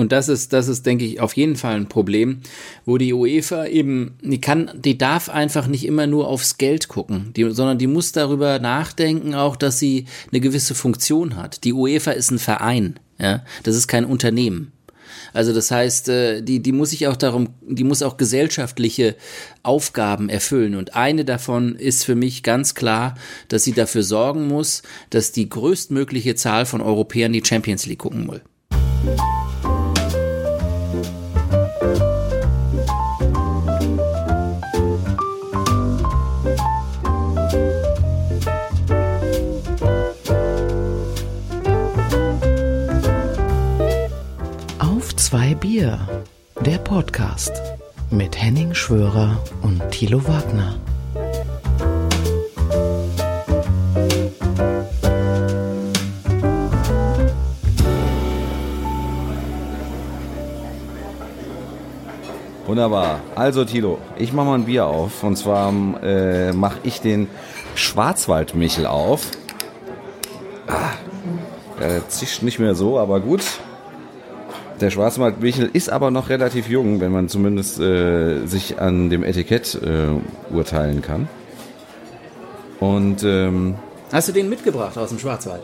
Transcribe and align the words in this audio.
Und 0.00 0.12
das 0.12 0.30
ist, 0.30 0.54
das 0.54 0.66
ist, 0.66 0.86
denke 0.86 1.04
ich, 1.04 1.20
auf 1.20 1.36
jeden 1.36 1.56
Fall 1.56 1.74
ein 1.74 1.86
Problem, 1.86 2.40
wo 2.86 2.96
die 2.96 3.12
UEFA 3.12 3.66
eben, 3.66 4.14
die 4.22 4.40
kann, 4.40 4.70
die 4.74 4.96
darf 4.96 5.28
einfach 5.28 5.66
nicht 5.66 5.84
immer 5.84 6.06
nur 6.06 6.26
aufs 6.26 6.56
Geld 6.56 6.88
gucken, 6.88 7.34
die, 7.36 7.50
sondern 7.50 7.76
die 7.76 7.86
muss 7.86 8.12
darüber 8.12 8.60
nachdenken 8.60 9.34
auch, 9.34 9.56
dass 9.56 9.78
sie 9.78 10.06
eine 10.30 10.40
gewisse 10.40 10.74
Funktion 10.74 11.36
hat. 11.36 11.64
Die 11.64 11.74
UEFA 11.74 12.12
ist 12.12 12.30
ein 12.30 12.38
Verein, 12.38 12.98
ja, 13.18 13.44
das 13.62 13.76
ist 13.76 13.88
kein 13.88 14.06
Unternehmen. 14.06 14.72
Also 15.34 15.52
das 15.52 15.70
heißt, 15.70 16.08
äh, 16.08 16.40
die, 16.40 16.60
die 16.60 16.72
muss 16.72 16.90
sich 16.90 17.06
auch 17.06 17.16
darum, 17.16 17.50
die 17.60 17.84
muss 17.84 18.00
auch 18.00 18.16
gesellschaftliche 18.16 19.16
Aufgaben 19.62 20.30
erfüllen. 20.30 20.76
Und 20.76 20.96
eine 20.96 21.26
davon 21.26 21.76
ist 21.76 22.06
für 22.06 22.14
mich 22.14 22.42
ganz 22.42 22.74
klar, 22.74 23.16
dass 23.48 23.64
sie 23.64 23.72
dafür 23.72 24.02
sorgen 24.02 24.48
muss, 24.48 24.82
dass 25.10 25.30
die 25.32 25.50
größtmögliche 25.50 26.36
Zahl 26.36 26.64
von 26.64 26.80
Europäern 26.80 27.34
die 27.34 27.44
Champions 27.44 27.84
League 27.84 27.98
gucken 27.98 28.30
will. 28.30 28.40
Bier, 45.60 46.08
der 46.64 46.78
Podcast 46.78 47.52
mit 48.10 48.40
Henning 48.40 48.72
Schwörer 48.72 49.44
und 49.60 49.82
Thilo 49.90 50.26
Wagner. 50.26 50.76
Wunderbar. 62.64 63.20
Also 63.34 63.66
Tilo, 63.66 63.98
ich 64.16 64.32
mache 64.32 64.46
mal 64.46 64.54
ein 64.54 64.64
Bier 64.64 64.86
auf. 64.86 65.22
Und 65.22 65.36
zwar 65.36 65.74
äh, 66.02 66.54
mache 66.54 66.78
ich 66.84 67.02
den 67.02 67.28
Schwarzwaldmichel 67.74 68.86
auf. 68.86 69.26
Ah, 70.66 70.92
er 71.78 72.08
zischt 72.08 72.42
nicht 72.42 72.58
mehr 72.58 72.74
so, 72.74 72.98
aber 72.98 73.20
gut. 73.20 73.42
Der 74.80 74.90
Schwarzwaldmichel 74.90 75.68
ist 75.72 75.90
aber 75.90 76.10
noch 76.10 76.30
relativ 76.30 76.68
jung, 76.68 77.00
wenn 77.00 77.12
man 77.12 77.28
zumindest 77.28 77.78
äh, 77.78 78.46
sich 78.46 78.80
an 78.80 79.10
dem 79.10 79.22
Etikett 79.22 79.74
äh, 79.74 80.54
urteilen 80.54 81.02
kann. 81.02 81.28
Und 82.78 83.22
ähm, 83.22 83.74
hast 84.10 84.28
du 84.28 84.32
den 84.32 84.48
mitgebracht 84.48 84.96
aus 84.96 85.10
dem 85.10 85.18
Schwarzwald? 85.18 85.60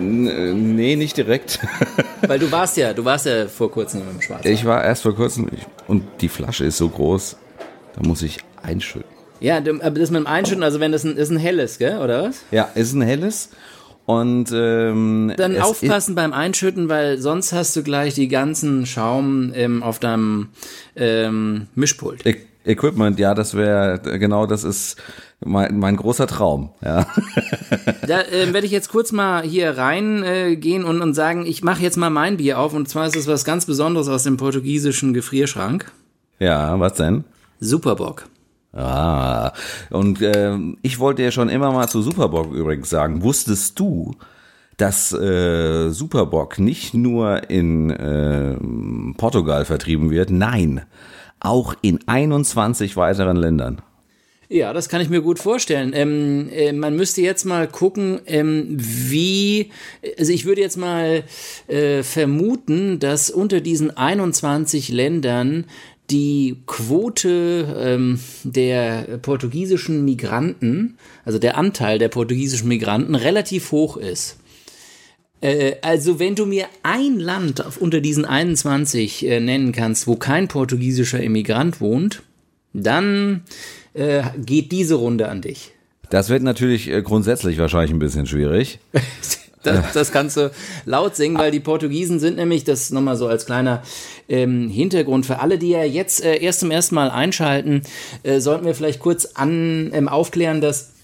Äh, 0.00 0.02
nee, 0.02 0.96
nicht 0.96 1.16
direkt. 1.16 1.60
Weil 2.26 2.40
du 2.40 2.50
warst 2.50 2.76
ja, 2.76 2.92
du 2.92 3.04
warst 3.04 3.26
ja 3.26 3.46
vor 3.46 3.70
kurzem 3.70 4.02
im 4.10 4.20
Schwarzwald. 4.20 4.52
Ich 4.52 4.64
war 4.64 4.82
erst 4.82 5.02
vor 5.02 5.14
kurzem 5.14 5.48
und 5.86 6.04
die 6.20 6.28
Flasche 6.28 6.64
ist 6.64 6.78
so 6.78 6.88
groß, 6.88 7.36
da 7.94 8.06
muss 8.06 8.22
ich 8.22 8.38
einschütten. 8.60 9.08
Ja, 9.38 9.58
aber 9.58 9.90
das 9.90 10.10
mit 10.10 10.20
dem 10.20 10.26
Einschütten, 10.26 10.64
also 10.64 10.80
wenn 10.80 10.90
das 10.90 11.04
ein, 11.04 11.16
ist 11.16 11.30
ein 11.30 11.36
helles, 11.36 11.78
gell, 11.78 11.98
oder 11.98 12.24
was? 12.24 12.42
Ja, 12.50 12.68
ist 12.74 12.94
ein 12.94 13.02
helles 13.02 13.50
und 14.06 14.50
ähm, 14.52 15.32
dann 15.36 15.58
aufpassen 15.58 16.14
beim 16.14 16.32
Einschütten, 16.32 16.88
weil 16.88 17.18
sonst 17.18 17.52
hast 17.52 17.74
du 17.76 17.82
gleich 17.82 18.14
die 18.14 18.28
ganzen 18.28 18.86
Schaum 18.86 19.52
ähm, 19.54 19.82
auf 19.82 19.98
deinem 19.98 20.48
ähm, 20.96 21.68
Mischpult. 21.74 22.26
E 22.26 22.36
Equipment, 22.66 23.18
ja, 23.18 23.34
das 23.34 23.54
wäre 23.54 24.00
genau, 24.18 24.46
das 24.46 24.64
ist 24.64 24.96
mein, 25.44 25.78
mein 25.78 25.96
großer 25.96 26.26
Traum. 26.26 26.70
Ja. 26.82 27.06
Da 28.06 28.20
äh, 28.20 28.52
werde 28.52 28.66
ich 28.66 28.72
jetzt 28.72 28.90
kurz 28.90 29.12
mal 29.12 29.42
hier 29.42 29.78
reingehen 29.78 30.82
äh, 30.82 30.86
und, 30.86 31.00
und 31.00 31.14
sagen, 31.14 31.46
ich 31.46 31.62
mache 31.62 31.82
jetzt 31.82 31.96
mal 31.96 32.10
mein 32.10 32.36
Bier 32.36 32.58
auf 32.58 32.74
und 32.74 32.86
zwar 32.86 33.06
ist 33.06 33.16
es 33.16 33.26
was 33.26 33.46
ganz 33.46 33.64
Besonderes 33.64 34.08
aus 34.08 34.24
dem 34.24 34.36
portugiesischen 34.36 35.14
Gefrierschrank. 35.14 35.90
Ja, 36.38 36.78
was 36.80 36.94
denn? 36.94 37.24
Superbock. 37.60 38.26
Ah, 38.74 39.52
und 39.90 40.20
äh, 40.20 40.56
ich 40.82 40.98
wollte 40.98 41.22
ja 41.22 41.30
schon 41.30 41.48
immer 41.48 41.70
mal 41.70 41.86
zu 41.86 42.02
Superbock 42.02 42.52
übrigens 42.52 42.90
sagen, 42.90 43.22
wusstest 43.22 43.78
du, 43.78 44.16
dass 44.76 45.12
äh, 45.12 45.90
Superbock 45.90 46.58
nicht 46.58 46.92
nur 46.92 47.48
in 47.48 47.90
äh, 47.90 48.56
Portugal 49.16 49.64
vertrieben 49.64 50.10
wird, 50.10 50.30
nein, 50.30 50.82
auch 51.38 51.74
in 51.82 52.00
21 52.06 52.96
weiteren 52.96 53.36
Ländern. 53.36 53.80
Ja, 54.48 54.72
das 54.72 54.88
kann 54.88 55.00
ich 55.00 55.08
mir 55.08 55.22
gut 55.22 55.38
vorstellen. 55.38 55.92
Ähm, 55.94 56.48
äh, 56.52 56.72
man 56.72 56.96
müsste 56.96 57.22
jetzt 57.22 57.44
mal 57.44 57.66
gucken, 57.66 58.20
ähm, 58.26 58.76
wie, 58.76 59.70
also 60.18 60.32
ich 60.32 60.44
würde 60.44 60.60
jetzt 60.60 60.76
mal 60.76 61.24
äh, 61.66 62.02
vermuten, 62.02 62.98
dass 62.98 63.30
unter 63.30 63.60
diesen 63.60 63.96
21 63.96 64.90
Ländern 64.90 65.64
die 66.10 66.56
Quote 66.66 67.74
ähm, 67.78 68.20
der 68.42 69.18
portugiesischen 69.22 70.04
Migranten, 70.04 70.98
also 71.24 71.38
der 71.38 71.56
Anteil 71.56 71.98
der 71.98 72.08
portugiesischen 72.08 72.68
Migranten, 72.68 73.14
relativ 73.14 73.72
hoch 73.72 73.96
ist. 73.96 74.36
Äh, 75.40 75.76
also 75.82 76.18
wenn 76.18 76.34
du 76.34 76.46
mir 76.46 76.66
ein 76.82 77.18
Land 77.18 77.64
unter 77.80 78.00
diesen 78.00 78.24
21 78.24 79.26
äh, 79.26 79.40
nennen 79.40 79.72
kannst, 79.72 80.06
wo 80.06 80.16
kein 80.16 80.48
portugiesischer 80.48 81.22
Immigrant 81.22 81.80
wohnt, 81.80 82.22
dann 82.72 83.42
äh, 83.94 84.22
geht 84.36 84.72
diese 84.72 84.96
Runde 84.96 85.28
an 85.28 85.40
dich. 85.40 85.72
Das 86.10 86.28
wird 86.28 86.42
natürlich 86.42 86.90
äh, 86.90 87.02
grundsätzlich 87.02 87.58
wahrscheinlich 87.58 87.92
ein 87.92 87.98
bisschen 87.98 88.26
schwierig. 88.26 88.78
Das, 89.64 89.94
das 89.94 90.12
kannst 90.12 90.36
du 90.36 90.50
laut 90.84 91.16
singen, 91.16 91.38
weil 91.38 91.50
die 91.50 91.58
Portugiesen 91.58 92.20
sind 92.20 92.36
nämlich, 92.36 92.64
das 92.64 92.90
nochmal 92.90 93.16
so 93.16 93.26
als 93.26 93.46
kleiner 93.46 93.82
ähm, 94.28 94.68
Hintergrund 94.68 95.26
für 95.26 95.40
alle, 95.40 95.58
die 95.58 95.70
ja 95.70 95.84
jetzt 95.84 96.24
äh, 96.24 96.36
erst 96.36 96.60
zum 96.60 96.70
ersten 96.70 96.94
Mal 96.94 97.10
einschalten, 97.10 97.82
äh, 98.22 98.40
sollten 98.40 98.64
wir 98.64 98.74
vielleicht 98.74 99.00
kurz 99.00 99.26
an, 99.34 99.90
ähm, 99.94 100.08
aufklären, 100.08 100.60
dass 100.60 100.94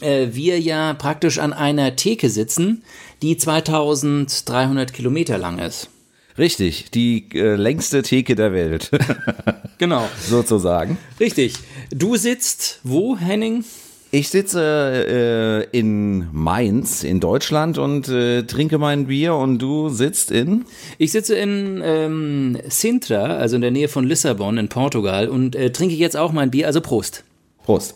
äh, 0.00 0.28
wir 0.32 0.60
ja 0.60 0.94
praktisch 0.94 1.38
an 1.38 1.52
einer 1.52 1.96
Theke 1.96 2.30
sitzen, 2.30 2.82
die 3.22 3.36
2300 3.36 4.92
Kilometer 4.92 5.38
lang 5.38 5.58
ist. 5.58 5.90
Richtig, 6.38 6.90
die 6.90 7.28
äh, 7.34 7.56
längste 7.56 8.02
Theke 8.02 8.34
der 8.34 8.52
Welt. 8.52 8.90
genau. 9.78 10.08
Sozusagen. 10.26 10.96
Richtig. 11.18 11.54
Du 11.90 12.16
sitzt 12.16 12.80
wo, 12.82 13.16
Henning? 13.18 13.64
Ich 14.12 14.28
sitze 14.28 15.68
äh, 15.72 15.78
in 15.78 16.26
Mainz 16.32 17.04
in 17.04 17.20
Deutschland 17.20 17.78
und 17.78 18.08
äh, 18.08 18.42
trinke 18.42 18.78
mein 18.78 19.06
Bier 19.06 19.36
und 19.36 19.60
du 19.60 19.88
sitzt 19.88 20.32
in? 20.32 20.64
Ich 20.98 21.12
sitze 21.12 21.36
in 21.36 21.80
ähm, 21.84 22.58
Sintra, 22.68 23.36
also 23.36 23.54
in 23.54 23.62
der 23.62 23.70
Nähe 23.70 23.86
von 23.86 24.04
Lissabon 24.04 24.58
in 24.58 24.68
Portugal 24.68 25.28
und 25.28 25.54
äh, 25.54 25.70
trinke 25.70 25.94
jetzt 25.94 26.16
auch 26.16 26.32
mein 26.32 26.50
Bier, 26.50 26.66
also 26.66 26.80
Prost. 26.80 27.22
Prost. 27.62 27.94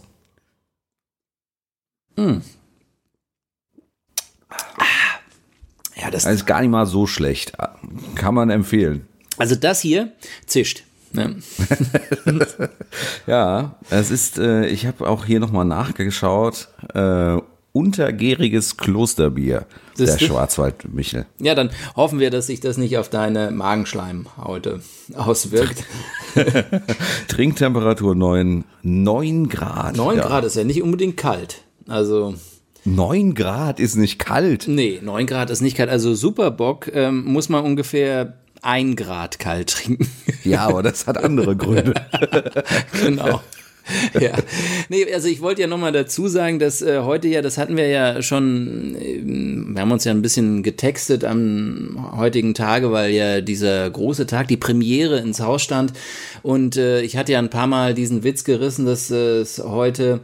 Mm. 2.14 2.36
Ah. 4.50 4.84
Ja, 5.96 6.10
das, 6.12 6.22
das 6.22 6.34
ist 6.34 6.46
gar 6.46 6.60
nicht 6.60 6.70
mal 6.70 6.86
so 6.86 7.08
schlecht. 7.08 7.54
Kann 8.14 8.34
man 8.34 8.50
empfehlen. 8.50 9.08
Also 9.36 9.56
das 9.56 9.80
hier 9.80 10.12
zischt. 10.46 10.84
Ja, 11.14 11.30
ja 13.26 13.74
es 13.90 14.10
ist, 14.10 14.38
äh, 14.38 14.66
ich 14.66 14.86
habe 14.86 15.08
auch 15.08 15.24
hier 15.24 15.40
nochmal 15.40 15.64
nachgeschaut, 15.64 16.68
äh, 16.92 17.38
untergäriges 17.72 18.76
Klosterbier, 18.76 19.66
das 19.96 20.16
der 20.16 20.26
Schwarzwaldmichel. 20.26 21.26
Ja, 21.40 21.56
dann 21.56 21.70
hoffen 21.96 22.20
wir, 22.20 22.30
dass 22.30 22.46
sich 22.46 22.60
das 22.60 22.78
nicht 22.78 22.98
auf 22.98 23.08
deine 23.08 23.50
Magenschleimhaute 23.50 24.80
auswirkt. 25.16 25.84
Trinktemperatur 27.28 28.14
9, 28.14 28.64
9 28.82 29.48
Grad. 29.48 29.96
9 29.96 30.16
ja. 30.16 30.26
Grad 30.26 30.44
ist 30.44 30.54
ja 30.54 30.62
nicht 30.62 30.82
unbedingt 30.82 31.16
kalt. 31.16 31.62
Also 31.88 32.34
9 32.84 33.34
Grad 33.34 33.80
ist 33.80 33.96
nicht 33.96 34.20
kalt. 34.20 34.68
Nee, 34.68 35.00
9 35.02 35.26
Grad 35.26 35.50
ist 35.50 35.60
nicht 35.60 35.76
kalt. 35.76 35.90
Also 35.90 36.14
Superbock 36.14 36.90
ähm, 36.94 37.24
muss 37.24 37.48
man 37.48 37.64
ungefähr 37.64 38.38
ein 38.64 38.96
Grad 38.96 39.38
kalt 39.38 39.70
trinken. 39.70 40.08
Ja, 40.44 40.66
aber 40.66 40.82
das 40.82 41.06
hat 41.06 41.16
andere 41.16 41.56
Gründe. 41.56 41.94
genau. 43.02 43.40
ja, 44.20 44.32
nee, 44.90 45.10
also 45.10 45.26
ich 45.26 45.40
wollte 45.40 45.62
ja 45.62 45.66
nochmal 45.66 45.92
dazu 45.92 46.28
sagen, 46.28 46.58
dass 46.58 46.82
äh, 46.82 46.98
heute 46.98 47.28
ja, 47.28 47.40
das 47.40 47.56
hatten 47.56 47.78
wir 47.78 47.88
ja 47.88 48.20
schon, 48.20 48.94
äh, 48.94 49.22
wir 49.24 49.80
haben 49.80 49.90
uns 49.90 50.04
ja 50.04 50.12
ein 50.12 50.20
bisschen 50.20 50.62
getextet 50.62 51.24
am 51.24 52.10
heutigen 52.14 52.52
Tage, 52.52 52.92
weil 52.92 53.12
ja 53.12 53.40
dieser 53.40 53.88
große 53.88 54.26
Tag, 54.26 54.48
die 54.48 54.58
Premiere 54.58 55.18
ins 55.18 55.40
Haus 55.40 55.62
stand 55.62 55.94
und 56.42 56.76
äh, 56.76 57.00
ich 57.00 57.16
hatte 57.16 57.32
ja 57.32 57.38
ein 57.38 57.48
paar 57.48 57.66
Mal 57.66 57.94
diesen 57.94 58.22
Witz 58.22 58.44
gerissen, 58.44 58.84
dass 58.84 59.10
äh, 59.10 59.38
es 59.38 59.62
heute 59.64 60.20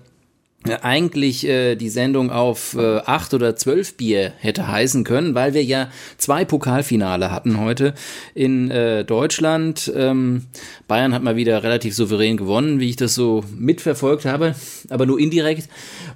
eigentlich 0.82 1.46
äh, 1.46 1.74
die 1.74 1.88
Sendung 1.88 2.30
auf 2.30 2.74
äh, 2.74 2.98
acht 2.98 3.32
oder 3.32 3.56
zwölf 3.56 3.96
Bier 3.96 4.32
hätte 4.38 4.68
heißen 4.68 5.04
können, 5.04 5.34
weil 5.34 5.54
wir 5.54 5.64
ja 5.64 5.90
zwei 6.18 6.44
Pokalfinale 6.44 7.30
hatten 7.30 7.58
heute 7.58 7.94
in 8.34 8.70
äh, 8.70 9.04
Deutschland. 9.04 9.90
Ähm, 9.94 10.46
Bayern 10.86 11.14
hat 11.14 11.22
mal 11.22 11.36
wieder 11.36 11.62
relativ 11.62 11.94
souverän 11.94 12.36
gewonnen, 12.36 12.78
wie 12.78 12.90
ich 12.90 12.96
das 12.96 13.14
so 13.14 13.42
mitverfolgt 13.56 14.26
habe, 14.26 14.54
aber 14.90 15.06
nur 15.06 15.18
indirekt. 15.18 15.68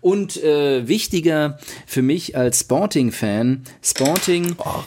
Und 0.02 0.42
äh, 0.42 0.86
wichtiger 0.86 1.58
für 1.86 2.02
mich 2.02 2.36
als 2.36 2.60
Sporting-Fan, 2.60 3.62
Sporting, 3.82 4.56
oh. 4.58 4.84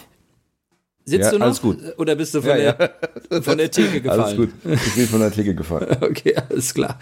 Sitzt 1.09 1.23
Ja, 1.23 1.31
du 1.31 1.37
noch? 1.39 1.45
alles 1.45 1.61
gut. 1.61 1.77
Oder 1.97 2.15
bist 2.15 2.35
du 2.35 2.41
von, 2.41 2.49
Ja, 2.59 2.73
der, 2.73 2.91
von 3.41 3.57
der 3.57 3.71
Theke 3.71 4.01
gefallen? 4.01 4.21
Alles 4.21 4.35
gut. 4.35 4.49
Ich 4.65 4.95
bin 4.95 5.07
von 5.07 5.21
der 5.21 5.31
Theke 5.31 5.55
gefallen. 5.55 5.87
Okay, 6.01 6.35
alles 6.49 6.73
klar. 6.73 6.99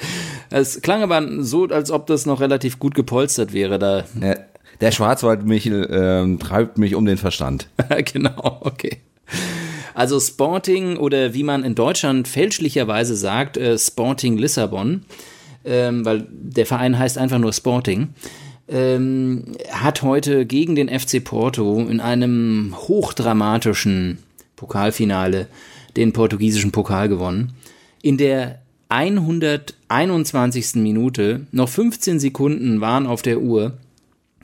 Es 0.52 0.80
klang 0.82 1.02
aber 1.02 1.44
so, 1.44 1.66
als 1.66 1.90
ob 1.90 2.06
das 2.06 2.28
noch 2.28 2.40
relativ 2.40 2.78
gut 2.78 2.94
gepolstert 2.94 3.52
wäre 3.52 3.80
da. 3.80 4.04
Ja, 4.22 4.36
Der 4.80 4.92
Schwarzwald-Michel 4.92 5.90
ähm, 5.92 6.38
treibt 6.40 6.78
mich 6.78 6.94
um 6.94 7.06
den 7.06 7.18
Verstand. 7.18 7.68
genau, 8.14 8.60
okay. 8.62 8.98
Also 9.96 10.20
Sporting 10.20 10.98
oder 10.98 11.34
wie 11.34 11.44
man 11.44 11.64
in 11.64 11.74
Deutschland 11.74 12.28
fälschlicherweise 12.28 13.16
sagt, 13.16 13.58
äh, 13.58 13.76
Sporting 13.80 14.38
Lissabon, 14.38 15.04
ähm, 15.64 16.06
weil 16.06 16.28
der 16.30 16.68
Verein 16.68 17.00
heißt 17.00 17.18
einfach 17.18 17.40
nur 17.40 17.54
Sporting, 17.54 18.10
ähm, 18.68 19.44
hat 19.70 20.02
heute 20.02 20.46
gegen 20.46 20.76
den 20.76 20.90
FC 20.90 21.24
Porto 21.24 21.80
in 21.80 22.00
einem 22.00 22.76
hochdramatischen 22.76 24.20
Pokalfinale 24.56 25.48
den 25.96 26.14
portugiesischen 26.14 26.72
Pokal 26.72 27.10
gewonnen. 27.10 27.54
In 28.02 28.18
der 28.18 28.60
121. 28.90 30.76
Minute, 30.76 31.48
noch 31.52 31.70
15 31.70 32.20
Sekunden 32.20 32.82
waren 32.82 33.08
auf 33.08 33.22
der 33.22 33.42
Uhr, 33.42 33.78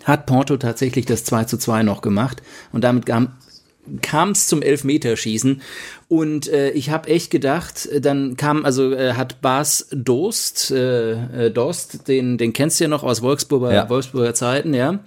hat 0.03 0.25
Porto 0.25 0.57
tatsächlich 0.57 1.05
das 1.05 1.23
2 1.25 1.43
zu 1.45 1.57
2 1.57 1.83
noch 1.83 2.01
gemacht 2.01 2.41
und 2.71 2.83
damit 2.83 3.05
kam 4.01 4.31
es 4.31 4.47
zum 4.47 4.61
Elfmeterschießen 4.61 5.61
und 6.07 6.47
äh, 6.47 6.71
ich 6.71 6.89
habe 6.89 7.09
echt 7.09 7.31
gedacht, 7.31 7.85
äh, 7.87 8.01
dann 8.01 8.37
kam, 8.37 8.65
also 8.65 8.91
äh, 8.91 9.13
hat 9.13 9.41
Bas 9.41 9.87
Dost, 9.91 10.71
äh, 10.71 11.45
äh, 11.47 11.51
Dost, 11.51 12.07
den, 12.07 12.37
den 12.37 12.53
kennst 12.53 12.79
du 12.79 12.85
ja 12.85 12.87
noch 12.89 13.03
aus 13.03 13.21
Wolfsburger, 13.21 13.73
Ja. 13.73 13.89
Wolfsburger 13.89 14.33
Zeiten, 14.33 14.73
ja. 14.73 14.99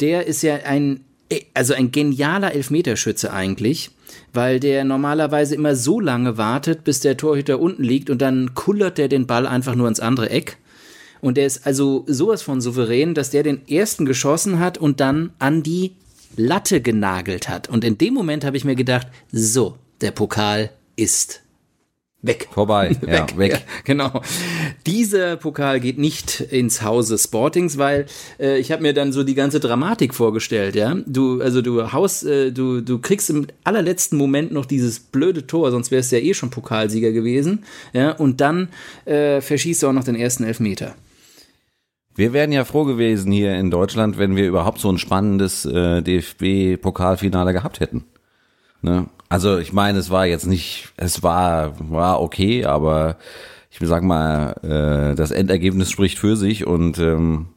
Der 0.00 0.26
ist 0.26 0.42
ja 0.42 0.56
ein, 0.64 1.00
äh, 1.28 1.42
also 1.54 1.74
ein 1.74 1.92
genialer 1.92 2.54
Elfmeterschütze 2.54 3.32
eigentlich, 3.32 3.90
weil 4.32 4.58
der 4.60 4.84
normalerweise 4.84 5.54
immer 5.54 5.76
so 5.76 6.00
lange 6.00 6.36
wartet, 6.38 6.84
bis 6.84 7.00
der 7.00 7.16
Torhüter 7.16 7.60
unten 7.60 7.82
liegt 7.84 8.10
und 8.10 8.20
dann 8.20 8.54
kullert 8.54 8.98
der 8.98 9.08
den 9.08 9.26
Ball 9.26 9.46
einfach 9.46 9.74
nur 9.74 9.88
ins 9.88 10.00
andere 10.00 10.30
Eck. 10.30 10.56
Und 11.20 11.36
der 11.36 11.46
ist 11.46 11.66
also 11.66 12.04
sowas 12.06 12.42
von 12.42 12.60
souverän, 12.60 13.14
dass 13.14 13.30
der 13.30 13.42
den 13.42 13.66
ersten 13.68 14.06
geschossen 14.06 14.60
hat 14.60 14.78
und 14.78 15.00
dann 15.00 15.30
an 15.38 15.62
die 15.62 15.92
Latte 16.36 16.80
genagelt 16.80 17.48
hat. 17.48 17.68
Und 17.68 17.84
in 17.84 17.98
dem 17.98 18.14
Moment 18.14 18.44
habe 18.44 18.56
ich 18.56 18.64
mir 18.64 18.76
gedacht, 18.76 19.08
so, 19.32 19.76
der 20.00 20.10
Pokal 20.12 20.70
ist 20.96 21.42
weg. 22.22 22.48
Vorbei. 22.50 22.96
Ja, 23.06 23.26
weg. 23.36 23.52
Ja, 23.52 23.58
genau. 23.84 24.22
Dieser 24.86 25.36
Pokal 25.36 25.80
geht 25.80 25.98
nicht 25.98 26.40
ins 26.40 26.82
Hause 26.82 27.16
Sportings, 27.16 27.78
weil 27.78 28.06
äh, 28.38 28.58
ich 28.58 28.72
habe 28.72 28.82
mir 28.82 28.92
dann 28.92 29.12
so 29.12 29.22
die 29.22 29.34
ganze 29.34 29.60
Dramatik 29.60 30.14
vorgestellt, 30.14 30.74
ja. 30.74 30.96
Du, 31.06 31.40
also 31.40 31.62
du 31.62 31.92
haust, 31.92 32.24
äh, 32.26 32.50
du, 32.50 32.80
du 32.80 32.98
kriegst 32.98 33.30
im 33.30 33.46
allerletzten 33.64 34.18
Moment 34.18 34.52
noch 34.52 34.66
dieses 34.66 35.00
blöde 35.00 35.46
Tor, 35.46 35.70
sonst 35.70 35.90
wärst 35.90 36.12
du 36.12 36.18
ja 36.18 36.22
eh 36.22 36.34
schon 36.34 36.50
Pokalsieger 36.50 37.12
gewesen, 37.12 37.64
ja. 37.92 38.10
Und 38.12 38.40
dann 38.40 38.68
äh, 39.04 39.40
verschießt 39.40 39.82
du 39.82 39.88
auch 39.88 39.92
noch 39.92 40.04
den 40.04 40.16
ersten 40.16 40.44
Elfmeter. 40.44 40.94
Wir 42.18 42.32
wären 42.32 42.50
ja 42.50 42.64
froh 42.64 42.82
gewesen 42.82 43.30
hier 43.30 43.56
in 43.56 43.70
Deutschland, 43.70 44.18
wenn 44.18 44.34
wir 44.34 44.48
überhaupt 44.48 44.80
so 44.80 44.90
ein 44.90 44.98
spannendes 44.98 45.64
äh, 45.64 46.02
DFB-Pokalfinale 46.02 47.52
gehabt 47.52 47.78
hätten. 47.78 48.06
Ne? 48.82 49.06
Also 49.28 49.58
ich 49.58 49.72
meine, 49.72 50.00
es 50.00 50.10
war 50.10 50.26
jetzt 50.26 50.44
nicht, 50.44 50.88
es 50.96 51.22
war 51.22 51.74
war 51.78 52.20
okay, 52.20 52.64
aber 52.64 53.18
ich 53.70 53.78
sag 53.86 54.02
mal, 54.02 54.56
äh, 54.64 55.14
das 55.14 55.30
Endergebnis 55.30 55.92
spricht 55.92 56.18
für 56.18 56.36
sich 56.36 56.66
und 56.66 56.98
ähm, 56.98 57.50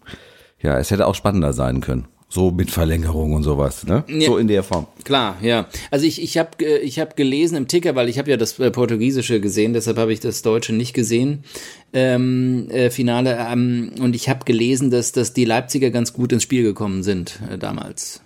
ja, 0.62 0.78
es 0.78 0.92
hätte 0.92 1.08
auch 1.08 1.16
spannender 1.16 1.54
sein 1.54 1.82
können. 1.82 2.06
So 2.30 2.52
mit 2.52 2.72
Verlängerung 2.72 3.34
und 3.34 3.44
sowas, 3.44 3.86
ne? 3.86 4.06
Ja. 4.08 4.28
So 4.28 4.38
in 4.38 4.48
der 4.48 4.64
Form. 4.64 4.88
Klar, 5.04 5.36
ja. 5.42 5.68
Also 5.90 6.06
ich, 6.06 6.22
ich 6.22 6.38
habe 6.38 6.64
ich 6.64 6.98
hab 7.00 7.18
gelesen 7.18 7.58
im 7.58 7.68
Ticker, 7.68 7.96
weil 7.96 8.08
ich 8.08 8.18
habe 8.20 8.30
ja 8.30 8.38
das 8.38 8.58
äh, 8.60 8.72
Portugiesische 8.72 9.42
gesehen, 9.42 9.74
deshalb 9.74 9.98
habe 9.98 10.14
ich 10.14 10.22
das 10.22 10.42
Deutsche 10.42 10.72
nicht 10.72 10.94
gesehen, 10.94 11.44
ähm, 11.94 12.70
äh, 12.70 12.90
Finale. 12.90 13.38
Ähm, 13.50 13.92
und 14.00 14.16
ich 14.16 14.30
habe 14.30 14.46
gelesen, 14.46 14.92
dass, 14.92 15.12
dass 15.12 15.34
die 15.34 15.46
Leipziger 15.46 15.90
ganz 15.92 16.14
gut 16.14 16.32
ins 16.32 16.44
Spiel 16.44 16.64
gekommen 16.64 17.04
sind 17.04 17.40
äh, 17.52 17.58
damals. 17.58 18.22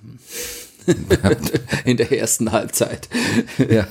In 1.85 1.97
der 1.97 2.12
ersten 2.12 2.51
Halbzeit. 2.51 3.09
Ja, 3.57 3.88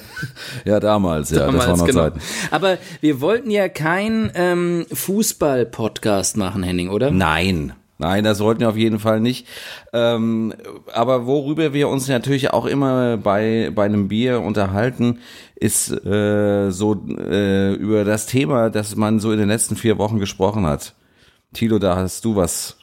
ja 0.64 0.78
damals, 0.78 1.30
ja, 1.30 1.38
das 1.38 1.46
war 1.46 1.60
Damals, 1.60 1.80
noch 1.80 1.86
genau. 1.86 2.10
Zeit. 2.10 2.22
Aber 2.52 2.78
wir 3.00 3.20
wollten 3.20 3.50
ja 3.50 3.68
kein 3.68 4.30
ähm, 4.34 4.86
Fußball-Podcast 4.92 6.36
machen, 6.36 6.62
Henning, 6.62 6.90
oder? 6.90 7.10
Nein. 7.10 7.72
Nein, 7.99 8.25
das 8.25 8.38
sollten 8.38 8.61
wir 8.61 8.69
auf 8.69 8.76
jeden 8.76 8.99
Fall 8.99 9.20
nicht. 9.20 9.46
Ähm, 9.93 10.52
aber 10.93 11.26
worüber 11.26 11.73
wir 11.73 11.88
uns 11.88 12.08
natürlich 12.08 12.52
auch 12.52 12.67
immer 12.67 13.17
bei, 13.17 13.70
bei 13.75 13.85
einem 13.85 14.08
Bier 14.08 14.41
unterhalten, 14.41 15.20
ist 15.55 15.91
äh, 16.05 16.70
so 16.70 16.94
äh, 17.08 17.73
über 17.75 18.05
das 18.05 18.26
Thema, 18.26 18.69
das 18.70 18.96
man 18.96 19.20
so 19.20 19.31
in 19.31 19.38
den 19.38 19.49
letzten 19.49 19.76
vier 19.76 19.96
Wochen 19.99 20.19
gesprochen 20.19 20.67
hat. 20.67 20.94
Tilo, 21.52 21.79
da 21.79 21.94
hast 21.96 22.25
du 22.25 22.35
was, 22.35 22.79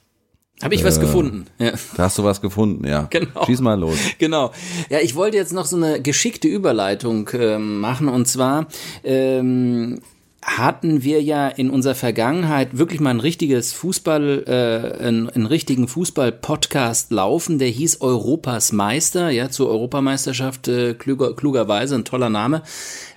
Habe 0.63 0.75
ich 0.75 0.83
was 0.85 0.99
gefunden? 1.01 1.45
Ja. 1.59 1.73
da 1.97 2.03
hast 2.03 2.17
du 2.17 2.23
was 2.23 2.39
gefunden, 2.39 2.87
ja. 2.87 3.07
Genau. 3.09 3.45
Schieß 3.45 3.59
mal 3.59 3.77
los. 3.77 3.97
Genau. 4.17 4.51
Ja, 4.89 4.99
ich 4.99 5.15
wollte 5.15 5.35
jetzt 5.35 5.51
noch 5.51 5.65
so 5.65 5.75
eine 5.75 6.01
geschickte 6.01 6.47
Überleitung 6.47 7.29
ähm, 7.33 7.81
machen 7.81 8.07
und 8.07 8.29
zwar 8.29 8.67
ähm, 9.03 9.99
hatten 10.43 11.03
wir 11.03 11.21
ja 11.21 11.47
in 11.47 11.69
unserer 11.69 11.93
Vergangenheit 11.93 12.77
wirklich 12.77 12.99
mal 12.99 13.11
ein 13.11 13.19
richtiges 13.19 13.73
Fußball, 13.73 14.43
äh, 14.47 15.03
einen, 15.03 15.29
einen 15.29 15.45
richtigen 15.45 15.87
Fußball-Podcast 15.87 17.11
laufen, 17.11 17.59
der 17.59 17.67
hieß 17.67 18.01
Europas 18.01 18.71
Meister, 18.71 19.29
ja, 19.29 19.49
zur 19.49 19.69
Europameisterschaft, 19.69 20.67
äh, 20.67 20.95
kluger, 20.95 21.35
klugerweise, 21.35 21.95
ein 21.95 22.05
toller 22.05 22.29
Name. 22.29 22.63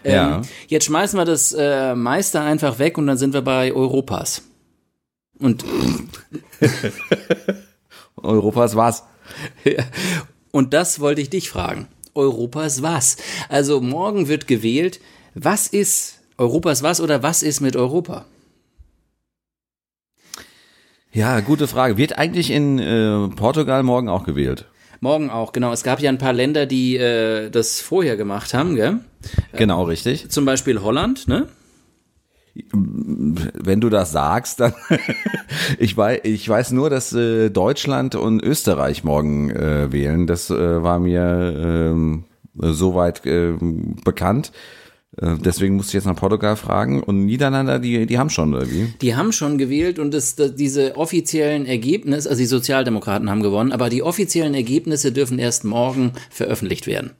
Ähm, 0.05 0.15
Ja. 0.15 0.43
Jetzt 0.69 0.85
schmeißen 0.85 1.19
wir 1.19 1.25
das 1.25 1.53
äh, 1.53 1.95
Meister 1.95 2.43
einfach 2.43 2.79
weg 2.79 2.99
und 2.99 3.07
dann 3.07 3.17
sind 3.17 3.33
wir 3.33 3.43
bei 3.43 3.73
Europas. 3.73 4.43
Und 5.39 5.65
Europas 8.17 8.77
was? 8.77 9.05
Ja. 9.65 9.83
Und 10.51 10.75
das 10.75 11.01
wollte 11.01 11.23
ich 11.23 11.31
dich 11.31 11.49
fragen. 11.49 11.89
Europas 12.15 12.83
was? 12.83 13.17
Also 13.49 13.81
morgen 13.81 14.29
wird 14.29 14.47
gewählt. 14.47 15.01
Was 15.35 15.67
ist 15.67 16.21
Europas 16.37 16.83
was 16.83 17.01
oder 17.01 17.23
was 17.23 17.43
ist 17.43 17.61
mit 17.61 17.77
Europa? 17.77 18.25
Ja, 21.13 21.39
gute 21.41 21.69
Frage. 21.69 21.97
Wird 21.97 22.19
eigentlich 22.19 22.51
in 22.51 22.81
äh, 22.81 23.29
Portugal 23.37 23.85
morgen 23.85 24.09
auch 24.09 24.25
gewählt? 24.25 24.67
Morgen 24.99 25.31
auch, 25.31 25.53
genau. 25.53 25.73
Es 25.73 25.85
gab 25.85 26.01
ja 26.01 26.11
ein 26.11 26.19
paar 26.19 26.33
Länder, 26.33 26.67
die 26.67 26.97
äh, 26.97 27.51
das 27.51 27.81
vorher 27.81 28.17
gemacht 28.17 28.53
haben, 28.53 28.75
gell? 28.75 28.99
Genau, 29.53 29.85
richtig. 29.85 30.31
Zum 30.31 30.45
Beispiel 30.45 30.83
Holland, 30.83 31.29
ne? 31.29 31.47
Wenn 32.73 33.81
du 33.81 33.91
das 33.91 34.13
sagst, 34.13 34.61
dann 34.61 34.75
ich 35.79 35.97
weiß, 35.97 36.21
ich 36.25 36.49
weiß 36.49 36.73
nur, 36.73 36.91
dass 36.91 37.13
äh, 37.13 37.51
Deutschland 37.51 38.15
und 38.17 38.43
Österreich 38.43 39.05
morgen 39.05 39.51
äh, 39.51 39.93
wählen. 39.93 40.27
Das 40.27 40.51
äh, 40.51 40.83
war 40.83 40.99
mir 40.99 41.55
ähm, 41.57 42.25
soweit 42.57 43.25
äh, 43.27 43.53
bekannt. 44.05 44.53
Äh, 45.21 45.37
deswegen 45.45 45.77
musste 45.77 45.91
ich 45.91 45.95
jetzt 45.95 46.07
nach 46.07 46.17
Portugal 46.17 46.57
fragen. 46.57 47.03
Und 47.03 47.25
Niederländer, 47.25 47.79
die, 47.79 48.07
die 48.07 48.19
haben 48.19 48.31
schon 48.31 48.53
irgendwie. 48.53 48.95
Die 49.01 49.15
haben 49.17 49.33
schon 49.33 49.59
gewählt 49.59 49.99
und 49.99 50.13
das, 50.13 50.35
das, 50.37 50.55
diese 50.55 50.97
offiziellen 50.97 51.67
Ergebnisse, 51.67 52.29
also 52.29 52.41
die 52.41 52.47
Sozialdemokraten 52.47 53.31
haben 53.31 53.43
gewonnen, 53.43 53.73
aber 53.73 53.89
die 53.91 54.03
offiziellen 54.03 54.55
Ergebnisse 54.55 55.13
dürfen 55.13 55.39
erst 55.39 55.65
morgen 55.65 56.13
veröffentlicht 56.31 56.87
werden. 56.87 57.13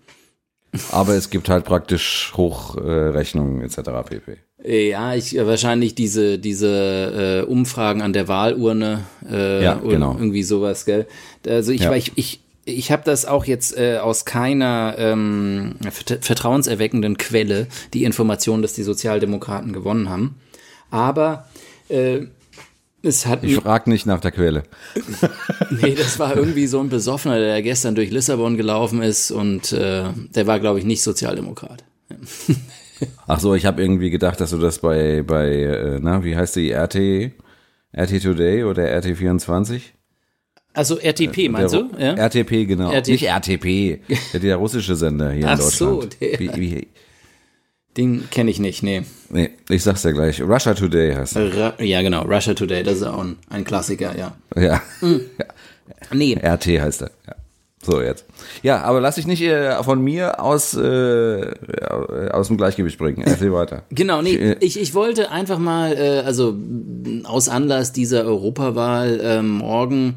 Aber 0.91 1.15
es 1.15 1.31
gibt 1.31 1.49
halt 1.49 1.65
praktisch 1.65 2.33
Hochrechnungen 2.37 3.63
etc. 3.63 3.77
pp. 4.09 4.39
Ja, 4.67 5.15
ich 5.15 5.37
äh, 5.37 5.47
wahrscheinlich 5.47 5.95
diese 5.95 6.39
diese 6.39 7.45
äh, 7.47 7.49
Umfragen 7.49 8.03
an 8.03 8.13
der 8.13 8.29
Wahlurne 8.29 9.05
äh, 9.31 9.63
Ja, 9.63 9.81
oder 9.81 9.93
genau. 9.93 10.15
irgendwie 10.15 10.43
sowas, 10.43 10.85
gell? 10.85 11.07
Also 11.47 11.71
ich 11.71 11.83
Ja. 11.83 11.93
ich 11.95 12.13
ich, 12.17 12.41
ich 12.65 12.91
habe 12.91 13.03
das 13.05 13.27
auch 13.27 13.45
jetzt 13.45 13.77
äh, 13.77 13.99
aus 13.99 14.25
keiner 14.25 14.95
ähm, 14.99 15.77
vert- 15.91 16.25
vertrauenserweckenden 16.25 17.17
Quelle 17.19 17.67
die 17.93 18.05
Information, 18.05 18.63
dass 18.63 18.73
die 18.73 18.83
Sozialdemokraten 18.83 19.73
gewonnen 19.73 20.09
haben, 20.09 20.37
aber 20.91 21.49
äh, 21.89 22.27
es 23.03 23.27
hat 23.27 23.45
Ich 23.45 23.57
frage 23.57 23.91
nicht 23.91 24.07
nach 24.07 24.21
der 24.21 24.31
Quelle. 24.31 24.63
nee, 25.83 25.95
das 25.95 26.19
war 26.19 26.35
irgendwie 26.37 26.67
so 26.67 26.81
ein 26.81 26.89
Besoffener, 26.89 27.39
der 27.39 27.61
gestern 27.61 27.95
durch 27.95 28.11
Lissabon 28.11 28.57
gelaufen 28.57 29.03
ist 29.03 29.31
und 29.31 29.73
äh, 29.73 30.05
der 30.35 30.47
war 30.47 30.59
glaube 30.59 30.79
ich 30.79 30.87
nicht 30.87 31.03
Sozialdemokrat. 31.03 31.85
Ach 33.27 33.41
so, 33.41 33.55
ich 33.55 33.67
habe 33.67 33.83
irgendwie 33.83 34.09
gedacht, 34.11 34.41
dass 34.41 34.51
du 34.51 34.59
das 34.59 34.79
bei 34.79 35.23
bei 35.23 35.49
äh, 35.53 35.99
na 36.01 36.25
wie 36.25 36.37
heißt 36.37 36.57
die 36.57 36.73
RT 36.73 37.33
RT 37.97 38.23
Today 38.23 38.65
oder 38.65 38.85
RT24? 38.85 39.81
Also 40.75 40.99
RTP 40.99 41.49
meinst 41.49 41.73
du? 41.75 41.89
Ja? 41.99 42.15
RTP, 42.15 42.67
genau. 42.67 42.91
RT 42.91 43.09
Nicht 43.09 43.23
RTP, 43.29 44.01
der, 44.33 44.41
der 44.41 44.57
russische 44.57 44.97
Sender 44.97 45.31
hier 45.31 45.49
Ach 45.49 45.55
in 45.55 45.61
so, 45.61 46.01
Deutschland. 46.03 46.17
der. 46.21 46.39
Wie, 46.41 46.51
wie, 46.57 46.89
Den 47.97 48.29
kenne 48.31 48.51
ich 48.51 48.59
nicht, 48.59 48.83
nee. 48.83 49.03
nee, 49.31 49.51
ich 49.69 49.85
sag's 49.85 50.03
ja 50.03 50.11
gleich. 50.11 50.43
Russia 50.43 50.75
Today 50.75 51.15
heißt 51.15 51.37
er. 51.37 51.81
Ja, 51.81 52.03
genau. 52.03 52.23
Russia 52.23 52.55
Today, 52.55 52.83
das 52.83 52.97
ist 52.97 53.03
auch 53.05 53.23
ein, 53.23 53.37
ein 53.49 53.65
Klassiker, 53.65 54.17
ja. 54.19 54.35
Ja. 54.61 54.83
Nee, 56.13 56.35
RT 56.43 56.67
heißt 56.67 57.03
er. 57.03 57.11
Ja. 57.27 57.35
So 57.85 58.01
jetzt. 58.01 58.25
Ja, 58.63 58.81
aber 58.83 59.01
lass 59.01 59.17
dich 59.17 59.27
nicht 59.27 59.43
äh, 59.43 59.83
von 59.83 60.03
mir 60.03 60.41
aus, 60.41 60.75
äh, 60.75 61.51
aus 62.33 62.49
dem 62.49 62.57
Gleichgewicht 62.57 62.99
bringen. 62.99 63.23
Erzähl 63.23 63.53
weiter. 63.53 63.83
Genau, 63.91 64.23
nee, 64.23 64.37
äh, 64.37 64.57
ich, 64.61 64.81
ich 64.81 64.95
wollte 64.95 65.31
einfach 65.31 65.59
mal, 65.59 65.93
äh, 65.93 66.23
also 66.25 66.57
aus 67.25 67.51
Anlass 67.51 67.93
dieser 67.93 68.25
Europawahl 68.25 69.21
äh, 69.21 69.43
morgen, 69.43 70.15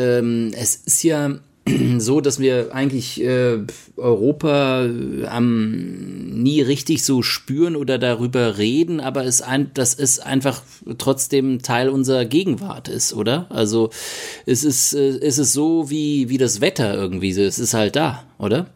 ähm, 0.00 0.52
es 0.56 0.76
ist 0.76 1.02
ja 1.02 1.38
so, 1.98 2.20
dass 2.20 2.40
wir 2.40 2.74
eigentlich 2.74 3.22
äh, 3.22 3.58
Europa 3.96 4.84
ähm, 4.84 6.42
nie 6.42 6.62
richtig 6.62 7.04
so 7.04 7.22
spüren 7.22 7.76
oder 7.76 7.98
darüber 7.98 8.58
reden, 8.58 9.00
aber 9.00 9.24
es 9.24 9.42
ein, 9.42 9.70
das 9.74 9.94
ist 9.94 10.24
einfach 10.24 10.62
trotzdem 10.98 11.62
Teil 11.62 11.88
unserer 11.88 12.24
Gegenwart 12.24 12.88
ist, 12.88 13.12
oder? 13.12 13.46
Also 13.50 13.90
es 14.46 14.64
ist, 14.64 14.94
äh, 14.94 15.18
es 15.18 15.38
ist 15.38 15.52
so 15.52 15.90
wie, 15.90 16.28
wie 16.28 16.38
das 16.38 16.60
Wetter 16.60 16.94
irgendwie, 16.94 17.30
es 17.30 17.58
ist 17.58 17.74
halt 17.74 17.96
da, 17.96 18.24
oder? 18.38 18.66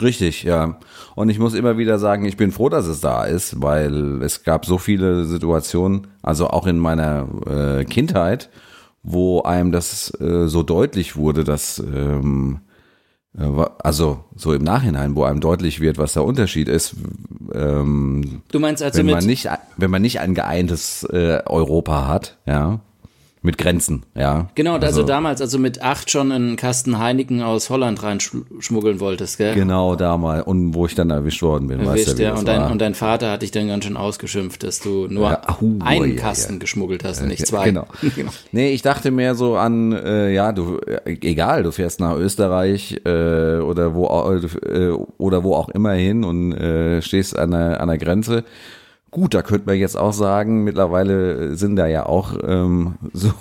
Richtig, 0.00 0.44
ja. 0.44 0.78
Und 1.14 1.30
ich 1.30 1.38
muss 1.38 1.54
immer 1.54 1.78
wieder 1.78 1.98
sagen, 1.98 2.24
ich 2.24 2.36
bin 2.36 2.52
froh, 2.52 2.68
dass 2.68 2.86
es 2.86 3.00
da 3.00 3.24
ist, 3.24 3.60
weil 3.60 4.22
es 4.22 4.44
gab 4.44 4.66
so 4.66 4.78
viele 4.78 5.24
Situationen, 5.24 6.06
also 6.22 6.48
auch 6.48 6.66
in 6.66 6.78
meiner 6.78 7.26
äh, 7.46 7.84
Kindheit, 7.84 8.50
wo 9.10 9.42
einem 9.42 9.72
das 9.72 10.12
äh, 10.20 10.48
so 10.48 10.62
deutlich 10.62 11.16
wurde, 11.16 11.44
dass 11.44 11.78
ähm, 11.78 12.60
äh, 13.38 13.44
also 13.78 14.24
so 14.36 14.52
im 14.52 14.62
Nachhinein, 14.62 15.14
wo 15.16 15.24
einem 15.24 15.40
deutlich 15.40 15.80
wird, 15.80 15.98
was 15.98 16.12
der 16.12 16.24
Unterschied 16.24 16.68
ist. 16.68 16.94
Ähm, 17.54 18.42
du 18.50 18.60
meinst 18.60 18.82
also 18.82 18.98
wenn 18.98 19.06
man 19.06 19.24
nicht, 19.24 19.48
wenn 19.76 19.90
man 19.90 20.02
nicht 20.02 20.20
ein 20.20 20.34
geeintes 20.34 21.04
äh, 21.04 21.42
Europa 21.46 22.06
hat, 22.06 22.38
ja, 22.46 22.80
mit 23.48 23.56
Grenzen, 23.56 24.02
ja. 24.14 24.50
Genau, 24.56 24.74
also, 24.74 24.86
also, 24.86 25.02
damals, 25.04 25.40
also 25.40 25.58
mit 25.58 25.80
acht 25.80 26.10
schon 26.10 26.32
einen 26.32 26.56
Kasten 26.56 26.98
Heineken 26.98 27.40
aus 27.40 27.70
Holland 27.70 28.02
reinschmuggeln 28.02 29.00
wolltest, 29.00 29.38
gell? 29.38 29.54
Genau, 29.54 29.96
damals. 29.96 30.46
Und 30.46 30.74
wo 30.74 30.84
ich 30.84 30.94
dann 30.94 31.08
erwischt 31.08 31.40
worden 31.40 31.66
bin, 31.66 31.80
erwischt, 31.80 32.08
weißt 32.08 32.18
du, 32.18 32.22
ja. 32.24 32.34
Und 32.34 32.46
dein, 32.46 32.70
und 32.70 32.78
dein 32.78 32.94
Vater 32.94 33.30
hat 33.30 33.40
dich 33.40 33.50
dann 33.50 33.68
ganz 33.68 33.86
schön 33.86 33.96
ausgeschimpft, 33.96 34.62
dass 34.64 34.80
du 34.80 35.06
nur 35.08 35.30
ja, 35.30 35.40
uh, 35.62 35.78
einen 35.82 36.16
ja, 36.16 36.20
Kasten 36.20 36.52
ja. 36.54 36.58
geschmuggelt 36.58 37.04
hast 37.04 37.22
und 37.22 37.28
nicht 37.28 37.46
zwei. 37.46 37.64
Genau. 37.64 37.86
genau. 38.14 38.32
Nee, 38.52 38.72
ich 38.72 38.82
dachte 38.82 39.10
mehr 39.10 39.34
so 39.34 39.56
an, 39.56 39.92
äh, 39.92 40.30
ja, 40.30 40.52
du, 40.52 40.76
äh, 40.80 41.16
egal, 41.22 41.62
du 41.62 41.72
fährst 41.72 42.00
nach 42.00 42.16
Österreich 42.16 43.00
äh, 43.06 43.60
oder 43.60 43.94
wo 43.94 44.04
äh, 44.04 44.90
oder 45.16 45.42
wo 45.42 45.54
auch 45.54 45.70
immer 45.70 45.92
hin 45.92 46.22
und 46.22 46.52
äh, 46.52 47.00
stehst 47.00 47.38
an 47.38 47.52
der, 47.52 47.80
an 47.80 47.88
der 47.88 47.96
Grenze 47.96 48.44
Gut, 49.10 49.34
da 49.34 49.42
könnte 49.42 49.66
man 49.66 49.76
jetzt 49.76 49.96
auch 49.96 50.12
sagen, 50.12 50.64
mittlerweile 50.64 51.56
sind 51.56 51.76
da 51.76 51.86
ja 51.86 52.06
auch 52.06 52.34
ähm, 52.42 52.94
so 53.12 53.32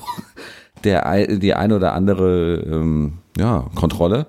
der 0.83 1.27
die 1.38 1.53
ein 1.53 1.71
oder 1.71 1.93
andere 1.93 2.55
ähm, 2.55 3.13
ja, 3.38 3.65
Kontrolle. 3.75 4.27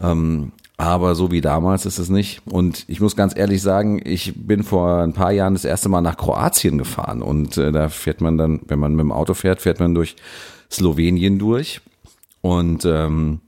Ähm, 0.00 0.52
aber 0.76 1.14
so 1.14 1.30
wie 1.30 1.40
damals 1.40 1.86
ist 1.86 1.98
es 1.98 2.08
nicht. 2.08 2.42
Und 2.46 2.84
ich 2.88 3.00
muss 3.00 3.14
ganz 3.14 3.36
ehrlich 3.36 3.62
sagen, 3.62 4.00
ich 4.04 4.32
bin 4.34 4.64
vor 4.64 5.02
ein 5.02 5.12
paar 5.12 5.30
Jahren 5.30 5.54
das 5.54 5.64
erste 5.64 5.88
Mal 5.88 6.00
nach 6.00 6.16
Kroatien 6.16 6.78
gefahren. 6.78 7.22
Und 7.22 7.56
äh, 7.56 7.70
da 7.70 7.88
fährt 7.88 8.20
man 8.20 8.38
dann, 8.38 8.60
wenn 8.66 8.78
man 8.78 8.92
mit 8.94 9.04
dem 9.04 9.12
Auto 9.12 9.34
fährt, 9.34 9.60
fährt 9.60 9.80
man 9.80 9.94
durch 9.94 10.16
Slowenien 10.70 11.38
durch. 11.38 11.80
Und 12.40 12.84
ähm, 12.84 13.40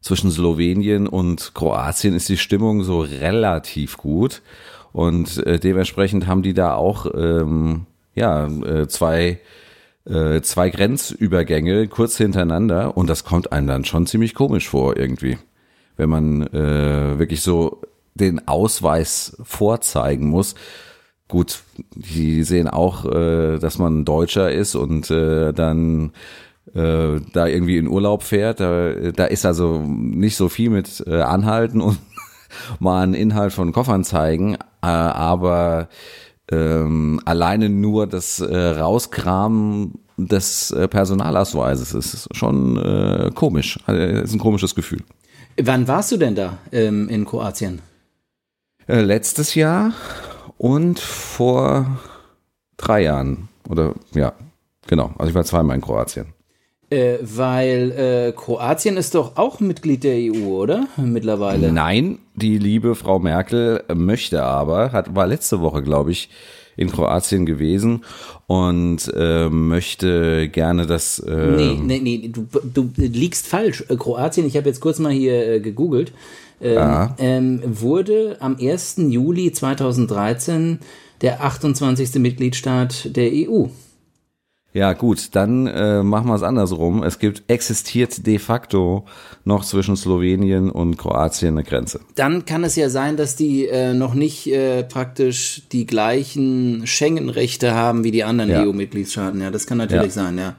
zwischen 0.00 0.30
Slowenien 0.30 1.06
und 1.06 1.54
Kroatien 1.54 2.14
ist 2.14 2.28
die 2.28 2.36
Stimmung 2.36 2.82
so 2.82 3.00
relativ 3.00 3.96
gut. 3.96 4.42
Und 4.98 5.46
äh, 5.46 5.60
dementsprechend 5.60 6.26
haben 6.26 6.42
die 6.42 6.54
da 6.54 6.74
auch 6.74 7.06
ähm, 7.14 7.86
ja 8.16 8.48
äh, 8.48 8.88
zwei 8.88 9.38
äh, 10.04 10.40
zwei 10.40 10.70
Grenzübergänge 10.70 11.86
kurz 11.86 12.16
hintereinander 12.16 12.96
und 12.96 13.08
das 13.08 13.22
kommt 13.22 13.52
einem 13.52 13.68
dann 13.68 13.84
schon 13.84 14.08
ziemlich 14.08 14.34
komisch 14.34 14.68
vor 14.68 14.96
irgendwie, 14.96 15.38
wenn 15.96 16.10
man 16.10 16.42
äh, 16.48 17.16
wirklich 17.16 17.42
so 17.42 17.80
den 18.14 18.48
Ausweis 18.48 19.36
vorzeigen 19.44 20.30
muss. 20.30 20.56
Gut, 21.28 21.60
die 21.94 22.42
sehen 22.42 22.66
auch, 22.66 23.04
äh, 23.04 23.60
dass 23.60 23.78
man 23.78 24.04
Deutscher 24.04 24.50
ist 24.50 24.74
und 24.74 25.12
äh, 25.12 25.52
dann 25.52 26.10
äh, 26.74 27.20
da 27.32 27.46
irgendwie 27.46 27.76
in 27.76 27.86
Urlaub 27.86 28.24
fährt. 28.24 28.58
Da, 28.58 28.94
da 29.14 29.26
ist 29.26 29.46
also 29.46 29.78
nicht 29.78 30.36
so 30.36 30.48
viel 30.48 30.70
mit 30.70 31.04
äh, 31.06 31.20
Anhalten 31.20 31.80
und 31.80 32.00
mal 32.80 33.04
einen 33.04 33.14
Inhalt 33.14 33.52
von 33.52 33.70
Koffern 33.70 34.02
zeigen, 34.02 34.56
aber 34.86 35.88
ähm, 36.50 37.20
alleine 37.24 37.68
nur 37.68 38.06
das 38.06 38.40
äh, 38.40 38.56
Rauskramen 38.56 39.98
des 40.16 40.70
äh, 40.70 40.88
Personalausweises 40.88 41.94
ist 41.94 42.28
schon 42.36 42.76
äh, 42.76 43.30
komisch. 43.34 43.78
Also, 43.86 44.00
ist 44.00 44.34
ein 44.34 44.38
komisches 44.38 44.74
Gefühl. 44.74 45.02
Wann 45.60 45.88
warst 45.88 46.12
du 46.12 46.16
denn 46.16 46.34
da 46.34 46.58
ähm, 46.72 47.08
in 47.08 47.24
Kroatien? 47.24 47.80
Äh, 48.86 49.02
letztes 49.02 49.54
Jahr 49.54 49.92
und 50.56 50.98
vor 50.98 51.98
drei 52.76 53.02
Jahren. 53.02 53.48
Oder 53.68 53.94
ja, 54.12 54.32
genau. 54.86 55.12
Also 55.18 55.30
ich 55.30 55.34
war 55.34 55.44
zweimal 55.44 55.76
in 55.76 55.82
Kroatien. 55.82 56.26
Äh, 56.90 57.18
weil 57.20 57.90
äh, 57.90 58.32
Kroatien 58.32 58.96
ist 58.96 59.14
doch 59.14 59.36
auch 59.36 59.60
Mitglied 59.60 60.04
der 60.04 60.16
EU, 60.16 60.46
oder? 60.46 60.88
Mittlerweile. 60.96 61.70
Nein, 61.70 62.18
die 62.34 62.56
liebe 62.56 62.94
Frau 62.94 63.18
Merkel 63.18 63.84
möchte 63.94 64.42
aber, 64.42 64.92
hat, 64.92 65.14
war 65.14 65.26
letzte 65.26 65.60
Woche, 65.60 65.82
glaube 65.82 66.12
ich, 66.12 66.30
in 66.78 66.90
Kroatien 66.90 67.44
gewesen 67.44 68.04
und 68.46 69.12
äh, 69.14 69.50
möchte 69.50 70.48
gerne 70.48 70.86
das. 70.86 71.18
Äh 71.18 71.56
nee, 71.56 71.78
nee, 71.82 72.00
nee, 72.00 72.32
du, 72.32 72.46
du 72.72 72.90
liegst 72.96 73.46
falsch. 73.48 73.84
Äh, 73.88 73.96
Kroatien, 73.96 74.46
ich 74.46 74.56
habe 74.56 74.68
jetzt 74.68 74.80
kurz 74.80 74.98
mal 74.98 75.12
hier 75.12 75.46
äh, 75.46 75.60
gegoogelt, 75.60 76.12
ähm, 76.62 77.10
ähm, 77.18 77.62
wurde 77.66 78.36
am 78.40 78.56
1. 78.58 78.96
Juli 79.08 79.52
2013 79.52 80.78
der 81.20 81.42
28. 81.42 82.14
Mitgliedstaat 82.14 83.14
der 83.16 83.30
EU. 83.32 83.66
Ja, 84.74 84.92
gut, 84.92 85.34
dann 85.34 85.66
äh, 85.66 86.02
machen 86.02 86.28
wir 86.28 86.34
es 86.34 86.42
andersrum. 86.42 87.02
Es 87.02 87.18
gibt, 87.18 87.42
existiert 87.48 88.26
de 88.26 88.38
facto 88.38 89.06
noch 89.44 89.64
zwischen 89.64 89.96
Slowenien 89.96 90.70
und 90.70 90.98
Kroatien 90.98 91.54
eine 91.54 91.64
Grenze. 91.64 92.00
Dann 92.16 92.44
kann 92.44 92.64
es 92.64 92.76
ja 92.76 92.90
sein, 92.90 93.16
dass 93.16 93.34
die 93.34 93.66
äh, 93.66 93.94
noch 93.94 94.12
nicht 94.12 94.46
äh, 94.46 94.84
praktisch 94.84 95.62
die 95.72 95.86
gleichen 95.86 96.86
Schengen-Rechte 96.86 97.74
haben 97.74 98.04
wie 98.04 98.10
die 98.10 98.24
anderen 98.24 98.50
ja. 98.50 98.62
EU-Mitgliedstaaten. 98.62 99.40
Ja, 99.40 99.50
das 99.50 99.66
kann 99.66 99.78
natürlich 99.78 100.14
ja. 100.14 100.22
sein, 100.22 100.36
ja. 100.36 100.56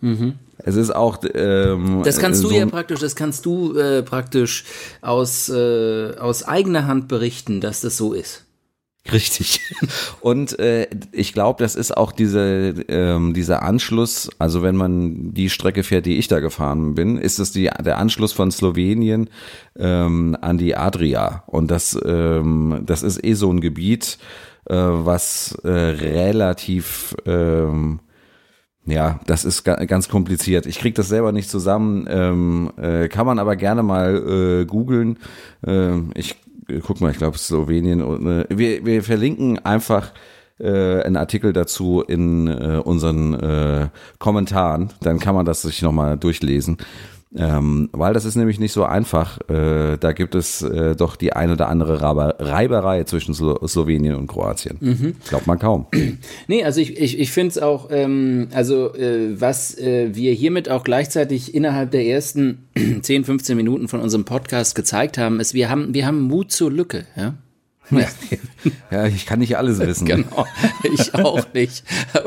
Mhm. 0.00 0.34
Es 0.58 0.76
ist 0.76 0.94
auch. 0.94 1.18
Ähm, 1.34 2.02
das 2.04 2.18
kannst 2.18 2.42
du 2.44 2.48
so 2.48 2.54
ja 2.54 2.66
praktisch, 2.66 3.00
das 3.00 3.16
kannst 3.16 3.46
du 3.46 3.76
äh, 3.76 4.02
praktisch 4.02 4.64
aus, 5.00 5.48
äh, 5.48 6.14
aus 6.18 6.44
eigener 6.44 6.86
Hand 6.86 7.08
berichten, 7.08 7.60
dass 7.60 7.80
das 7.80 7.96
so 7.96 8.12
ist. 8.12 8.44
Richtig. 9.12 9.60
Und 10.20 10.58
äh, 10.58 10.88
ich 11.12 11.32
glaube, 11.32 11.62
das 11.62 11.74
ist 11.74 11.96
auch 11.96 12.12
diese, 12.12 12.74
ähm, 12.88 13.32
dieser 13.32 13.62
Anschluss, 13.62 14.30
also 14.38 14.62
wenn 14.62 14.76
man 14.76 15.32
die 15.32 15.50
Strecke 15.50 15.82
fährt, 15.82 16.06
die 16.06 16.18
ich 16.18 16.28
da 16.28 16.40
gefahren 16.40 16.94
bin, 16.94 17.16
ist 17.16 17.38
es 17.38 17.52
die, 17.52 17.70
der 17.84 17.98
Anschluss 17.98 18.32
von 18.32 18.50
Slowenien 18.50 19.30
ähm, 19.78 20.36
an 20.40 20.58
die 20.58 20.76
Adria. 20.76 21.44
Und 21.46 21.70
das, 21.70 21.98
ähm, 22.04 22.82
das 22.84 23.02
ist 23.02 23.24
eh 23.24 23.34
so 23.34 23.50
ein 23.50 23.60
Gebiet, 23.60 24.18
äh, 24.66 24.74
was 24.74 25.52
äh, 25.64 25.68
relativ 25.68 27.14
ähm, 27.24 28.00
ja, 28.84 29.20
das 29.26 29.44
ist 29.44 29.64
ganz 29.64 30.08
kompliziert. 30.08 30.64
Ich 30.64 30.78
krieg 30.78 30.94
das 30.94 31.08
selber 31.08 31.30
nicht 31.30 31.50
zusammen. 31.50 32.06
Ähm, 32.08 32.72
äh, 32.78 33.08
kann 33.08 33.26
man 33.26 33.38
aber 33.38 33.54
gerne 33.54 33.82
mal 33.82 34.62
äh, 34.62 34.64
googeln. 34.64 35.18
Äh, 35.66 35.98
ich 36.14 36.36
guck 36.82 37.00
mal, 37.00 37.10
ich 37.10 37.18
glaube 37.18 37.38
Slowenien. 37.38 38.00
Äh, 38.00 38.46
wir, 38.50 38.84
wir 38.84 39.02
verlinken 39.02 39.58
einfach 39.64 40.12
äh, 40.58 41.02
einen 41.02 41.16
Artikel 41.16 41.52
dazu 41.52 42.02
in 42.02 42.48
äh, 42.48 42.80
unseren 42.84 43.34
äh, 43.34 43.88
Kommentaren. 44.18 44.92
Dann 45.00 45.18
kann 45.18 45.34
man 45.34 45.46
das 45.46 45.62
sich 45.62 45.82
nochmal 45.82 46.16
durchlesen. 46.16 46.78
Ähm, 47.36 47.90
weil 47.92 48.14
das 48.14 48.24
ist 48.24 48.36
nämlich 48.36 48.58
nicht 48.58 48.72
so 48.72 48.84
einfach. 48.84 49.38
Äh, 49.50 49.98
da 49.98 50.12
gibt 50.12 50.34
es 50.34 50.62
äh, 50.62 50.96
doch 50.96 51.16
die 51.16 51.34
ein 51.34 51.50
oder 51.50 51.68
andere 51.68 52.00
Reiberei 52.00 53.04
zwischen 53.04 53.34
Slo 53.34 53.58
Slowenien 53.66 54.14
und 54.14 54.28
Kroatien. 54.28 54.78
Mhm. 54.80 55.16
Glaubt 55.28 55.46
man 55.46 55.58
kaum. 55.58 55.86
Nee, 56.46 56.64
also 56.64 56.80
ich, 56.80 56.96
ich, 56.96 57.18
ich 57.18 57.30
finde 57.30 57.50
es 57.50 57.58
auch, 57.58 57.88
ähm, 57.90 58.48
also 58.52 58.94
äh, 58.94 59.38
was 59.40 59.76
äh, 59.76 60.14
wir 60.14 60.32
hiermit 60.32 60.68
auch 60.68 60.82
gleichzeitig 60.82 61.54
innerhalb 61.54 61.90
der 61.90 62.06
ersten 62.06 62.68
10, 63.02 63.24
15 63.24 63.56
Minuten 63.56 63.88
von 63.88 64.00
unserem 64.00 64.24
Podcast 64.24 64.74
gezeigt 64.74 65.18
haben, 65.18 65.40
ist, 65.40 65.54
wir 65.54 65.68
haben, 65.68 65.92
wir 65.92 66.06
haben 66.06 66.22
Mut 66.22 66.50
zur 66.50 66.70
Lücke, 66.70 67.04
ja. 67.16 67.34
Ja, 68.90 69.06
ich 69.06 69.26
kann 69.26 69.38
nicht 69.38 69.56
alles 69.56 69.78
wissen. 69.78 70.06
genau, 70.06 70.46
ich 70.82 71.14
auch 71.14 71.52
nicht. 71.54 71.84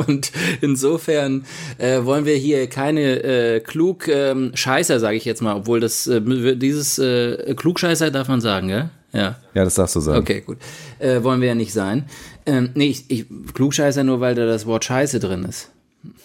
Und 0.08 0.32
insofern 0.62 1.46
äh, 1.78 2.04
wollen 2.04 2.26
wir 2.26 2.36
hier 2.36 2.68
keine 2.68 3.24
äh, 3.24 3.60
klug 3.60 4.08
ähm, 4.08 4.52
Scheißer, 4.54 5.00
sage 5.00 5.18
ich 5.18 5.26
jetzt 5.26 5.42
mal, 5.42 5.56
obwohl 5.56 5.80
das 5.80 6.08
äh, 6.08 6.22
dieses 6.56 7.00
äh, 7.00 7.54
Klugscheißer 7.56 8.12
darf 8.12 8.28
man 8.28 8.42
sagen, 8.42 8.68
gell? 8.70 8.90
Ja. 9.14 9.36
Ja, 9.54 9.64
das 9.66 9.76
darfst 9.76 9.96
du 9.96 10.00
sagen. 10.00 10.20
Okay, 10.20 10.42
gut. 10.42 10.58
Äh, 11.00 11.22
wollen 11.24 11.42
wir 11.42 11.50
ja 11.50 11.56
nicht 11.56 11.74
sein. 11.74 12.06
Ähm, 12.46 12.70
nee, 12.76 12.88
ich, 12.88 13.10
ich, 13.10 13.26
Klugscheißer 13.54 14.04
nur, 14.04 14.22
weil 14.22 14.36
da 14.36 14.46
das 14.46 14.66
Wort 14.66 14.86
Scheiße 14.86 15.20
drin 15.20 15.44
ist. 15.44 15.70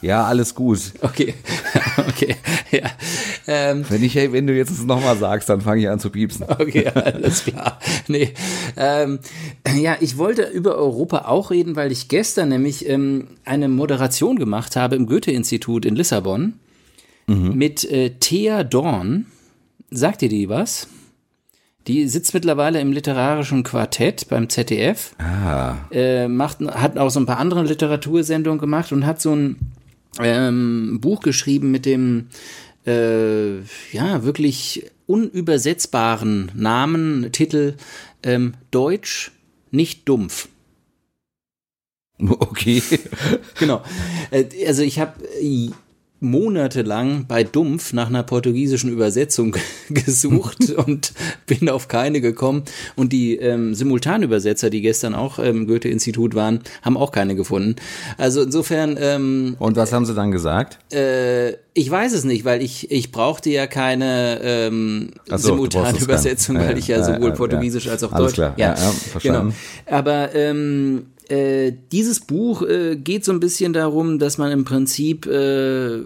Ja, 0.02 0.24
alles 0.24 0.54
gut. 0.54 0.92
Okay, 1.00 1.34
okay, 2.08 2.36
ja. 2.70 2.90
Ähm, 3.46 3.84
Wenn, 3.88 4.02
ich, 4.04 4.14
hey, 4.14 4.32
wenn 4.32 4.46
du 4.46 4.54
jetzt 4.54 4.70
es 4.70 4.84
nochmal 4.84 5.16
sagst, 5.16 5.48
dann 5.48 5.60
fange 5.60 5.80
ich 5.80 5.88
an 5.88 5.98
zu 6.00 6.10
piepsen. 6.10 6.44
Okay, 6.48 6.86
alles 6.94 7.44
klar. 7.44 7.78
Nee. 8.08 8.34
Ähm, 8.76 9.18
ja, 9.76 9.96
ich 10.00 10.18
wollte 10.18 10.42
über 10.42 10.76
Europa 10.76 11.24
auch 11.26 11.50
reden, 11.50 11.76
weil 11.76 11.92
ich 11.92 12.08
gestern 12.08 12.50
nämlich 12.50 12.88
ähm, 12.88 13.28
eine 13.44 13.68
Moderation 13.68 14.36
gemacht 14.38 14.76
habe 14.76 14.96
im 14.96 15.06
Goethe-Institut 15.06 15.84
in 15.86 15.96
Lissabon 15.96 16.54
mit 17.28 17.82
äh, 17.90 18.10
Thea 18.20 18.62
Dorn. 18.62 19.26
Sagt 19.90 20.22
ihr 20.22 20.28
die 20.28 20.48
was? 20.48 20.86
Die 21.88 22.06
sitzt 22.06 22.34
mittlerweile 22.34 22.80
im 22.80 22.92
literarischen 22.92 23.64
Quartett 23.64 24.28
beim 24.28 24.48
ZDF. 24.48 25.14
Ah, 25.18 25.74
Äh, 25.90 26.28
macht, 26.28 26.60
hat 26.60 26.98
auch 26.98 27.10
so 27.10 27.18
ein 27.18 27.26
paar 27.26 27.38
andere 27.38 27.64
Literatursendungen 27.64 28.60
gemacht 28.60 28.92
und 28.92 29.06
hat 29.06 29.20
so 29.20 29.34
ein 29.34 29.56
ähm, 30.20 30.98
Buch 31.00 31.20
geschrieben 31.20 31.70
mit 31.70 31.86
dem 31.86 32.28
äh, 32.86 33.58
ja 33.92 34.22
wirklich 34.22 34.90
unübersetzbaren 35.06 36.50
Namen, 36.54 37.30
Titel 37.32 37.74
ähm, 38.22 38.54
Deutsch 38.70 39.32
nicht 39.70 40.08
dumpf. 40.08 40.48
okay. 42.18 42.82
Genau. 43.58 43.82
Äh, 44.30 44.44
also 44.66 44.82
ich 44.82 44.98
habe 44.98 45.22
monatelang 46.26 47.26
bei 47.26 47.44
Dumpf 47.44 47.92
nach 47.92 48.08
einer 48.08 48.22
portugiesischen 48.22 48.90
Übersetzung 48.90 49.56
gesucht 49.88 50.70
und 50.86 51.12
bin 51.46 51.68
auf 51.68 51.88
keine 51.88 52.20
gekommen. 52.20 52.64
Und 52.96 53.12
die 53.12 53.36
ähm, 53.36 53.74
Simultanübersetzer, 53.74 54.70
die 54.70 54.82
gestern 54.82 55.14
auch 55.14 55.38
im 55.38 55.66
Goethe-Institut 55.66 56.34
waren, 56.34 56.60
haben 56.82 56.96
auch 56.96 57.12
keine 57.12 57.34
gefunden. 57.34 57.76
Also 58.18 58.42
insofern, 58.42 58.96
ähm, 59.00 59.56
Und 59.58 59.76
was 59.76 59.92
haben 59.92 60.04
sie 60.04 60.14
dann 60.14 60.30
gesagt? 60.30 60.78
äh, 60.92 61.54
ich 61.78 61.90
weiß 61.90 62.14
es 62.14 62.24
nicht, 62.24 62.46
weil 62.46 62.62
ich, 62.62 62.90
ich 62.90 63.12
brauchte 63.12 63.50
ja 63.50 63.66
keine 63.66 64.40
ähm, 64.42 65.10
so, 65.26 65.34
es 65.34 65.42
Simultanübersetzung, 65.42 66.56
keine. 66.56 66.64
Ja, 66.66 66.70
weil 66.72 66.78
ich 66.78 66.88
ja 66.88 66.98
ja, 66.98 67.04
sowohl 67.04 67.28
ja, 67.28 67.34
Portugiesisch 67.34 67.88
als 67.88 68.02
auch 68.02 68.12
Alles 68.12 68.28
Deutsch. 68.28 68.34
klar. 68.36 68.54
Ja, 68.56 68.68
ja, 68.68 68.76
verstanden. 68.76 69.54
Genau. 69.84 69.98
Aber 69.98 70.34
ähm, 70.34 71.06
äh, 71.28 71.72
dieses 71.92 72.20
Buch 72.20 72.62
äh, 72.62 72.96
geht 72.96 73.24
so 73.24 73.32
ein 73.32 73.40
bisschen 73.40 73.72
darum, 73.72 74.18
dass 74.18 74.38
man 74.38 74.52
im 74.52 74.64
Prinzip 74.64 75.26
äh, 75.26 75.98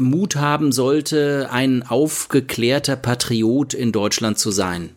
Mut 0.00 0.36
haben 0.36 0.72
sollte, 0.72 1.48
ein 1.50 1.82
aufgeklärter 1.82 2.96
Patriot 2.96 3.72
in 3.72 3.92
Deutschland 3.92 4.38
zu 4.38 4.50
sein. 4.50 4.90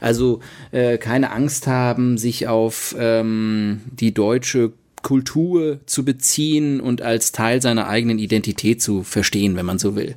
Also 0.00 0.40
äh, 0.70 0.96
keine 0.98 1.32
Angst 1.32 1.66
haben, 1.66 2.18
sich 2.18 2.46
auf 2.46 2.94
ähm, 2.98 3.80
die 3.90 4.14
deutsche 4.14 4.72
Kultur 5.02 5.80
zu 5.86 6.04
beziehen 6.04 6.80
und 6.80 7.02
als 7.02 7.32
Teil 7.32 7.60
seiner 7.62 7.88
eigenen 7.88 8.18
Identität 8.18 8.80
zu 8.80 9.02
verstehen, 9.02 9.56
wenn 9.56 9.66
man 9.66 9.78
so 9.78 9.96
will. 9.96 10.14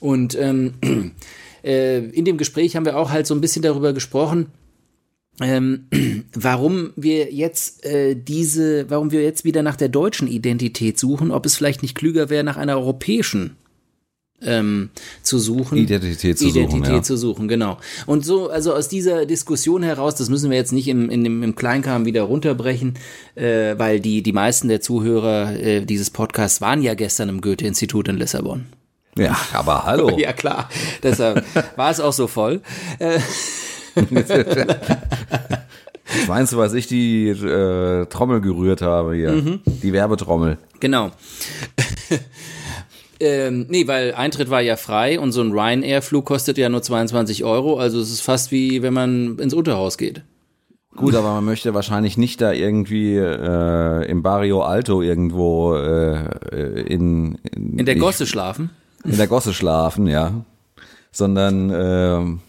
Und 0.00 0.38
ähm, 0.38 0.74
äh, 1.64 1.98
in 1.98 2.26
dem 2.26 2.36
Gespräch 2.36 2.76
haben 2.76 2.84
wir 2.84 2.98
auch 2.98 3.10
halt 3.10 3.26
so 3.26 3.34
ein 3.34 3.40
bisschen 3.40 3.62
darüber 3.62 3.92
gesprochen, 3.94 4.46
ähm, 5.40 5.86
warum 6.32 6.92
wir 6.96 7.32
jetzt 7.32 7.84
äh, 7.84 8.14
diese, 8.14 8.88
warum 8.90 9.10
wir 9.10 9.22
jetzt 9.22 9.44
wieder 9.44 9.62
nach 9.62 9.76
der 9.76 9.88
deutschen 9.88 10.28
Identität 10.28 10.98
suchen, 10.98 11.30
ob 11.30 11.46
es 11.46 11.56
vielleicht 11.56 11.82
nicht 11.82 11.94
klüger 11.94 12.30
wäre, 12.30 12.44
nach 12.44 12.56
einer 12.56 12.76
europäischen 12.76 13.56
ähm, 14.42 14.90
zu 15.22 15.38
suchen. 15.38 15.78
Identität 15.78 16.38
zu 16.38 16.48
suchen, 16.48 16.56
Identität 16.56 16.92
ja. 16.92 17.02
zu 17.02 17.16
suchen, 17.16 17.48
genau. 17.48 17.78
Und 18.06 18.24
so, 18.24 18.50
also 18.50 18.74
aus 18.74 18.88
dieser 18.88 19.26
Diskussion 19.26 19.82
heraus, 19.82 20.14
das 20.14 20.28
müssen 20.28 20.50
wir 20.50 20.56
jetzt 20.56 20.72
nicht 20.72 20.88
im, 20.88 21.10
in 21.10 21.24
dem, 21.24 21.42
im 21.42 21.54
Kleinkram 21.54 22.04
wieder 22.04 22.22
runterbrechen, 22.22 22.94
äh, 23.34 23.78
weil 23.78 24.00
die, 24.00 24.22
die 24.22 24.32
meisten 24.32 24.68
der 24.68 24.80
Zuhörer 24.80 25.52
äh, 25.52 25.84
dieses 25.84 26.10
Podcasts 26.10 26.60
waren 26.60 26.82
ja 26.82 26.94
gestern 26.94 27.28
im 27.28 27.40
Goethe-Institut 27.40 28.08
in 28.08 28.16
Lissabon. 28.16 28.66
Ja, 29.16 29.36
aber 29.52 29.84
hallo. 29.84 30.16
Ja, 30.18 30.32
klar. 30.32 30.68
Deshalb 31.02 31.44
war 31.76 31.90
es 31.90 32.00
auch 32.00 32.12
so 32.12 32.26
voll. 32.26 32.60
Äh, 32.98 33.20
Was 36.06 36.28
meinst 36.28 36.52
du, 36.52 36.56
was 36.58 36.74
ich 36.74 36.86
die 36.86 37.28
äh, 37.28 38.06
Trommel 38.06 38.40
gerührt 38.40 38.82
habe 38.82 39.14
hier? 39.14 39.32
Mhm. 39.32 39.60
Die 39.64 39.92
Werbetrommel. 39.92 40.58
Genau. 40.80 41.10
ähm, 43.20 43.66
nee, 43.68 43.86
weil 43.86 44.14
Eintritt 44.14 44.50
war 44.50 44.60
ja 44.60 44.76
frei 44.76 45.18
und 45.18 45.32
so 45.32 45.40
ein 45.40 45.52
Ryanair-Flug 45.52 46.24
kostet 46.24 46.58
ja 46.58 46.68
nur 46.68 46.82
22 46.82 47.44
Euro. 47.44 47.78
Also 47.78 48.00
es 48.00 48.10
ist 48.10 48.20
fast 48.20 48.50
wie 48.52 48.82
wenn 48.82 48.92
man 48.94 49.38
ins 49.38 49.54
Unterhaus 49.54 49.96
geht. 49.98 50.22
Gut, 50.96 51.16
aber 51.16 51.32
man 51.34 51.44
möchte 51.44 51.74
wahrscheinlich 51.74 52.16
nicht 52.16 52.40
da 52.40 52.52
irgendwie 52.52 53.16
äh, 53.16 54.04
im 54.08 54.22
Barrio 54.22 54.62
Alto 54.62 55.02
irgendwo 55.02 55.74
äh, 55.74 56.82
in, 56.82 57.36
in, 57.52 57.78
In 57.80 57.86
der 57.86 57.96
ich- 57.96 58.00
Gosse 58.00 58.26
schlafen. 58.26 58.70
in 59.04 59.16
der 59.16 59.26
Gosse 59.26 59.52
schlafen, 59.54 60.06
ja. 60.06 60.32
Sondern 61.10 61.72
ähm, 61.74 62.40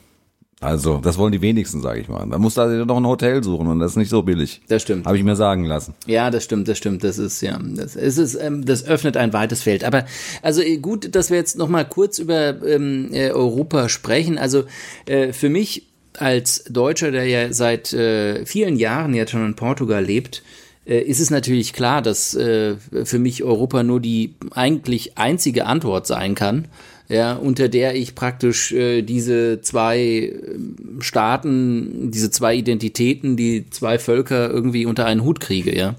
also, 0.66 0.98
das 0.98 1.18
wollen 1.18 1.32
die 1.32 1.42
wenigsten, 1.42 1.82
sage 1.82 2.02
ich 2.02 2.10
mal. 2.10 2.28
Da 2.28 2.38
muss 2.38 2.56
da 2.56 2.68
noch 2.68 2.98
ein 2.98 3.06
Hotel 3.06 3.44
suchen 3.44 3.68
und 3.68 3.80
das 3.80 3.92
ist 3.92 3.98
nicht 3.98 4.10
so 4.10 4.24
billig. 4.24 4.62
Das 4.68 4.82
stimmt. 4.82 5.06
Habe 5.06 5.18
ich 5.18 5.24
mir 5.24 5.36
sagen 5.36 5.64
lassen. 5.66 5.94
Ja, 6.08 6.32
das 6.32 6.44
stimmt, 6.44 6.68
das 6.68 6.78
stimmt. 6.78 7.04
Das 7.04 7.18
ist 7.18 7.42
ja, 7.42 7.60
das 7.62 7.96
ist, 7.96 8.36
ähm, 8.36 8.66
das 8.66 8.86
öffnet 8.86 9.16
ein 9.16 9.32
weites 9.32 9.62
Feld. 9.62 9.84
Aber 9.84 10.06
also 10.42 10.62
äh, 10.62 10.78
gut, 10.78 11.14
dass 11.16 11.30
wir 11.30 11.38
jetzt 11.38 11.58
noch 11.58 11.70
mal 11.70 11.86
kurz 11.86 12.18
über 12.18 12.62
ähm, 12.66 13.10
äh, 13.12 13.30
Europa 13.32 13.90
sprechen. 13.90 14.38
Also 14.38 14.64
äh, 15.06 15.34
für 15.34 15.50
mich 15.50 15.88
als 16.18 16.64
Deutscher, 16.70 17.12
der 17.12 17.26
ja 17.28 17.54
seit 17.54 17.94
äh, 17.94 18.46
vielen 18.46 18.78
Jahren 18.78 19.14
jetzt 19.14 19.32
schon 19.32 19.46
in 19.46 19.56
Portugal 19.56 20.04
lebt, 20.04 20.44
äh, 20.86 21.00
ist 21.00 21.20
es 21.20 21.30
natürlich 21.30 21.74
klar, 21.74 22.02
dass 22.02 22.34
äh, 22.34 22.76
für 23.04 23.20
mich 23.20 23.44
Europa 23.44 23.84
nur 23.84 24.00
die 24.00 24.36
eigentlich 24.52 25.18
einzige 25.18 25.66
Antwort 25.66 26.08
sein 26.08 26.36
kann. 26.36 26.68
Ja, 27.08 27.34
unter 27.34 27.70
der 27.70 27.96
ich 27.96 28.16
praktisch 28.16 28.72
äh, 28.72 29.04
diese 29.04 29.62
zwei 29.62 30.00
ähm, 30.00 31.02
Staaten, 31.02 32.10
diese 32.10 32.32
zwei 32.32 32.56
Identitäten, 32.56 33.38
die 33.38 33.70
zwei 33.70 34.00
Völker 34.00 34.50
irgendwie 34.50 34.88
unter 34.88 35.06
einen 35.06 35.24
Hut 35.24 35.40
kriege, 35.40 35.78
ja. 35.78 35.96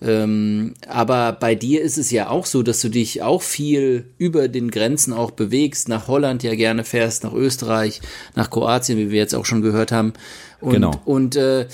Ähm, 0.00 0.74
aber 0.86 1.32
bei 1.32 1.56
dir 1.56 1.82
ist 1.82 1.98
es 1.98 2.12
ja 2.12 2.30
auch 2.30 2.46
so, 2.46 2.62
dass 2.62 2.80
du 2.80 2.88
dich 2.88 3.22
auch 3.22 3.42
viel 3.42 4.04
über 4.16 4.46
den 4.46 4.70
Grenzen 4.70 5.12
auch 5.12 5.32
bewegst, 5.32 5.88
nach 5.88 6.06
Holland 6.06 6.44
ja 6.44 6.54
gerne 6.54 6.84
fährst, 6.84 7.24
nach 7.24 7.32
Österreich, 7.32 8.00
nach 8.36 8.48
Kroatien, 8.48 8.96
wie 8.96 9.10
wir 9.10 9.18
jetzt 9.18 9.34
auch 9.34 9.44
schon 9.44 9.62
gehört 9.62 9.90
haben. 9.90 10.12
Und, 10.60 10.74
Genau. 10.74 10.92
Und, 11.04 11.34
äh, 11.34 11.66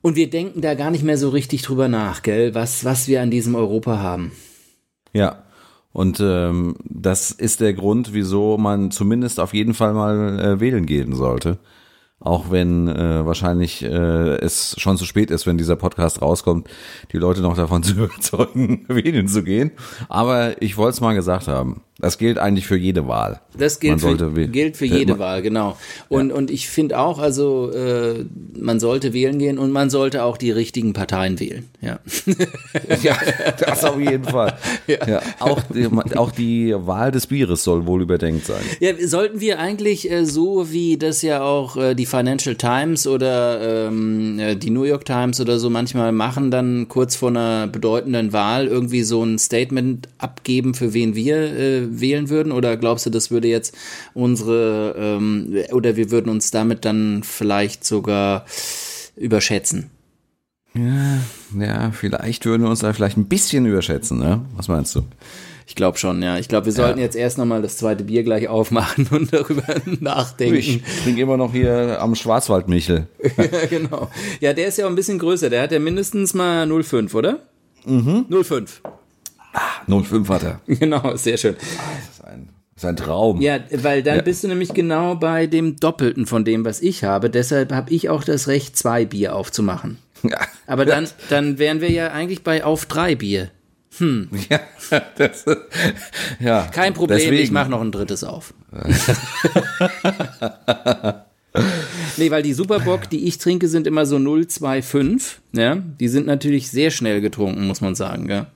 und 0.00 0.16
wir 0.16 0.30
denken 0.30 0.62
da 0.62 0.74
gar 0.74 0.90
nicht 0.90 1.04
mehr 1.04 1.18
so 1.18 1.28
richtig 1.28 1.62
drüber 1.62 1.88
nach, 1.88 2.22
gell, 2.22 2.54
was, 2.54 2.84
was 2.84 3.08
wir 3.08 3.20
an 3.20 3.30
diesem 3.30 3.54
Europa 3.54 3.98
haben. 3.98 4.32
Ja. 5.12 5.43
Und 5.94 6.18
ähm, 6.20 6.74
das 6.84 7.30
ist 7.30 7.60
der 7.60 7.72
Grund, 7.72 8.12
wieso 8.12 8.58
man 8.58 8.90
zumindest 8.90 9.38
auf 9.38 9.54
jeden 9.54 9.74
Fall 9.74 9.94
mal 9.94 10.40
äh, 10.40 10.60
wählen 10.60 10.86
gehen 10.86 11.14
sollte. 11.14 11.58
Auch 12.18 12.50
wenn 12.50 12.88
äh, 12.88 13.24
wahrscheinlich 13.24 13.84
äh, 13.84 14.34
es 14.38 14.74
schon 14.76 14.96
zu 14.96 15.04
spät 15.04 15.30
ist, 15.30 15.46
wenn 15.46 15.56
dieser 15.56 15.76
Podcast 15.76 16.20
rauskommt, 16.20 16.68
die 17.12 17.18
Leute 17.18 17.42
noch 17.42 17.54
davon 17.54 17.82
zu 17.84 17.94
überzeugen, 17.94 18.84
wählen 18.88 19.28
zu 19.28 19.44
gehen. 19.44 19.70
Aber 20.08 20.60
ich 20.60 20.76
wollte 20.76 20.94
es 20.94 21.00
mal 21.00 21.14
gesagt 21.14 21.46
haben. 21.46 21.82
Das 22.00 22.18
gilt 22.18 22.38
eigentlich 22.38 22.66
für 22.66 22.76
jede 22.76 23.06
Wahl. 23.06 23.40
Das 23.56 23.78
gilt 23.78 24.00
für, 24.00 24.16
gilt 24.48 24.76
für 24.76 24.84
Ja, 24.84 24.96
jede 24.96 25.20
Wahl, 25.20 25.42
genau. 25.42 25.76
Und, 26.08 26.32
und 26.32 26.50
ich 26.50 26.68
finde 26.68 26.98
auch, 26.98 27.20
also 27.20 27.70
äh, 27.70 28.24
man 28.58 28.80
sollte 28.80 29.12
wählen 29.12 29.38
gehen 29.38 29.58
und 29.58 29.70
man 29.70 29.90
sollte 29.90 30.24
auch 30.24 30.36
die 30.36 30.50
richtigen 30.50 30.92
Parteien 30.92 31.38
wählen. 31.38 31.68
Ja. 31.80 32.00
Ja, 33.02 33.16
das 33.58 33.84
auf 33.84 34.00
jeden 34.00 34.24
Fall. 34.24 34.56
Ja. 34.86 35.20
auch, 35.40 35.60
die, 35.62 35.88
auch 36.16 36.30
die 36.30 36.74
Wahl 36.76 37.10
des 37.10 37.26
Bieres 37.26 37.64
soll 37.64 37.86
wohl 37.86 38.02
überdenkt 38.02 38.46
sein. 38.46 38.62
Ja, 38.80 38.92
sollten 39.06 39.40
wir 39.40 39.58
eigentlich 39.58 40.10
äh, 40.10 40.24
so, 40.24 40.72
wie 40.72 40.96
das 40.96 41.22
ja 41.22 41.42
auch 41.42 41.76
äh, 41.76 41.94
die 41.94 42.06
Financial 42.06 42.54
Times 42.56 43.06
oder 43.06 43.86
ähm, 43.88 44.38
äh, 44.38 44.56
die 44.56 44.70
New 44.70 44.84
York 44.84 45.04
Times 45.04 45.40
oder 45.40 45.58
so 45.58 45.70
manchmal 45.70 46.12
machen, 46.12 46.50
dann 46.50 46.88
kurz 46.88 47.16
vor 47.16 47.30
einer 47.30 47.66
bedeutenden 47.66 48.32
Wahl 48.32 48.66
irgendwie 48.66 49.02
so 49.02 49.22
ein 49.22 49.38
Statement 49.38 50.08
abgeben, 50.18 50.74
für 50.74 50.92
wen 50.92 51.14
wir 51.14 51.36
äh, 51.36 51.83
wählen 52.00 52.28
würden? 52.30 52.52
Oder 52.52 52.76
glaubst 52.76 53.06
du, 53.06 53.10
das 53.10 53.30
würde 53.30 53.48
jetzt 53.48 53.74
unsere, 54.14 54.94
ähm, 54.98 55.56
oder 55.72 55.96
wir 55.96 56.10
würden 56.10 56.28
uns 56.30 56.50
damit 56.50 56.84
dann 56.84 57.22
vielleicht 57.22 57.84
sogar 57.84 58.44
überschätzen? 59.16 59.90
Ja, 60.76 61.92
vielleicht 61.92 62.46
würden 62.46 62.62
wir 62.62 62.70
uns 62.70 62.80
da 62.80 62.92
vielleicht 62.92 63.16
ein 63.16 63.26
bisschen 63.26 63.64
überschätzen, 63.66 64.18
ne? 64.18 64.44
Was 64.56 64.66
meinst 64.68 64.94
du? 64.96 65.02
Ich 65.66 65.76
glaube 65.76 65.96
schon, 65.98 66.20
ja. 66.20 66.36
Ich 66.36 66.48
glaube, 66.48 66.66
wir 66.66 66.72
sollten 66.72 66.98
Ja. 66.98 67.04
jetzt 67.04 67.14
erst 67.16 67.38
nochmal 67.38 67.62
das 67.62 67.76
zweite 67.78 68.04
Bier 68.04 68.22
gleich 68.24 68.48
aufmachen 68.48 69.06
und 69.12 69.32
darüber 69.32 69.62
nachdenken. 70.00 70.56
Ich 70.56 70.82
trinke 71.04 71.20
immer 71.22 71.36
noch 71.36 71.52
hier 71.52 72.02
am 72.02 72.14
Schwarzwaldmichel. 72.16 73.06
Ja, 73.36 73.66
genau. 73.70 74.10
Ja, 74.40 74.52
der 74.52 74.66
ist 74.66 74.76
ja 74.78 74.86
auch 74.86 74.90
ein 74.90 74.96
bisschen 74.96 75.18
größer. 75.18 75.48
Der 75.48 75.62
hat 75.62 75.72
ja 75.72 75.78
mindestens 75.78 76.34
mal 76.34 76.66
0,5, 76.66 77.14
oder? 77.14 77.38
Mhm. 77.86 78.26
0,5. 78.28 78.68
05 79.88 80.28
hat 80.28 80.42
er. 80.42 80.60
Genau, 80.66 81.16
sehr 81.16 81.36
schön. 81.36 81.54
Das 81.56 82.16
ist 82.16 82.24
ein, 82.24 82.48
das 82.74 82.84
ist 82.84 82.88
ein 82.88 82.96
Traum. 82.96 83.40
Ja, 83.40 83.58
weil 83.70 84.02
dann 84.02 84.16
Ja. 84.16 84.22
bist 84.22 84.42
du 84.44 84.48
nämlich 84.48 84.74
genau 84.74 85.14
bei 85.16 85.46
dem 85.46 85.76
Doppelten 85.76 86.26
von 86.26 86.44
dem, 86.44 86.64
was 86.64 86.80
ich 86.80 87.04
habe. 87.04 87.30
Deshalb 87.30 87.72
habe 87.72 87.90
ich 87.92 88.08
auch 88.08 88.24
das 88.24 88.48
Recht, 88.48 88.76
zwei 88.76 89.04
Bier 89.04 89.34
aufzumachen. 89.36 89.98
Ja. 90.22 90.38
Aber 90.66 90.84
dann, 90.84 91.06
dann 91.28 91.58
wären 91.58 91.80
wir 91.80 91.90
ja 91.90 92.08
eigentlich 92.12 92.42
bei 92.42 92.64
auf 92.64 92.86
drei 92.86 93.14
Bier. 93.14 93.50
Hm. 93.98 94.28
Ja, 94.50 94.58
das, 95.16 95.44
ja. 96.40 96.62
Kein 96.72 96.94
Problem, 96.94 97.18
deswegen. 97.18 97.40
ich 97.42 97.52
mache 97.52 97.70
noch 97.70 97.80
ein 97.80 97.92
drittes 97.92 98.24
auf. 98.24 98.52
nee, 102.16 102.30
weil 102.30 102.42
die 102.42 102.54
Superbock, 102.54 103.08
die 103.10 103.28
ich 103.28 103.38
trinke, 103.38 103.68
sind 103.68 103.86
immer 103.86 104.04
so 104.06 104.18
025. 104.18 105.38
Ja, 105.52 105.76
die 105.76 106.08
sind 106.08 106.26
natürlich 106.26 106.70
sehr 106.70 106.90
schnell 106.90 107.20
getrunken, 107.20 107.66
muss 107.68 107.80
man 107.80 107.94
sagen. 107.94 108.28
Ja. 108.28 108.46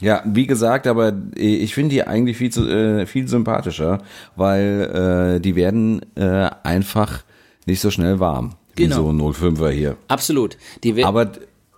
Ja, 0.00 0.22
wie 0.26 0.46
gesagt, 0.46 0.86
aber 0.86 1.14
ich 1.34 1.74
finde 1.74 1.94
die 1.94 2.02
eigentlich 2.02 2.36
viel, 2.36 2.50
zu, 2.50 2.68
äh, 2.68 3.06
viel 3.06 3.28
sympathischer, 3.28 4.02
weil 4.36 5.36
äh, 5.36 5.40
die 5.40 5.56
werden 5.56 6.00
äh, 6.16 6.50
einfach 6.62 7.22
nicht 7.64 7.80
so 7.80 7.90
schnell 7.90 8.20
warm. 8.20 8.54
Genau. 8.74 9.10
Wie 9.10 9.18
so 9.18 9.46
05er 9.48 9.70
hier. 9.70 9.96
Absolut. 10.08 10.58
Die 10.84 11.02
Aber, 11.02 11.32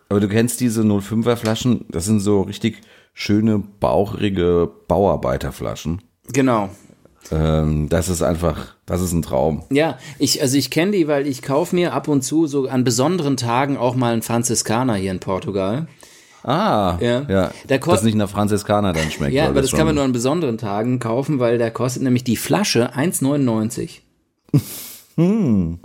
aber 0.09 0.21
du 0.21 0.29
kennst 0.29 0.61
diese 0.61 0.83
05er 0.83 1.37
Flaschen, 1.37 1.85
das 1.91 2.07
sind 2.07 2.21
so 2.21 2.43
richtig 2.43 2.81
schöne, 3.15 3.63
bauchige 3.81 4.71
Bauarbeiterflaschen. 4.89 6.03
genau. 6.33 6.71
Ähm, 7.31 7.89
das 7.89 8.09
ist 8.09 8.23
einfach, 8.23 8.75
das 8.87 9.03
ist 9.03 9.13
ein 9.13 9.23
Traum. 9.23 9.65
Ja, 9.71 9.99
ich, 10.19 10.41
also 10.41 10.57
ich 10.57 10.71
kenne 10.71 10.93
die, 10.93 11.09
weil 11.09 11.27
ich 11.27 11.43
kaufe 11.43 11.75
mir 11.75 11.93
ab 11.93 12.09
und 12.09 12.23
zu 12.23 12.47
so 12.47 12.69
an 12.69 12.85
besonderen 12.85 13.37
Tagen 13.37 13.77
auch 13.77 13.97
mal 13.97 14.13
einen 14.13 14.23
Franziskaner 14.23 14.95
hier 14.95 15.11
in 15.11 15.21
Portugal. 15.21 15.89
Ah, 16.49 16.97
Ja. 17.01 17.23
ja. 17.29 17.51
Der 17.69 17.79
kost- 17.79 17.99
das 17.99 18.03
nicht 18.05 18.15
nach 18.17 18.31
Franziskaner 18.31 18.93
dann 18.95 19.11
schmeckt. 19.11 19.35
Ja, 19.35 19.49
aber 19.49 19.61
das 19.61 19.73
kann 19.73 19.85
man 19.87 19.95
nur 19.95 20.05
an 20.05 20.13
besonderen 20.13 20.57
Tagen 20.57 20.99
kaufen, 20.99 21.39
weil 21.41 21.59
da 21.59 21.69
kostet 21.71 22.03
nämlich 22.03 22.25
die 22.25 22.37
Flasche 22.37 22.95
1,99. 22.95 24.01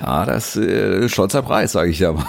Ja, 0.00 0.24
das 0.24 0.56
äh, 0.56 1.08
stolzer 1.10 1.42
Preis, 1.42 1.72
sage 1.72 1.90
ich 1.90 1.98
ja 1.98 2.12
mal. 2.12 2.24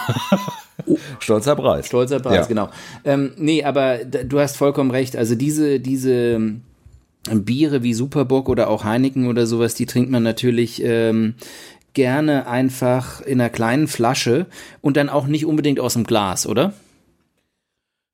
stolzer 1.19 1.55
Preis. 1.55 1.87
Stolzer 1.87 2.19
Preis, 2.19 2.35
Ja. 2.35 2.45
genau. 2.45 2.69
Ähm, 3.05 3.31
nee, 3.37 3.63
aber 3.63 3.99
d- 4.03 4.25
du 4.25 4.39
hast 4.39 4.57
vollkommen 4.57 4.91
recht. 4.91 5.15
Also 5.15 5.35
diese, 5.35 5.79
diese 5.79 6.11
ähm, 6.11 6.63
Biere 7.31 7.81
wie 7.83 7.93
Superbock 7.93 8.49
oder 8.49 8.69
auch 8.69 8.83
Heineken 8.83 9.27
oder 9.27 9.45
sowas, 9.45 9.73
die 9.73 9.85
trinkt 9.85 10.11
man 10.11 10.23
natürlich 10.23 10.81
ähm, 10.83 11.35
gerne 11.93 12.47
einfach 12.47 13.21
in 13.21 13.39
einer 13.41 13.49
kleinen 13.49 13.87
Flasche 13.87 14.45
und 14.81 14.97
dann 14.97 15.09
auch 15.09 15.27
nicht 15.27 15.45
unbedingt 15.45 15.79
aus 15.79 15.93
dem 15.93 16.03
Glas, 16.05 16.47
oder? 16.47 16.73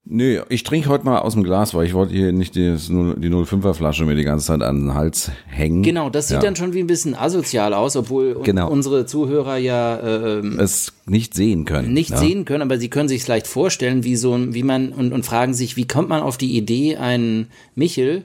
Nö, 0.09 0.41
ich 0.47 0.63
trinke 0.63 0.87
heute 0.87 1.03
mal 1.03 1.19
aus 1.19 1.33
dem 1.33 1.43
Glas, 1.43 1.73
weil 1.73 1.85
ich 1.85 1.93
wollte 1.93 2.13
hier 2.13 2.31
nicht 2.31 2.55
die, 2.55 2.61
die 2.71 3.29
05er 3.29 3.73
Flasche 3.73 4.05
mir 4.05 4.15
die 4.15 4.23
ganze 4.23 4.45
Zeit 4.47 4.61
an 4.61 4.79
den 4.85 4.93
Hals 4.93 5.31
hängen. 5.47 5.83
Genau, 5.83 6.09
das 6.09 6.29
sieht 6.29 6.35
Ja. 6.35 6.41
dann 6.43 6.55
schon 6.55 6.71
wie 6.73 6.79
ein 6.79 6.87
bisschen 6.87 7.13
asozial 7.13 7.73
aus, 7.73 7.97
obwohl 7.97 8.39
Genau. 8.43 8.69
unsere 8.71 9.05
Zuhörer 9.05 9.57
ja 9.57 9.97
äh, 9.97 10.39
ähm, 10.39 10.59
Es 10.61 10.93
nicht 11.05 11.33
sehen 11.33 11.65
können. 11.65 11.91
nicht 11.91 12.11
ja. 12.11 12.17
sehen 12.19 12.45
können, 12.45 12.61
aber 12.61 12.77
sie 12.77 12.89
können 12.89 13.09
sich 13.09 13.27
leicht 13.27 13.47
vorstellen, 13.47 14.05
wie 14.05 14.15
so 14.15 14.33
ein, 14.33 14.53
wie 14.53 14.63
man 14.63 14.93
und, 14.93 15.11
und 15.11 15.25
fragen 15.25 15.53
sich, 15.53 15.75
wie 15.75 15.87
kommt 15.87 16.07
man 16.07 16.21
auf 16.21 16.37
die 16.37 16.55
Idee, 16.57 16.95
einen 16.95 17.47
Michel 17.75 18.23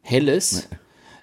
helles 0.00 0.68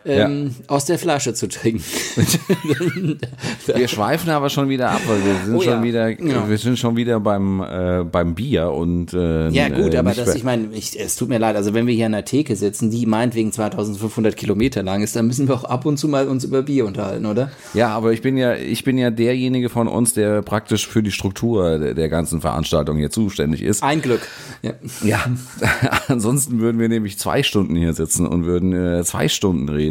ähm, 0.05 0.55
aus 0.67 0.85
der 0.85 0.97
Flasche 0.97 1.33
zu 1.33 1.47
trinken? 1.47 1.83
Wir 3.65 3.88
schweifen 3.88 4.29
aber 4.29 4.49
schon 4.49 4.69
wieder 4.69 4.91
ab, 4.91 5.01
weil 5.07 5.17
wir 5.23 5.45
sind 5.45 5.55
Oh 5.55 5.62
schon 5.62 5.73
ja, 5.73 5.83
wieder, 5.83 6.13
genau. 6.13 6.47
wir 6.47 6.57
sind 6.57 6.79
schon 6.79 6.95
wieder 6.95 7.19
beim 7.19 7.62
äh, 7.62 8.03
beim 8.03 8.35
Bier 8.35 8.71
und 8.71 9.13
äh, 9.13 9.49
ja 9.49 9.69
gut, 9.69 9.93
äh, 9.93 9.97
aber 9.97 10.13
das, 10.13 10.35
ich 10.35 10.43
meine, 10.43 10.69
es 10.73 11.15
tut 11.15 11.29
mir 11.29 11.38
leid, 11.38 11.55
also 11.55 11.73
wenn 11.73 11.88
wir 11.88 11.93
hier 11.93 12.05
an 12.05 12.13
der 12.13 12.25
Theke 12.25 12.55
sitzen, 12.55 12.89
die 12.91 13.05
meinetwegen 13.05 13.51
2500 13.51 14.35
Kilometer 14.35 14.83
lang 14.83 15.01
ist, 15.01 15.15
dann 15.15 15.27
müssen 15.27 15.47
wir 15.47 15.55
auch 15.55 15.65
ab 15.65 15.85
und 15.85 15.97
zu 15.97 16.07
mal 16.07 16.27
uns 16.27 16.43
über 16.43 16.62
Bier 16.62 16.85
unterhalten, 16.85 17.25
oder? 17.25 17.51
Ja, 17.73 17.89
aber 17.89 18.13
ich 18.13 18.21
bin 18.21 18.38
ja, 18.38 18.55
ich 18.55 18.83
bin 18.83 18.97
ja 18.97 19.12
derjenige 19.12 19.69
von 19.69 19.88
uns, 19.88 20.13
der 20.13 20.41
praktisch 20.41 20.88
für 20.88 21.03
die 21.03 21.12
Struktur 21.12 21.77
der, 21.77 21.93
der 21.93 22.09
ganzen 22.09 22.41
Veranstaltung 22.41 22.97
hier 22.97 23.12
zuständig 23.12 23.62
ist. 23.62 23.83
Ein 23.83 24.01
Glück. 24.01 24.21
Ja. 24.62 24.73
Ja, 25.03 25.25
ansonsten 26.07 26.59
würden 26.59 26.79
wir 26.79 26.89
nämlich 26.89 27.17
zwei 27.19 27.43
Stunden 27.43 27.75
hier 27.75 27.93
sitzen 27.93 28.25
und 28.25 28.45
würden 28.45 28.73
äh, 28.73 29.03
zwei 29.03 29.27
Stunden 29.27 29.69
reden. 29.69 29.88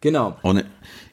Genau. 0.00 0.36
Und 0.42 0.64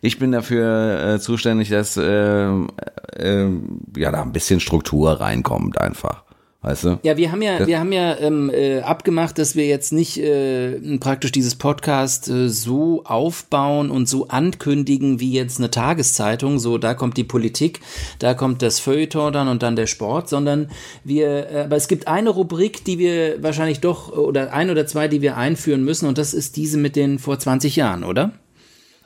ich 0.02 0.18
bin 0.18 0.32
dafür 0.32 1.16
äh, 1.16 1.20
zuständig, 1.20 1.70
dass 1.70 1.98
äh, 1.98 2.48
äh, 2.48 3.50
ja 3.98 4.12
da 4.12 4.22
ein 4.22 4.32
bisschen 4.32 4.60
Struktur 4.60 5.20
reinkommt 5.20 5.80
einfach. 5.80 6.24
Weißt 6.64 6.84
du? 6.86 7.00
Ja, 7.04 7.16
wir 7.18 7.32
haben 7.32 7.42
ja, 7.44 7.60
Das- 7.60 7.68
wir 7.68 7.80
haben 7.80 7.92
ja 7.92 8.18
ähm, 8.18 8.50
äh, 8.50 8.80
abgemacht, 8.82 9.38
dass 9.38 9.56
wir 9.56 9.68
jetzt 9.68 9.94
nicht 9.94 10.18
äh, 10.18 10.80
praktisch 10.98 11.32
dieses 11.32 11.56
Podcast 11.56 12.28
äh, 12.30 12.50
so 12.50 13.04
aufbauen 13.06 13.92
und 13.92 14.10
so 14.10 14.28
ankündigen 14.28 15.20
wie 15.20 15.32
jetzt 15.32 15.60
eine 15.60 15.70
Tageszeitung. 15.70 16.58
So, 16.58 16.78
da 16.80 16.96
kommt 16.96 17.16
die 17.16 17.24
Politik, 17.24 17.80
da 18.20 18.34
kommt 18.34 18.64
das 18.64 18.80
Feuilleton 18.80 19.32
dann 19.32 19.48
und 19.48 19.62
dann 19.62 19.76
der 19.76 19.86
Sport, 19.88 20.30
sondern 20.30 20.70
wir, 21.04 21.52
äh, 21.52 21.62
aber 21.66 21.76
es 21.76 21.88
gibt 21.88 22.08
eine 22.08 22.32
Rubrik, 22.32 22.84
die 22.84 22.98
wir 22.98 23.42
wahrscheinlich 23.44 23.80
doch 23.80 24.12
oder 24.18 24.52
ein 24.52 24.70
oder 24.72 24.88
zwei, 24.88 25.08
die 25.08 25.22
wir 25.22 25.38
einführen 25.38 25.84
müssen 25.84 26.08
und 26.08 26.18
das 26.18 26.34
ist 26.34 26.56
diese 26.58 26.78
mit 26.80 26.96
den 26.96 27.20
vor 27.20 27.38
20 27.38 27.76
Jahren, 27.76 28.04
oder? 28.04 28.32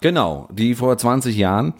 Genau, 0.02 0.50
die 0.52 0.74
vor 0.74 0.98
20 0.98 1.38
Jahren. 1.38 1.76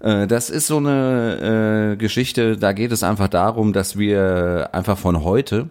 Äh, 0.00 0.26
das 0.26 0.48
ist 0.48 0.66
so 0.66 0.78
eine 0.78 1.92
äh, 1.92 1.96
Geschichte, 1.96 2.56
da 2.56 2.72
geht 2.72 2.90
es 2.90 3.02
einfach 3.02 3.28
darum, 3.28 3.74
dass 3.74 3.98
wir 3.98 4.70
einfach 4.72 4.96
von 4.96 5.22
heute, 5.22 5.68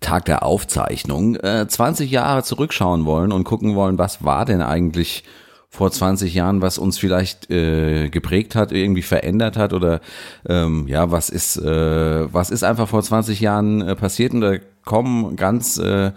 Tag 0.00 0.24
der 0.24 0.42
Aufzeichnung, 0.42 1.36
äh, 1.36 1.66
20 1.68 2.10
Jahre 2.10 2.42
zurückschauen 2.42 3.04
wollen 3.04 3.30
und 3.30 3.44
gucken 3.44 3.74
wollen, 3.74 3.98
was 3.98 4.24
war 4.24 4.46
denn 4.46 4.62
eigentlich 4.62 5.24
vor 5.68 5.90
20 5.90 6.32
Jahren, 6.32 6.62
was 6.62 6.78
uns 6.78 6.98
vielleicht 6.98 7.50
äh, 7.50 8.08
geprägt 8.08 8.54
hat, 8.54 8.72
irgendwie 8.72 9.02
verändert 9.02 9.58
hat 9.58 9.74
oder 9.74 10.00
ähm, 10.48 10.86
ja, 10.88 11.10
was 11.10 11.28
ist, 11.28 11.56
äh, 11.56 12.32
was 12.32 12.50
ist 12.50 12.64
einfach 12.64 12.88
vor 12.88 13.02
20 13.02 13.40
Jahren 13.40 13.82
äh, 13.82 13.96
passiert 13.96 14.32
und 14.32 14.40
da 14.40 14.54
kommen 14.84 15.36
ganz 15.36 15.76
äh, 15.76 16.12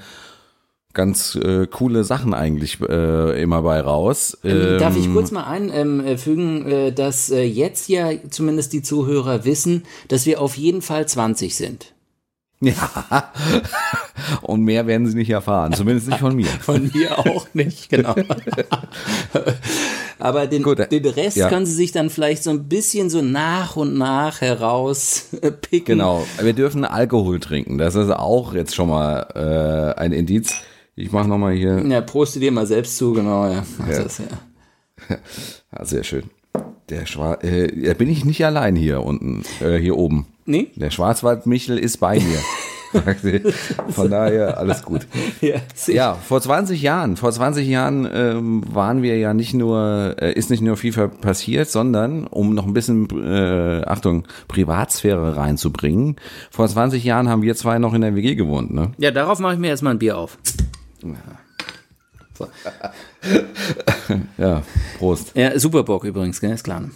ganz 0.97 1.35
äh, 1.35 1.67
coole 1.67 2.03
Sachen 2.03 2.33
eigentlich 2.33 2.81
äh, 2.81 3.41
immer 3.41 3.61
bei 3.61 3.79
raus. 3.79 4.37
Ähm, 4.43 4.79
Darf 4.79 4.97
ich 4.97 5.05
Ähm, 5.05 5.13
kurz 5.13 5.31
mal 5.31 5.45
einfügen, 5.45 6.65
äh, 6.65 6.91
dass 6.91 7.29
äh, 7.29 7.43
jetzt 7.43 7.87
ja 7.87 8.09
zumindest 8.29 8.73
die 8.73 8.81
Zuhörer 8.81 9.45
wissen, 9.45 9.83
dass 10.09 10.25
wir 10.25 10.41
auf 10.41 10.57
jeden 10.57 10.81
Fall 10.81 11.07
20 11.07 11.55
sind. 11.55 11.93
Ja. 12.59 12.73
Und 14.41 14.63
mehr 14.63 14.87
werden 14.87 15.07
sie 15.07 15.15
nicht 15.15 15.29
erfahren, 15.29 15.73
zumindest 15.73 16.07
nicht 16.07 16.19
von 16.19 16.35
mir. 16.35 16.47
Von 16.61 16.89
mir 16.91 17.19
auch 17.19 17.45
nicht, 17.53 17.89
genau. 17.89 18.15
Aber 20.19 20.47
den, 20.47 20.63
Gut, 20.63 20.79
äh, 20.79 20.87
den 20.87 21.05
Rest 21.05 21.37
ja. 21.37 21.49
können 21.49 21.67
sie 21.67 21.73
sich 21.73 21.91
dann 21.91 22.09
vielleicht 22.09 22.43
so 22.43 22.49
ein 22.49 22.67
bisschen 22.67 23.11
so 23.11 23.21
nach 23.21 23.75
und 23.75 23.95
nach 23.95 24.41
herauspicken. 24.41 25.85
Genau. 25.85 26.25
Wir 26.41 26.53
dürfen 26.53 26.83
Alkohol 26.83 27.39
trinken. 27.39 27.77
Das 27.77 27.93
ist 27.93 28.09
auch 28.09 28.55
jetzt 28.55 28.73
schon 28.73 28.89
mal 28.89 29.93
äh, 29.95 29.99
ein 29.99 30.11
Indiz. 30.11 30.55
Ich 30.99 31.11
mache 31.11 31.27
nochmal 31.29 31.53
hier. 31.53 31.81
Ja, 31.87 32.01
proste 32.01 32.39
dir 32.39 32.51
mal 32.51 32.65
selbst 32.65 32.97
zu, 32.97 33.13
genau, 33.13 33.45
ja. 33.45 33.63
Ja. 33.89 34.03
Das, 34.03 34.17
ja. 34.17 34.25
Ah, 35.71 35.85
sehr 35.85 36.03
schön. 36.03 36.23
Der 36.89 37.05
Schwar 37.05 37.43
äh, 37.43 37.71
ja, 37.85 37.93
bin 37.93 38.09
ich 38.09 38.25
nicht 38.25 38.43
allein 38.43 38.75
hier 38.75 39.03
unten, 39.03 39.43
äh, 39.61 39.77
hier 39.77 39.95
oben. 39.97 40.25
Nee? 40.45 40.71
Der 40.75 40.89
Schwarzwald-Michel 40.89 41.77
ist 41.77 41.97
bei 41.97 42.15
mir. 42.19 42.39
Von 43.89 44.09
daher 44.09 44.57
alles 44.57 44.81
gut. 44.81 45.05
Ja, 45.41 45.57
Ja, 45.87 46.13
vor 46.15 46.39
20 46.41 46.81
Jahren, 46.81 47.17
vor 47.17 47.31
20 47.33 47.67
Jahren 47.67 48.07
ähm, 48.11 48.63
waren 48.73 49.01
wir 49.01 49.17
ja 49.17 49.33
nicht 49.33 49.53
nur, 49.53 50.15
äh, 50.19 50.31
ist 50.33 50.49
nicht 50.49 50.61
nur 50.61 50.77
ver- 50.77 51.09
passiert, 51.09 51.69
sondern 51.69 52.25
um 52.27 52.55
noch 52.55 52.65
ein 52.65 52.73
bisschen, 52.73 53.07
äh, 53.23 53.83
Achtung, 53.85 54.23
Privatsphäre 54.47 55.35
reinzubringen. 55.35 56.15
Vor 56.49 56.67
20 56.67 57.03
Jahren 57.03 57.27
haben 57.27 57.41
wir 57.41 57.55
zwei 57.55 57.77
noch 57.77 57.93
in 57.93 58.01
der 58.01 58.15
WG 58.15 58.35
gewohnt, 58.35 58.73
ne? 58.73 58.93
Ja, 58.97 59.11
darauf 59.11 59.39
mache 59.39 59.55
ich 59.55 59.59
mir 59.59 59.67
erstmal 59.67 59.93
ein 59.93 59.99
Bier 59.99 60.17
auf. 60.17 60.37
Ja, 64.37 64.63
Prost. 64.97 65.31
Ja, 65.35 65.57
Superbock 65.59 66.03
übrigens, 66.03 66.39
gell, 66.39 66.51
ist 66.51 66.63
klar. 66.63 66.89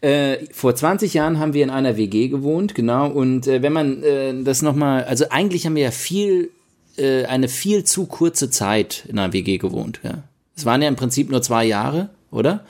Äh, 0.00 0.38
vor 0.52 0.74
20 0.74 1.14
Jahren 1.14 1.38
haben 1.38 1.54
wir 1.54 1.62
in 1.62 1.70
einer 1.70 1.96
WG 1.96 2.28
gewohnt, 2.28 2.74
genau. 2.74 3.08
Und 3.08 3.46
äh, 3.46 3.62
wenn 3.62 3.72
man 3.72 4.02
äh, 4.02 4.42
das 4.42 4.62
nochmal, 4.62 5.04
also 5.04 5.26
eigentlich 5.30 5.64
haben 5.66 5.76
wir 5.76 5.84
ja 5.84 5.90
viel, 5.90 6.50
äh, 6.96 7.24
eine 7.24 7.48
viel 7.48 7.84
zu 7.84 8.06
kurze 8.06 8.50
Zeit 8.50 9.04
in 9.08 9.18
einer 9.18 9.32
WG 9.32 9.58
gewohnt. 9.58 10.00
Ja. 10.02 10.24
Es 10.56 10.64
waren 10.66 10.82
ja 10.82 10.88
im 10.88 10.96
Prinzip 10.96 11.30
nur 11.30 11.42
zwei 11.42 11.64
Jahre, 11.64 12.10
oder? 12.30 12.64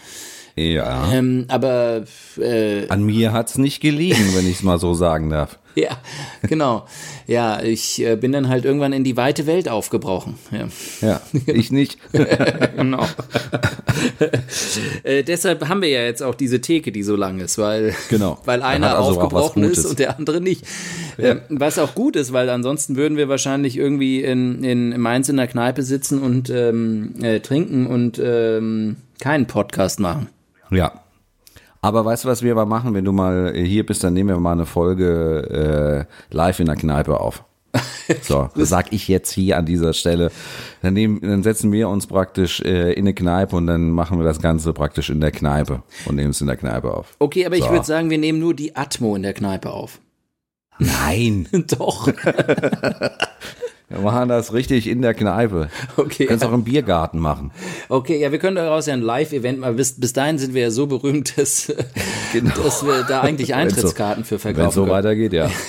Ja. 0.58 1.12
Ähm, 1.12 1.44
aber 1.48 2.02
äh, 2.38 2.88
An 2.88 3.04
mir 3.04 3.32
hat's 3.32 3.58
nicht 3.58 3.80
gelegen, 3.80 4.34
wenn 4.34 4.46
ich 4.46 4.56
es 4.56 4.62
mal 4.62 4.78
so 4.78 4.94
sagen 4.94 5.30
darf. 5.30 5.58
ja, 5.74 5.98
genau. 6.42 6.86
Ja, 7.26 7.62
ich 7.62 8.04
äh, 8.04 8.16
bin 8.16 8.32
dann 8.32 8.48
halt 8.48 8.64
irgendwann 8.64 8.92
in 8.92 9.04
die 9.04 9.16
weite 9.16 9.46
Welt 9.46 9.68
aufgebrochen. 9.68 10.34
Ja. 10.50 10.68
Ja, 11.00 11.20
ich 11.46 11.70
nicht. 11.70 11.98
genau. 12.76 13.06
äh, 15.04 15.22
deshalb 15.22 15.68
haben 15.68 15.82
wir 15.82 15.88
ja 15.88 16.02
jetzt 16.02 16.22
auch 16.22 16.34
diese 16.34 16.60
Theke, 16.60 16.90
die 16.90 17.02
so 17.02 17.14
lang 17.14 17.38
ist, 17.38 17.58
weil, 17.58 17.94
Genau. 18.08 18.38
weil 18.44 18.62
Hat 18.62 18.70
einer 18.70 18.96
also 18.96 19.10
aufgebrochen 19.10 19.62
ist 19.62 19.84
und 19.84 19.98
der 19.98 20.18
andere 20.18 20.40
nicht. 20.40 20.64
Ähm, 21.18 21.42
was 21.48 21.78
auch 21.78 21.94
gut 21.94 22.16
ist, 22.16 22.32
weil 22.32 22.48
ansonsten 22.50 22.96
würden 22.96 23.16
wir 23.16 23.28
wahrscheinlich 23.28 23.76
irgendwie 23.76 24.22
in, 24.22 24.64
in 24.64 25.00
Mainz 25.00 25.28
in 25.28 25.36
der 25.36 25.46
Kneipe 25.46 25.82
sitzen 25.82 26.20
und 26.20 26.50
ähm, 26.50 27.14
äh, 27.22 27.40
trinken 27.40 27.86
und 27.86 28.20
ähm, 28.22 28.96
keinen 29.20 29.46
Podcast 29.46 30.00
machen. 30.00 30.28
Ja. 30.70 30.92
Aber 31.80 32.04
weißt 32.04 32.24
du, 32.24 32.28
was 32.28 32.42
wir 32.42 32.54
mal 32.54 32.66
machen, 32.66 32.94
wenn 32.94 33.04
du 33.04 33.12
mal 33.12 33.52
hier 33.54 33.86
bist, 33.86 34.02
dann 34.02 34.12
nehmen 34.14 34.30
wir 34.30 34.40
mal 34.40 34.52
eine 34.52 34.66
Folge 34.66 36.06
äh, 36.08 36.34
live 36.34 36.58
in 36.60 36.66
der 36.66 36.76
Kneipe 36.76 37.20
auf. 37.20 37.44
So, 38.22 38.48
das 38.56 38.70
sag 38.70 38.90
ich 38.94 39.06
jetzt 39.06 39.30
hier 39.30 39.58
an 39.58 39.66
dieser 39.66 39.92
Stelle. 39.92 40.30
Dann, 40.80 40.94
nehmen, 40.94 41.20
dann 41.20 41.42
setzen 41.42 41.70
wir 41.72 41.90
uns 41.90 42.06
praktisch 42.06 42.60
äh, 42.62 42.94
in 42.94 43.00
eine 43.00 43.12
Kneipe 43.12 43.54
und 43.54 43.66
dann 43.66 43.90
machen 43.90 44.18
wir 44.18 44.24
das 44.24 44.40
Ganze 44.40 44.72
praktisch 44.72 45.10
in 45.10 45.20
der 45.20 45.30
Kneipe 45.30 45.82
und 46.06 46.16
nehmen 46.16 46.30
es 46.30 46.40
in 46.40 46.46
der 46.46 46.56
Kneipe 46.56 46.90
auf. 46.90 47.14
Okay, 47.18 47.44
aber 47.44 47.56
So. 47.56 47.64
ich 47.64 47.70
würde 47.70 47.84
sagen, 47.84 48.08
wir 48.08 48.16
nehmen 48.16 48.38
nur 48.38 48.54
die 48.54 48.74
Atmo 48.74 49.14
in 49.14 49.22
der 49.22 49.34
Kneipe 49.34 49.70
auf. 49.70 50.00
Nein, 50.78 51.48
Doch. 51.78 52.08
wir 53.88 54.00
machen 54.00 54.28
das 54.28 54.52
richtig 54.52 54.86
in 54.86 55.00
der 55.02 55.14
Kneipe. 55.14 55.68
Okay. 55.96 56.26
Kannst 56.26 56.44
auch 56.44 56.52
im 56.52 56.64
Biergarten 56.64 57.18
machen. 57.18 57.50
Okay, 57.88 58.20
ja, 58.20 58.30
wir 58.32 58.38
können 58.38 58.56
daraus 58.56 58.86
ja 58.86 58.92
ein 58.94 59.00
Live-Event 59.02 59.60
mal. 59.60 59.72
Bis, 59.74 59.98
bis 59.98 60.12
dahin 60.12 60.38
sind 60.38 60.52
wir 60.54 60.62
ja 60.62 60.70
so 60.70 60.86
berühmt, 60.86 61.38
dass, 61.38 61.72
Genau. 62.32 62.54
dass 62.62 62.84
wir 62.84 63.02
da 63.04 63.22
eigentlich 63.22 63.48
so- 63.48 63.54
Eintrittskarten 63.54 64.24
für 64.24 64.32
Wenn 64.32 64.36
es 64.36 64.42
verkaufen 64.56 64.74
so 64.74 64.80
können. 64.82 64.92
weitergeht, 64.92 65.32
ja. 65.32 65.50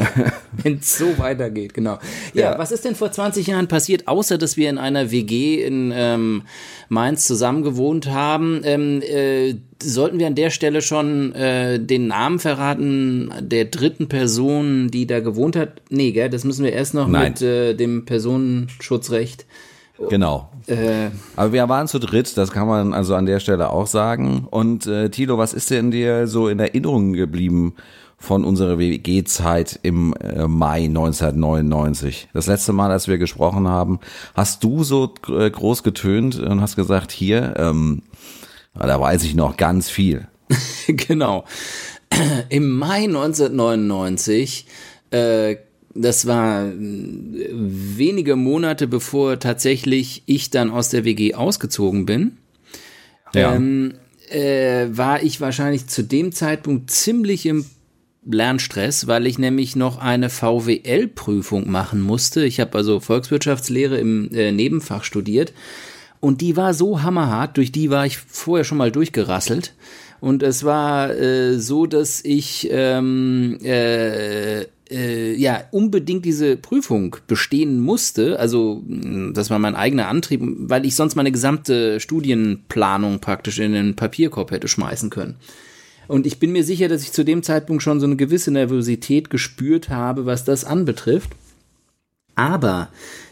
Wenn 0.62 0.78
es 0.78 0.98
so 0.98 1.16
weitergeht, 1.18 1.74
genau. 1.74 1.98
Ja, 2.34 2.52
Ja. 2.52 2.58
was 2.58 2.72
ist 2.72 2.84
denn 2.84 2.94
vor 2.94 3.10
20 3.12 3.46
Jahren 3.46 3.68
passiert, 3.68 4.08
außer 4.08 4.38
dass 4.38 4.56
wir 4.56 4.68
in 4.70 4.78
einer 4.78 5.10
WG 5.10 5.62
in 5.64 5.92
ähm, 5.94 6.42
Mainz 6.88 7.26
zusammen 7.26 7.62
gewohnt 7.62 8.08
haben? 8.10 8.60
Ähm, 8.64 9.02
äh, 9.02 9.54
sollten 9.82 10.18
wir 10.18 10.26
an 10.26 10.34
der 10.34 10.50
Stelle 10.50 10.82
schon 10.82 11.34
äh, 11.34 11.78
den 11.80 12.08
Namen 12.08 12.38
verraten 12.38 13.32
der 13.40 13.66
dritten 13.66 14.08
Person, 14.08 14.88
die 14.90 15.06
da 15.06 15.20
gewohnt 15.20 15.56
hat? 15.56 15.82
Nee, 15.90 16.12
gell, 16.12 16.28
das 16.30 16.44
müssen 16.44 16.64
wir 16.64 16.72
erst 16.72 16.94
noch 16.94 17.08
Nein. 17.08 17.32
mit 17.32 17.42
äh, 17.42 17.74
dem 17.74 18.04
Personenschutzrecht. 18.04 19.46
Genau. 20.08 20.48
Äh, 20.66 21.10
Aber 21.36 21.52
wir 21.52 21.68
waren 21.68 21.86
zu 21.86 21.98
dritt, 21.98 22.36
das 22.38 22.50
kann 22.52 22.66
man 22.66 22.94
also 22.94 23.14
an 23.14 23.26
der 23.26 23.38
Stelle 23.38 23.68
auch 23.70 23.86
sagen. 23.86 24.46
Und 24.50 24.86
äh, 24.86 25.10
Tilo, 25.10 25.36
was 25.36 25.52
ist 25.52 25.70
denn 25.70 25.90
dir 25.90 26.26
so 26.26 26.48
in 26.48 26.58
Erinnerung 26.58 27.12
geblieben 27.12 27.74
von 28.20 28.44
unserer 28.44 28.78
WG-Zeit 28.78 29.80
im 29.82 30.14
äh, 30.14 30.46
Mai 30.46 30.84
1999? 30.84 32.28
Das 32.34 32.46
letzte 32.46 32.72
Mal, 32.72 32.90
als 32.90 33.08
wir 33.08 33.18
gesprochen 33.18 33.66
haben, 33.66 33.98
hast 34.34 34.62
du 34.62 34.84
so 34.84 35.14
äh, 35.28 35.50
groß 35.50 35.82
getönt 35.82 36.38
und 36.38 36.60
hast 36.60 36.76
gesagt, 36.76 37.10
hier, 37.10 37.54
ähm, 37.56 38.02
da 38.74 39.00
weiß 39.00 39.24
ich 39.24 39.34
noch 39.34 39.56
ganz 39.56 39.88
viel. 39.88 40.28
genau. 40.86 41.44
Im 42.50 42.76
Mai 42.76 43.04
1999, 43.04 44.66
äh, 45.10 45.56
das 45.94 46.26
war 46.26 46.66
äh, 46.66 46.72
wenige 46.76 48.36
Monate 48.36 48.86
bevor 48.86 49.38
tatsächlich 49.38 50.22
ich 50.26 50.50
dann 50.50 50.70
aus 50.70 50.90
der 50.90 51.04
WG 51.04 51.34
ausgezogen 51.34 52.04
bin, 52.06 52.36
Ja. 53.34 53.54
ähm, 53.54 53.94
äh, 54.30 54.86
war 54.90 55.22
ich 55.22 55.40
wahrscheinlich 55.40 55.86
zu 55.88 56.04
dem 56.04 56.32
Zeitpunkt 56.32 56.90
ziemlich 56.90 57.46
im 57.46 57.64
Lernstress, 58.24 59.06
weil 59.06 59.26
ich 59.26 59.38
nämlich 59.38 59.76
noch 59.76 59.98
eine 59.98 60.28
VWL-Prüfung 60.28 61.70
machen 61.70 62.00
musste. 62.00 62.44
Ich 62.44 62.60
habe 62.60 62.76
also 62.76 63.00
Volkswirtschaftslehre 63.00 63.96
im 63.98 64.30
äh, 64.34 64.52
Nebenfach 64.52 65.04
studiert 65.04 65.52
und 66.20 66.42
die 66.42 66.56
war 66.56 66.74
so 66.74 67.02
hammerhart, 67.02 67.56
durch 67.56 67.72
die 67.72 67.90
war 67.90 68.04
ich 68.04 68.18
vorher 68.18 68.64
schon 68.64 68.78
mal 68.78 68.92
durchgerasselt. 68.92 69.74
Und 70.20 70.42
es 70.42 70.64
war 70.64 71.16
äh, 71.16 71.58
so, 71.58 71.86
dass 71.86 72.22
ich 72.22 72.68
ähm, 72.70 73.58
äh, 73.64 74.66
äh, 74.90 75.34
ja 75.34 75.64
unbedingt 75.70 76.26
diese 76.26 76.56
Prüfung 76.56 77.16
bestehen 77.26 77.80
musste. 77.80 78.38
Also 78.38 78.82
das 79.32 79.48
war 79.48 79.58
mein 79.58 79.76
eigener 79.76 80.08
Antrieb, 80.08 80.42
weil 80.44 80.84
ich 80.84 80.94
sonst 80.94 81.14
meine 81.14 81.32
gesamte 81.32 82.00
Studienplanung 82.00 83.20
praktisch 83.20 83.60
in 83.60 83.72
den 83.72 83.96
Papierkorb 83.96 84.50
hätte 84.50 84.68
schmeißen 84.68 85.08
können. 85.08 85.36
Und 86.10 86.26
ich 86.26 86.40
bin 86.40 86.50
mir 86.50 86.64
sicher, 86.64 86.88
dass 86.88 87.02
ich 87.02 87.12
zu 87.12 87.24
dem 87.24 87.44
Zeitpunkt 87.44 87.84
schon 87.84 88.00
so 88.00 88.06
eine 88.06 88.16
gewisse 88.16 88.50
Nervosität 88.50 89.30
gespürt 89.30 89.90
habe, 89.90 90.26
was 90.26 90.44
das 90.44 90.64
anbetrifft. 90.64 91.30
Aber 92.34 92.88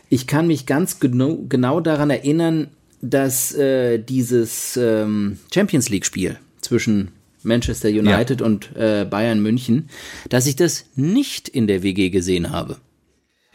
ich 0.08 0.28
kann 0.28 0.46
mich 0.46 0.64
ganz 0.64 1.00
genau, 1.00 1.40
genau 1.48 1.80
daran 1.80 2.10
erinnern, 2.10 2.68
dass 3.02 3.52
äh, 3.52 3.98
dieses 3.98 4.76
ähm, 4.76 5.38
Champions 5.52 5.88
League-Spiel 5.88 6.38
zwischen 6.60 7.08
Manchester 7.42 7.88
United 7.88 8.42
und 8.42 8.76
äh, 8.76 9.04
Bayern 9.04 9.40
München, 9.40 9.88
dass 10.28 10.46
ich 10.46 10.54
das 10.54 10.84
nicht 10.94 11.48
in 11.48 11.66
der 11.66 11.82
WG 11.82 12.10
gesehen 12.10 12.50
habe. 12.50 12.76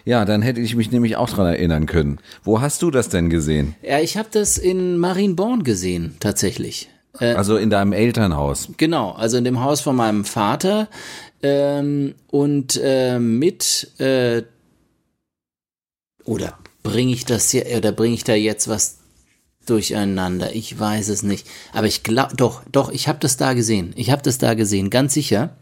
Ja, 0.03 0.25
dann 0.25 0.41
hätte 0.41 0.59
ich 0.59 0.75
mich 0.75 0.91
nämlich 0.91 1.15
auch 1.15 1.29
dran 1.29 1.47
erinnern 1.47 1.85
können. 1.85 2.19
Wo 2.43 2.59
hast 2.59 2.81
du 2.81 2.91
das 2.91 3.07
denn 3.07 3.29
gesehen? 3.29 3.75
Ja, 3.83 4.01
ich 4.01 4.17
habe 4.17 4.27
das 4.29 4.57
in 4.57 4.97
Marienborn 4.97 5.63
gesehen, 5.63 6.15
tatsächlich. 6.19 6.89
Also 7.19 7.57
in 7.57 7.69
deinem 7.69 7.93
Elternhaus. 7.93 8.69
Genau, 8.77 9.11
also 9.11 9.37
in 9.37 9.43
dem 9.43 9.63
Haus 9.63 9.81
von 9.81 9.95
meinem 9.95 10.25
Vater 10.25 10.87
ähm, 11.43 12.15
und 12.31 12.79
äh, 12.81 13.19
mit 13.19 13.99
äh, 13.99 14.43
oder 16.25 16.57
bringe 16.81 17.13
ich 17.13 17.25
das 17.25 17.51
hier 17.51 17.65
oder 17.77 17.91
bringe 17.91 18.15
ich 18.15 18.23
da 18.23 18.33
jetzt 18.33 18.67
was 18.67 18.99
durcheinander? 19.65 20.55
Ich 20.55 20.77
weiß 20.79 21.09
es 21.09 21.21
nicht, 21.21 21.47
aber 21.71 21.87
ich 21.87 22.03
glaube 22.03 22.35
doch, 22.35 22.63
doch, 22.71 22.91
ich 22.91 23.07
habe 23.07 23.19
das 23.19 23.37
da 23.37 23.53
gesehen. 23.53 23.93
Ich 23.95 24.09
habe 24.09 24.21
das 24.21 24.37
da 24.37 24.55
gesehen, 24.55 24.89
ganz 24.89 25.13
sicher. 25.13 25.55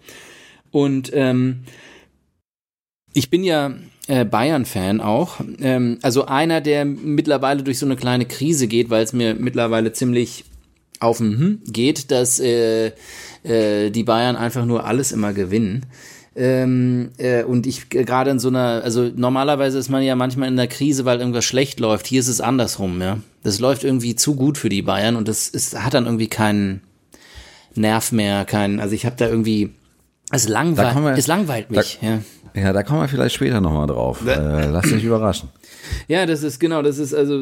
Und 0.72 1.12
ähm, 1.14 1.64
ich 3.14 3.30
bin 3.30 3.44
ja 3.44 3.74
äh, 4.08 4.24
Bayern-Fan 4.24 5.02
auch. 5.02 5.42
Ähm, 5.60 6.00
also 6.02 6.26
einer, 6.26 6.62
der 6.62 6.86
mittlerweile 6.86 7.64
durch 7.64 7.80
so 7.80 7.86
eine 7.86 7.98
kleine 7.98 8.26
Krise 8.26 8.68
geht, 8.68 8.90
weil 8.90 9.04
es 9.04 9.12
mir 9.12 9.36
mittlerweile 9.36 9.92
ziemlich 9.92 10.46
auf 11.02 11.18
den 11.18 11.38
hm 11.38 11.60
geht, 11.68 12.12
dass 12.12 12.40
äh, 12.40 12.92
äh, 13.44 13.90
die 13.90 14.04
Bayern 14.04 14.36
einfach 14.36 14.66
nur 14.66 14.86
alles 14.86 15.12
immer 15.12 15.34
gewinnen. 15.34 15.86
Ähm, 16.34 17.10
äh, 17.18 17.44
und 17.44 17.68
ich 17.68 17.94
äh, 17.94 18.06
gerade 18.06 18.32
in 18.32 18.40
so 18.40 18.48
einer, 18.48 18.82
also 18.84 19.10
normalerweise 19.14 19.78
ist 19.78 19.90
man 19.90 20.02
ja 20.02 20.16
manchmal 20.16 20.48
in 20.48 20.56
der 20.56 20.68
Krise, 20.68 21.04
weil 21.04 21.20
irgendwas 21.20 21.44
schlecht 21.44 21.82
läuft. 21.82 22.08
Hier 22.08 22.22
ist 22.22 22.30
es 22.30 22.40
andersrum, 22.40 23.02
ja. 23.02 23.18
Das 23.44 23.60
läuft 23.60 23.84
irgendwie 23.84 24.16
zu 24.16 24.36
gut 24.36 24.58
für 24.58 24.70
die 24.70 24.82
Bayern 24.82 25.18
und 25.18 25.28
das 25.28 25.50
ist, 25.50 25.78
hat 25.84 25.94
dann 25.94 26.06
irgendwie 26.06 26.28
keinen 26.30 26.82
Nerv 27.76 28.12
mehr, 28.14 28.46
keinen, 28.46 28.80
also 28.80 28.94
ich 28.96 29.06
habe 29.06 29.16
da 29.18 29.28
irgendwie, 29.28 29.72
es 30.32 30.48
langweilt, 30.48 30.88
es 31.18 31.28
langweilt 31.28 31.70
mich, 31.72 32.00
da- 32.02 32.08
ja. 32.08 32.20
Ja, 32.54 32.74
da 32.74 32.84
kommen 32.84 33.00
wir 33.02 33.08
vielleicht 33.08 33.36
später 33.36 33.62
nochmal 33.62 33.88
drauf. 33.88 34.26
Äh, 34.28 34.68
lass 34.68 34.84
dich 34.90 35.04
überraschen. 35.06 35.48
Ja, 36.08 36.26
das 36.26 36.44
ist 36.44 36.60
genau, 36.60 36.82
das 36.82 36.98
ist 36.98 37.14
also 37.14 37.42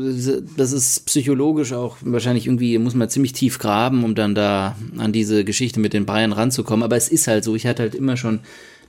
das 0.58 0.71
ist 0.71 1.06
psychologisch 1.06 1.73
auch 1.73 1.97
wahrscheinlich 2.02 2.47
irgendwie 2.47 2.78
muss 2.78 2.95
man 2.95 3.10
ziemlich 3.10 3.34
tief 3.34 3.60
graben, 3.60 4.04
um 4.04 4.15
dann 4.15 4.36
da 4.36 4.75
an 4.97 5.12
diese 5.12 5.43
Geschichte 5.43 5.80
mit 5.80 5.93
den 5.93 6.06
Bayern 6.06 6.34
ranzukommen. 6.34 6.84
Aber 6.84 6.95
es 6.95 7.10
ist 7.10 7.28
halt 7.28 7.43
so, 7.43 7.56
ich 7.56 7.65
hatte 7.65 7.84
halt 7.84 7.95
immer 7.95 8.17
schon 8.17 8.39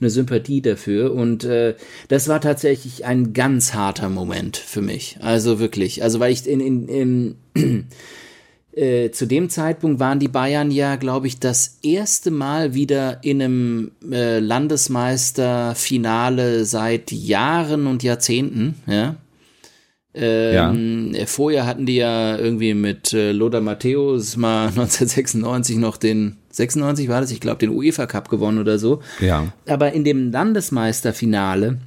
eine 0.01 0.09
Sympathie 0.09 0.61
dafür 0.61 1.13
und 1.13 1.43
äh, 1.43 1.75
das 2.07 2.27
war 2.27 2.41
tatsächlich 2.41 3.05
ein 3.05 3.33
ganz 3.33 3.75
harter 3.75 4.09
Moment 4.09 4.57
für 4.57 4.81
mich. 4.81 5.17
Also 5.21 5.59
wirklich, 5.59 6.01
also 6.03 6.19
weil 6.19 6.33
ich 6.33 6.47
in, 6.47 6.59
in, 6.59 7.35
in 7.53 7.53
äh, 8.73 9.11
zu 9.11 9.27
dem 9.27 9.49
Zeitpunkt 9.49 9.99
waren 9.99 10.17
die 10.19 10.27
Bayern 10.27 10.71
ja, 10.71 10.95
glaube 10.95 11.27
ich, 11.27 11.39
das 11.39 11.77
erste 11.83 12.31
Mal 12.31 12.73
wieder 12.73 13.23
in 13.23 13.39
einem 13.41 13.91
äh, 14.11 14.39
Landesmeisterfinale 14.39 16.65
seit 16.65 17.11
Jahren 17.11 17.85
und 17.85 18.01
Jahrzehnten, 18.03 18.73
ja. 18.87 19.17
Ähm, 20.13 21.15
Vorher 21.25 21.65
hatten 21.65 21.85
die 21.85 21.95
ja 21.95 22.37
irgendwie 22.37 22.73
mit 22.73 23.13
äh, 23.13 23.31
Lothar 23.31 23.61
Matthäus 23.61 24.35
mal 24.37 24.67
1996 24.67 25.77
noch 25.77 25.97
den, 25.97 26.37
96 26.51 27.07
war 27.07 27.21
das, 27.21 27.31
ich 27.31 27.39
glaube, 27.39 27.59
den 27.59 27.69
UEFA 27.69 28.05
Cup 28.07 28.29
gewonnen 28.29 28.59
oder 28.59 28.77
so. 28.77 29.01
Ja. 29.19 29.53
Aber 29.67 29.93
in 29.93 30.03
dem 30.03 30.31
Landesmeisterfinale 30.31 31.77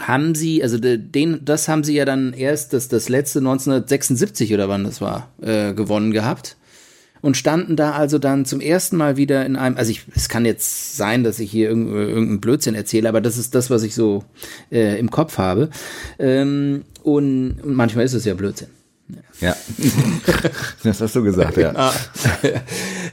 haben 0.00 0.34
sie, 0.34 0.62
also 0.62 0.78
de- 0.78 0.98
den, 0.98 1.44
das 1.44 1.68
haben 1.68 1.84
sie 1.84 1.94
ja 1.94 2.04
dann 2.04 2.32
erst 2.32 2.72
das, 2.72 2.88
das 2.88 3.08
letzte 3.08 3.38
1976 3.38 4.52
oder 4.52 4.68
wann 4.68 4.82
das 4.84 5.00
war, 5.00 5.28
äh, 5.40 5.72
gewonnen 5.74 6.10
gehabt. 6.12 6.56
Und 7.24 7.38
standen 7.38 7.74
da 7.74 7.92
also 7.92 8.18
dann 8.18 8.44
zum 8.44 8.60
ersten 8.60 8.98
Mal 8.98 9.16
wieder 9.16 9.46
in 9.46 9.56
einem, 9.56 9.78
also 9.78 9.90
ich, 9.90 10.02
es 10.14 10.28
kann 10.28 10.44
jetzt 10.44 10.98
sein, 10.98 11.24
dass 11.24 11.38
ich 11.38 11.50
hier 11.50 11.70
irgend, 11.70 11.88
irgendeinen 11.88 12.38
Blödsinn 12.38 12.74
erzähle, 12.74 13.08
aber 13.08 13.22
das 13.22 13.38
ist 13.38 13.54
das, 13.54 13.70
was 13.70 13.82
ich 13.82 13.94
so 13.94 14.24
äh, 14.70 14.98
im 14.98 15.10
Kopf 15.10 15.38
habe. 15.38 15.70
Ähm, 16.18 16.84
und, 17.02 17.62
und 17.62 17.74
manchmal 17.74 18.04
ist 18.04 18.12
es 18.12 18.26
ja 18.26 18.34
Blödsinn. 18.34 18.68
Ja. 19.40 19.56
das 20.84 21.00
hast 21.00 21.16
du 21.16 21.22
gesagt, 21.22 21.56
ja. 21.56 21.72
Ah, 21.74 21.92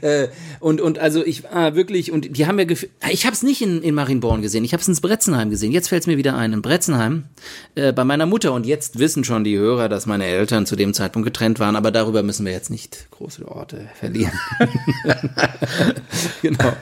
äh, 0.00 0.28
und, 0.60 0.80
und 0.80 0.98
also 0.98 1.24
ich 1.24 1.42
war 1.44 1.74
wirklich, 1.74 2.12
und 2.12 2.36
die 2.36 2.46
haben 2.46 2.58
ja, 2.58 2.64
gef- 2.64 2.88
ich 3.10 3.26
habe 3.26 3.34
es 3.34 3.42
nicht 3.42 3.60
in, 3.60 3.82
in 3.82 3.94
Marienborn 3.94 4.40
gesehen, 4.42 4.64
ich 4.64 4.72
habe 4.72 4.80
es 4.80 4.88
in 4.88 4.94
Bretzenheim 4.94 5.50
gesehen. 5.50 5.72
Jetzt 5.72 5.88
fällt 5.88 6.02
es 6.02 6.06
mir 6.06 6.16
wieder 6.16 6.36
ein, 6.36 6.52
in 6.52 6.62
Bretzenheim 6.62 7.24
äh, 7.74 7.92
bei 7.92 8.04
meiner 8.04 8.26
Mutter. 8.26 8.52
Und 8.52 8.66
jetzt 8.66 8.98
wissen 8.98 9.24
schon 9.24 9.42
die 9.42 9.58
Hörer, 9.58 9.88
dass 9.88 10.06
meine 10.06 10.24
Eltern 10.26 10.64
zu 10.64 10.76
dem 10.76 10.94
Zeitpunkt 10.94 11.26
getrennt 11.26 11.58
waren, 11.58 11.74
aber 11.76 11.90
darüber 11.90 12.22
müssen 12.22 12.46
wir 12.46 12.52
jetzt 12.52 12.70
nicht 12.70 13.08
große 13.10 13.46
Orte 13.48 13.88
verlieren. 13.98 14.32
genau. 16.42 16.72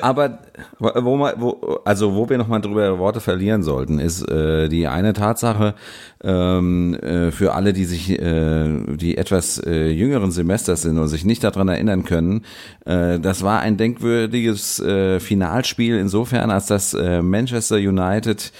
Aber 0.00 0.38
wo, 0.78 1.18
wo, 1.18 1.80
also 1.84 2.14
wo 2.14 2.28
wir 2.28 2.38
nochmal 2.38 2.60
drüber 2.60 2.98
Worte 2.98 3.20
verlieren 3.20 3.62
sollten, 3.62 3.98
ist 3.98 4.26
äh, 4.28 4.68
die 4.68 4.86
eine 4.86 5.12
Tatsache 5.12 5.74
ähm, 6.22 6.94
äh, 6.94 7.30
für 7.30 7.54
alle, 7.54 7.72
die 7.72 7.84
sich, 7.84 8.10
äh, 8.10 8.69
die 8.96 9.16
etwas 9.16 9.58
äh, 9.58 9.88
jüngeren 9.90 10.30
Semesters 10.30 10.82
sind 10.82 10.98
und 10.98 11.08
sich 11.08 11.24
nicht 11.24 11.44
daran 11.44 11.68
erinnern 11.68 12.04
können. 12.04 12.44
Äh, 12.84 13.18
das 13.20 13.42
war 13.42 13.60
ein 13.60 13.76
denkwürdiges 13.76 14.80
äh, 14.80 15.20
Finalspiel 15.20 15.98
insofern, 15.98 16.50
als 16.50 16.66
dass 16.66 16.94
äh, 16.94 17.22
Manchester 17.22 17.76
United 17.76 18.52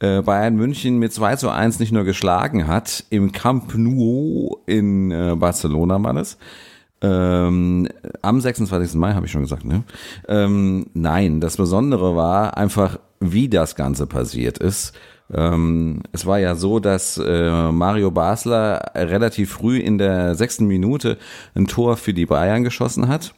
äh, 0.00 0.22
Bayern 0.22 0.56
München 0.56 0.98
mit 0.98 1.12
2 1.12 1.36
zu 1.36 1.50
1 1.50 1.80
nicht 1.80 1.92
nur 1.92 2.04
geschlagen 2.04 2.66
hat, 2.66 3.04
im 3.10 3.32
Camp 3.32 3.74
Nou 3.74 4.58
in 4.66 5.10
äh, 5.10 5.34
Barcelona 5.36 6.02
war 6.02 6.14
das. 6.14 6.38
Ähm, 7.00 7.88
am 8.22 8.40
26. 8.40 8.94
Mai 8.94 9.14
habe 9.14 9.26
ich 9.26 9.32
schon 9.32 9.42
gesagt, 9.42 9.64
ne? 9.64 9.84
Ähm, 10.26 10.86
nein, 10.94 11.40
das 11.40 11.56
Besondere 11.56 12.16
war 12.16 12.56
einfach, 12.56 12.98
wie 13.20 13.48
das 13.48 13.76
Ganze 13.76 14.06
passiert 14.06 14.58
ist. 14.58 14.92
Ähm, 15.32 16.02
es 16.12 16.26
war 16.26 16.38
ja 16.38 16.54
so, 16.54 16.80
dass 16.80 17.18
äh, 17.18 17.70
Mario 17.70 18.10
Basler 18.10 18.92
relativ 18.94 19.52
früh 19.52 19.78
in 19.78 19.98
der 19.98 20.34
sechsten 20.34 20.66
Minute 20.66 21.18
ein 21.54 21.66
Tor 21.66 21.96
für 21.96 22.14
die 22.14 22.26
Bayern 22.26 22.64
geschossen 22.64 23.08
hat. 23.08 23.34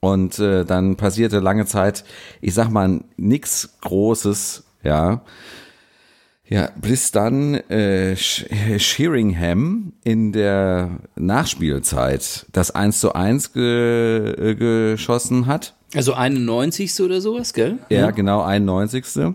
Und 0.00 0.38
äh, 0.38 0.64
dann 0.64 0.96
passierte 0.96 1.40
lange 1.40 1.66
Zeit, 1.66 2.04
ich 2.40 2.54
sag 2.54 2.70
mal, 2.70 3.00
nix 3.16 3.76
Großes, 3.80 4.64
ja. 4.82 5.22
Ja, 6.50 6.70
bis 6.80 7.10
dann 7.10 7.54
äh, 7.54 8.16
Sheringham 8.16 9.92
in 10.02 10.32
der 10.32 11.00
Nachspielzeit 11.14 12.46
das 12.52 12.70
1 12.70 13.00
zu 13.00 13.12
1 13.12 13.52
ge 13.52 14.30
äh, 14.30 14.54
geschossen 14.54 15.46
hat. 15.46 15.74
Also 15.94 16.14
91. 16.14 17.00
oder 17.00 17.20
sowas, 17.20 17.52
gell? 17.52 17.78
Ja, 17.90 17.98
ja. 18.00 18.10
genau, 18.12 18.42
91. 18.42 19.34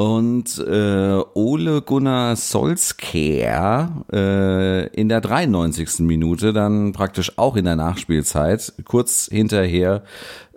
Und 0.00 0.58
äh, 0.58 1.20
Ole 1.34 1.82
Gunnar 1.82 2.34
Solskjaer 2.34 4.06
äh, 4.10 4.86
in 4.98 5.10
der 5.10 5.20
93. 5.20 5.98
Minute 5.98 6.54
dann 6.54 6.92
praktisch 6.92 7.36
auch 7.36 7.54
in 7.54 7.66
der 7.66 7.76
Nachspielzeit 7.76 8.72
kurz 8.86 9.28
hinterher 9.30 10.02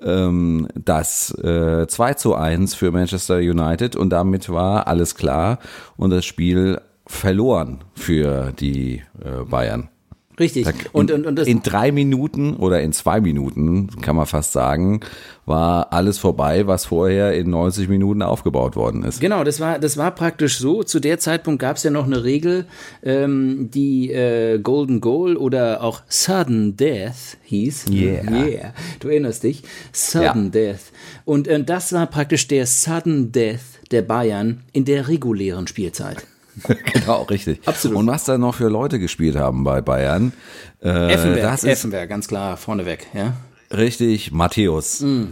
ähm, 0.01 0.69
das 0.75 1.37
äh, 1.39 1.85
2 1.85 2.13
zu 2.13 2.35
1 2.35 2.73
für 2.73 2.91
Manchester 2.91 3.39
United 3.39 3.97
und 3.97 4.11
damit 4.11 4.47
war 4.47 4.87
alles 4.87 5.15
klar 5.15 5.59
und 5.97 6.11
das 6.11 6.23
Spiel 6.23 6.79
verloren 7.05 7.83
für 7.95 8.53
die 8.53 9.03
äh, 9.25 9.43
Bayern. 9.43 9.89
Richtig. 10.39 10.67
Und, 10.91 11.11
und, 11.11 11.27
und 11.27 11.35
das 11.37 11.47
in 11.47 11.61
drei 11.61 11.91
Minuten 11.91 12.55
oder 12.55 12.81
in 12.81 12.91
zwei 12.91 13.21
Minuten, 13.21 13.89
kann 14.01 14.15
man 14.15 14.25
fast 14.25 14.51
sagen, 14.51 15.01
war 15.45 15.91
alles 15.93 16.17
vorbei, 16.17 16.65
was 16.67 16.85
vorher 16.85 17.33
in 17.33 17.49
90 17.49 17.87
Minuten 17.89 18.21
aufgebaut 18.21 18.75
worden 18.75 19.03
ist. 19.03 19.19
Genau, 19.19 19.43
das 19.43 19.59
war, 19.59 19.77
das 19.77 19.97
war 19.97 20.11
praktisch 20.11 20.57
so. 20.57 20.83
Zu 20.83 20.99
der 20.99 21.19
Zeitpunkt 21.19 21.61
gab 21.61 21.77
es 21.77 21.83
ja 21.83 21.91
noch 21.91 22.05
eine 22.05 22.23
Regel, 22.23 22.65
ähm, 23.03 23.69
die 23.71 24.11
äh, 24.11 24.59
Golden 24.59 25.01
Goal 25.01 25.35
oder 25.35 25.83
auch 25.83 26.01
Sudden 26.07 26.77
Death 26.77 27.37
hieß. 27.43 27.85
Yeah. 27.91 28.23
yeah. 28.31 28.73
Du 28.99 29.09
erinnerst 29.09 29.43
dich? 29.43 29.63
Sudden 29.91 30.45
ja. 30.45 30.49
Death. 30.49 30.91
Und 31.25 31.47
äh, 31.47 31.63
das 31.63 31.93
war 31.93 32.07
praktisch 32.07 32.47
der 32.47 32.65
Sudden 32.65 33.31
Death 33.31 33.59
der 33.91 34.01
Bayern 34.01 34.61
in 34.71 34.85
der 34.85 35.07
regulären 35.07 35.67
Spielzeit. 35.67 36.25
genau, 36.93 37.23
richtig. 37.23 37.61
Absolut. 37.65 37.97
Und 37.97 38.07
was 38.07 38.25
da 38.25 38.37
noch 38.37 38.55
für 38.55 38.69
Leute 38.69 38.99
gespielt 38.99 39.35
haben 39.35 39.63
bei 39.63 39.81
Bayern. 39.81 40.33
Äh, 40.81 41.13
Effenberg, 41.13 41.41
das 41.41 41.63
ist 41.63 41.69
Effenberg, 41.69 42.09
ganz 42.09 42.27
klar, 42.27 42.57
vorneweg, 42.57 43.07
ja. 43.13 43.33
Richtig, 43.71 44.31
Matthäus. 44.31 45.01
Mm. 45.01 45.25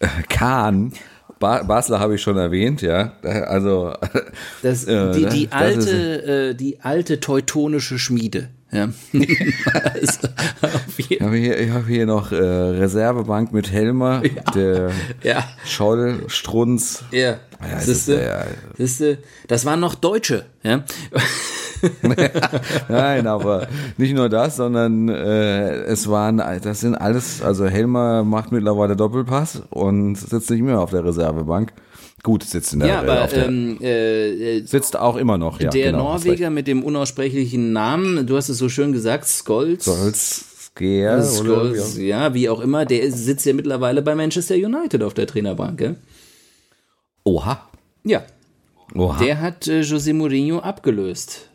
Kahn. 0.28 0.92
Ba 1.38 1.62
Basler 1.64 2.00
habe 2.00 2.14
ich 2.14 2.22
schon 2.22 2.38
erwähnt, 2.38 2.80
ja. 2.80 3.12
Also 3.22 3.92
das, 4.62 4.84
äh, 4.86 5.12
die, 5.12 5.26
die 5.26 5.46
das, 5.48 5.60
alte, 5.60 6.50
äh, 6.50 6.54
die 6.54 6.80
alte 6.80 7.20
teutonische 7.20 7.98
Schmiede. 7.98 8.48
Ja. 8.76 8.88
also, 9.14 10.28
ich 10.98 11.20
habe 11.20 11.36
hier, 11.36 11.58
ich 11.58 11.70
hab 11.70 11.86
hier 11.86 12.04
noch 12.04 12.30
äh, 12.30 12.36
Reservebank 12.36 13.52
mit 13.52 13.72
Helmer, 13.72 14.22
ja. 14.22 14.42
der 14.54 14.90
ja. 15.22 15.44
Scholl, 15.64 16.24
Strunz. 16.26 17.04
Ja. 17.10 17.18
ja 17.20 17.38
das, 17.70 17.88
ist, 17.88 18.08
ja, 18.08 18.44
das, 18.76 19.00
ist, 19.00 19.18
das 19.48 19.64
waren 19.64 19.80
noch 19.80 19.94
Deutsche. 19.94 20.44
Ja. 20.62 20.84
Nein, 22.88 23.26
aber 23.26 23.68
nicht 23.96 24.14
nur 24.14 24.28
das, 24.28 24.56
sondern 24.56 25.08
äh, 25.08 25.84
es 25.84 26.08
waren, 26.10 26.38
das 26.62 26.80
sind 26.80 26.94
alles, 26.94 27.40
also 27.40 27.66
Helmer 27.66 28.24
macht 28.24 28.52
mittlerweile 28.52 28.94
Doppelpass 28.94 29.62
und 29.70 30.16
sitzt 30.16 30.50
nicht 30.50 30.62
mehr 30.62 30.80
auf 30.80 30.90
der 30.90 31.04
Reservebank. 31.04 31.72
Gut, 32.22 32.42
sitzt 32.42 32.72
in 32.72 32.80
der, 32.80 32.88
ja, 32.88 32.98
aber, 33.00 33.26
der, 33.26 33.46
ähm, 33.46 33.80
äh, 33.80 34.60
sitzt 34.62 34.96
auch 34.96 35.16
immer 35.16 35.38
noch. 35.38 35.60
Ja, 35.60 35.70
der 35.70 35.92
genau, 35.92 36.14
Norweger 36.14 36.50
mit 36.50 36.66
dem 36.66 36.82
unaussprechlichen 36.82 37.72
Namen, 37.72 38.26
du 38.26 38.36
hast 38.36 38.48
es 38.48 38.58
so 38.58 38.68
schön 38.68 38.92
gesagt, 38.92 39.26
Skolz. 39.26 39.84
Skolz. 39.84 40.44
Gear, 40.74 41.22
Skolz, 41.22 41.96
ja, 41.96 42.34
wie 42.34 42.48
auch 42.50 42.60
immer, 42.60 42.84
der 42.84 43.10
sitzt 43.10 43.46
ja 43.46 43.54
mittlerweile 43.54 44.02
bei 44.02 44.14
Manchester 44.14 44.56
United 44.56 45.02
auf 45.02 45.14
der 45.14 45.26
Trainerbank. 45.26 45.78
Gell? 45.78 45.96
Oha. 47.24 47.68
Ja. 48.04 48.24
Oha. 48.94 49.18
Der 49.18 49.40
hat 49.40 49.66
äh, 49.68 49.80
José 49.80 50.12
Mourinho 50.12 50.58
abgelöst. 50.58 51.48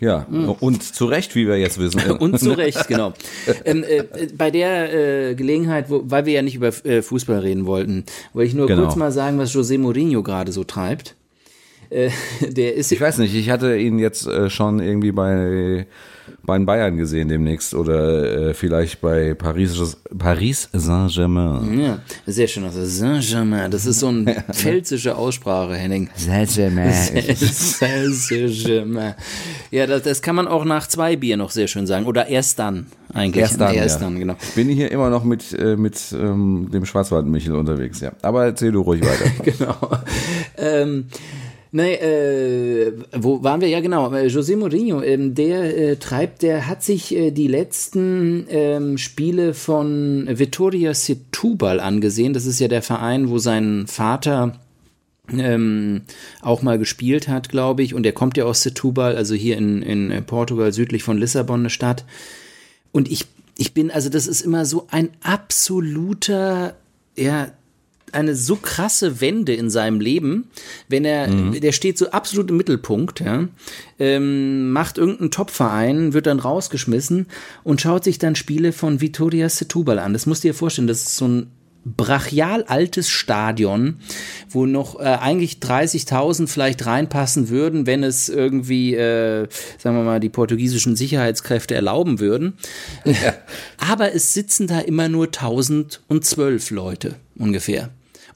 Ja, 0.00 0.26
mhm. 0.30 0.50
und 0.60 0.82
zu 0.82 1.04
Recht, 1.04 1.34
wie 1.34 1.46
wir 1.46 1.58
jetzt 1.58 1.78
wissen. 1.78 2.00
und 2.18 2.38
zu 2.40 2.50
Recht, 2.56 2.88
genau. 2.88 3.12
ähm, 3.64 3.84
äh, 3.84 4.04
bei 4.36 4.50
der 4.50 5.30
äh, 5.30 5.34
Gelegenheit, 5.34 5.90
wo, 5.90 6.02
weil 6.04 6.26
wir 6.26 6.32
ja 6.32 6.42
nicht 6.42 6.56
über 6.56 6.68
äh, 6.84 7.02
Fußball 7.02 7.38
reden 7.38 7.66
wollten, 7.66 8.04
wollte 8.32 8.48
ich 8.48 8.54
nur 8.54 8.66
genau. 8.66 8.82
kurz 8.82 8.96
mal 8.96 9.12
sagen, 9.12 9.38
was 9.38 9.54
José 9.54 9.78
Mourinho 9.78 10.22
gerade 10.22 10.52
so 10.52 10.64
treibt. 10.64 11.16
Äh, 11.90 12.10
der 12.48 12.74
ist 12.74 12.92
ich 12.92 13.00
weiß 13.00 13.18
nicht, 13.18 13.34
ich 13.34 13.50
hatte 13.50 13.76
ihn 13.76 13.98
jetzt 13.98 14.26
äh, 14.26 14.48
schon 14.48 14.80
irgendwie 14.80 15.12
bei 15.12 15.86
bei 16.44 16.56
den 16.56 16.66
Bayern 16.66 16.96
gesehen 16.96 17.28
demnächst 17.28 17.74
oder 17.74 18.48
äh, 18.48 18.54
vielleicht 18.54 19.00
bei 19.00 19.34
Paris, 19.34 19.96
Paris 20.16 20.68
Saint-Germain. 20.72 21.80
Ja, 21.80 21.98
sehr 22.26 22.48
schön. 22.48 22.64
Also 22.64 22.84
Saint-Germain, 22.84 23.70
das 23.70 23.86
ist 23.86 24.00
so 24.00 24.08
eine 24.08 24.44
pfälzische 24.52 25.16
Aussprache, 25.16 25.74
Henning. 25.74 26.08
Saint-Germain. 26.16 26.92
Saint-Germain. 27.36 29.14
Ja, 29.70 29.86
das, 29.86 30.02
das 30.02 30.22
kann 30.22 30.36
man 30.36 30.48
auch 30.48 30.64
nach 30.64 30.86
zwei 30.88 31.16
Bier 31.16 31.36
noch 31.36 31.50
sehr 31.50 31.68
schön 31.68 31.86
sagen. 31.86 32.06
Oder 32.06 32.28
erst 32.28 32.58
dann 32.58 32.86
eigentlich. 33.12 33.42
Erst 33.42 33.60
dann, 33.60 33.74
erst 33.74 34.00
ja. 34.00 34.06
dann 34.06 34.18
genau. 34.18 34.34
Bin 34.54 34.68
ich 34.70 34.76
hier 34.76 34.90
immer 34.90 35.10
noch 35.10 35.24
mit, 35.24 35.52
äh, 35.52 35.76
mit 35.76 36.00
ähm, 36.12 36.68
dem 36.72 36.84
Schwarzwald-Michel 36.84 37.54
unterwegs, 37.54 38.00
ja. 38.00 38.12
Aber 38.22 38.44
erzähl 38.44 38.72
du 38.72 38.80
ruhig 38.80 39.02
weiter. 39.02 39.30
genau. 39.44 39.76
Ähm, 40.56 41.06
Nee, 41.72 41.94
äh, 41.94 42.92
wo 43.12 43.44
waren 43.44 43.60
wir? 43.60 43.68
Ja, 43.68 43.80
genau. 43.80 44.12
Äh, 44.12 44.26
José 44.26 44.56
Mourinho, 44.56 45.02
ähm, 45.02 45.36
der 45.36 45.76
äh, 45.76 45.96
treibt, 45.96 46.42
der 46.42 46.66
hat 46.66 46.82
sich 46.82 47.14
äh, 47.14 47.30
die 47.30 47.46
letzten 47.46 48.46
ähm, 48.48 48.98
Spiele 48.98 49.54
von 49.54 50.28
Vittoria 50.28 50.90
Setúbal 50.92 51.78
angesehen. 51.78 52.32
Das 52.32 52.46
ist 52.46 52.58
ja 52.58 52.66
der 52.66 52.82
Verein, 52.82 53.28
wo 53.30 53.38
sein 53.38 53.86
Vater 53.86 54.58
ähm, 55.32 56.02
auch 56.42 56.62
mal 56.62 56.76
gespielt 56.76 57.28
hat, 57.28 57.50
glaube 57.50 57.84
ich. 57.84 57.94
Und 57.94 58.02
der 58.02 58.12
kommt 58.12 58.36
ja 58.36 58.44
aus 58.46 58.62
Setúbal, 58.66 59.14
also 59.14 59.36
hier 59.36 59.56
in, 59.56 59.82
in 59.82 60.24
Portugal, 60.24 60.72
südlich 60.72 61.04
von 61.04 61.18
Lissabon, 61.18 61.60
eine 61.60 61.70
Stadt. 61.70 62.04
Und 62.90 63.08
ich, 63.08 63.26
ich 63.56 63.74
bin, 63.74 63.92
also 63.92 64.08
das 64.08 64.26
ist 64.26 64.40
immer 64.40 64.64
so 64.64 64.88
ein 64.90 65.10
absoluter, 65.22 66.74
ja, 67.16 67.52
eine 68.12 68.34
so 68.34 68.56
krasse 68.56 69.20
Wende 69.20 69.54
in 69.54 69.70
seinem 69.70 70.00
Leben, 70.00 70.50
wenn 70.88 71.04
er, 71.04 71.28
mhm. 71.28 71.60
der 71.60 71.72
steht 71.72 71.98
so 71.98 72.10
absolut 72.10 72.50
im 72.50 72.56
Mittelpunkt, 72.56 73.20
ja, 73.20 73.48
ähm, 73.98 74.72
macht 74.72 74.98
irgendeinen 74.98 75.30
Topverein, 75.30 76.12
wird 76.12 76.26
dann 76.26 76.40
rausgeschmissen 76.40 77.26
und 77.64 77.80
schaut 77.80 78.04
sich 78.04 78.18
dann 78.18 78.34
Spiele 78.34 78.72
von 78.72 79.00
Vitoria 79.00 79.48
Setúbal 79.48 79.98
an. 79.98 80.12
Das 80.12 80.26
musst 80.26 80.44
du 80.44 80.48
dir 80.48 80.54
vorstellen, 80.54 80.88
das 80.88 81.02
ist 81.02 81.16
so 81.16 81.28
ein 81.28 81.46
brachial 81.84 82.64
altes 82.64 83.08
Stadion, 83.08 83.96
wo 84.48 84.66
noch 84.66 85.00
äh, 85.00 85.04
eigentlich 85.04 85.58
30.000 85.58 86.46
vielleicht 86.46 86.84
reinpassen 86.86 87.48
würden, 87.48 87.86
wenn 87.86 88.04
es 88.04 88.28
irgendwie, 88.28 88.94
äh, 88.94 89.48
sagen 89.78 89.96
wir 89.96 90.04
mal, 90.04 90.20
die 90.20 90.28
portugiesischen 90.28 90.94
Sicherheitskräfte 90.94 91.74
erlauben 91.74 92.20
würden. 92.20 92.54
Ja. 93.04 93.34
Aber 93.78 94.14
es 94.14 94.34
sitzen 94.34 94.66
da 94.66 94.80
immer 94.80 95.08
nur 95.08 95.26
1012 95.26 96.70
Leute 96.70 97.16
ungefähr. 97.36 97.90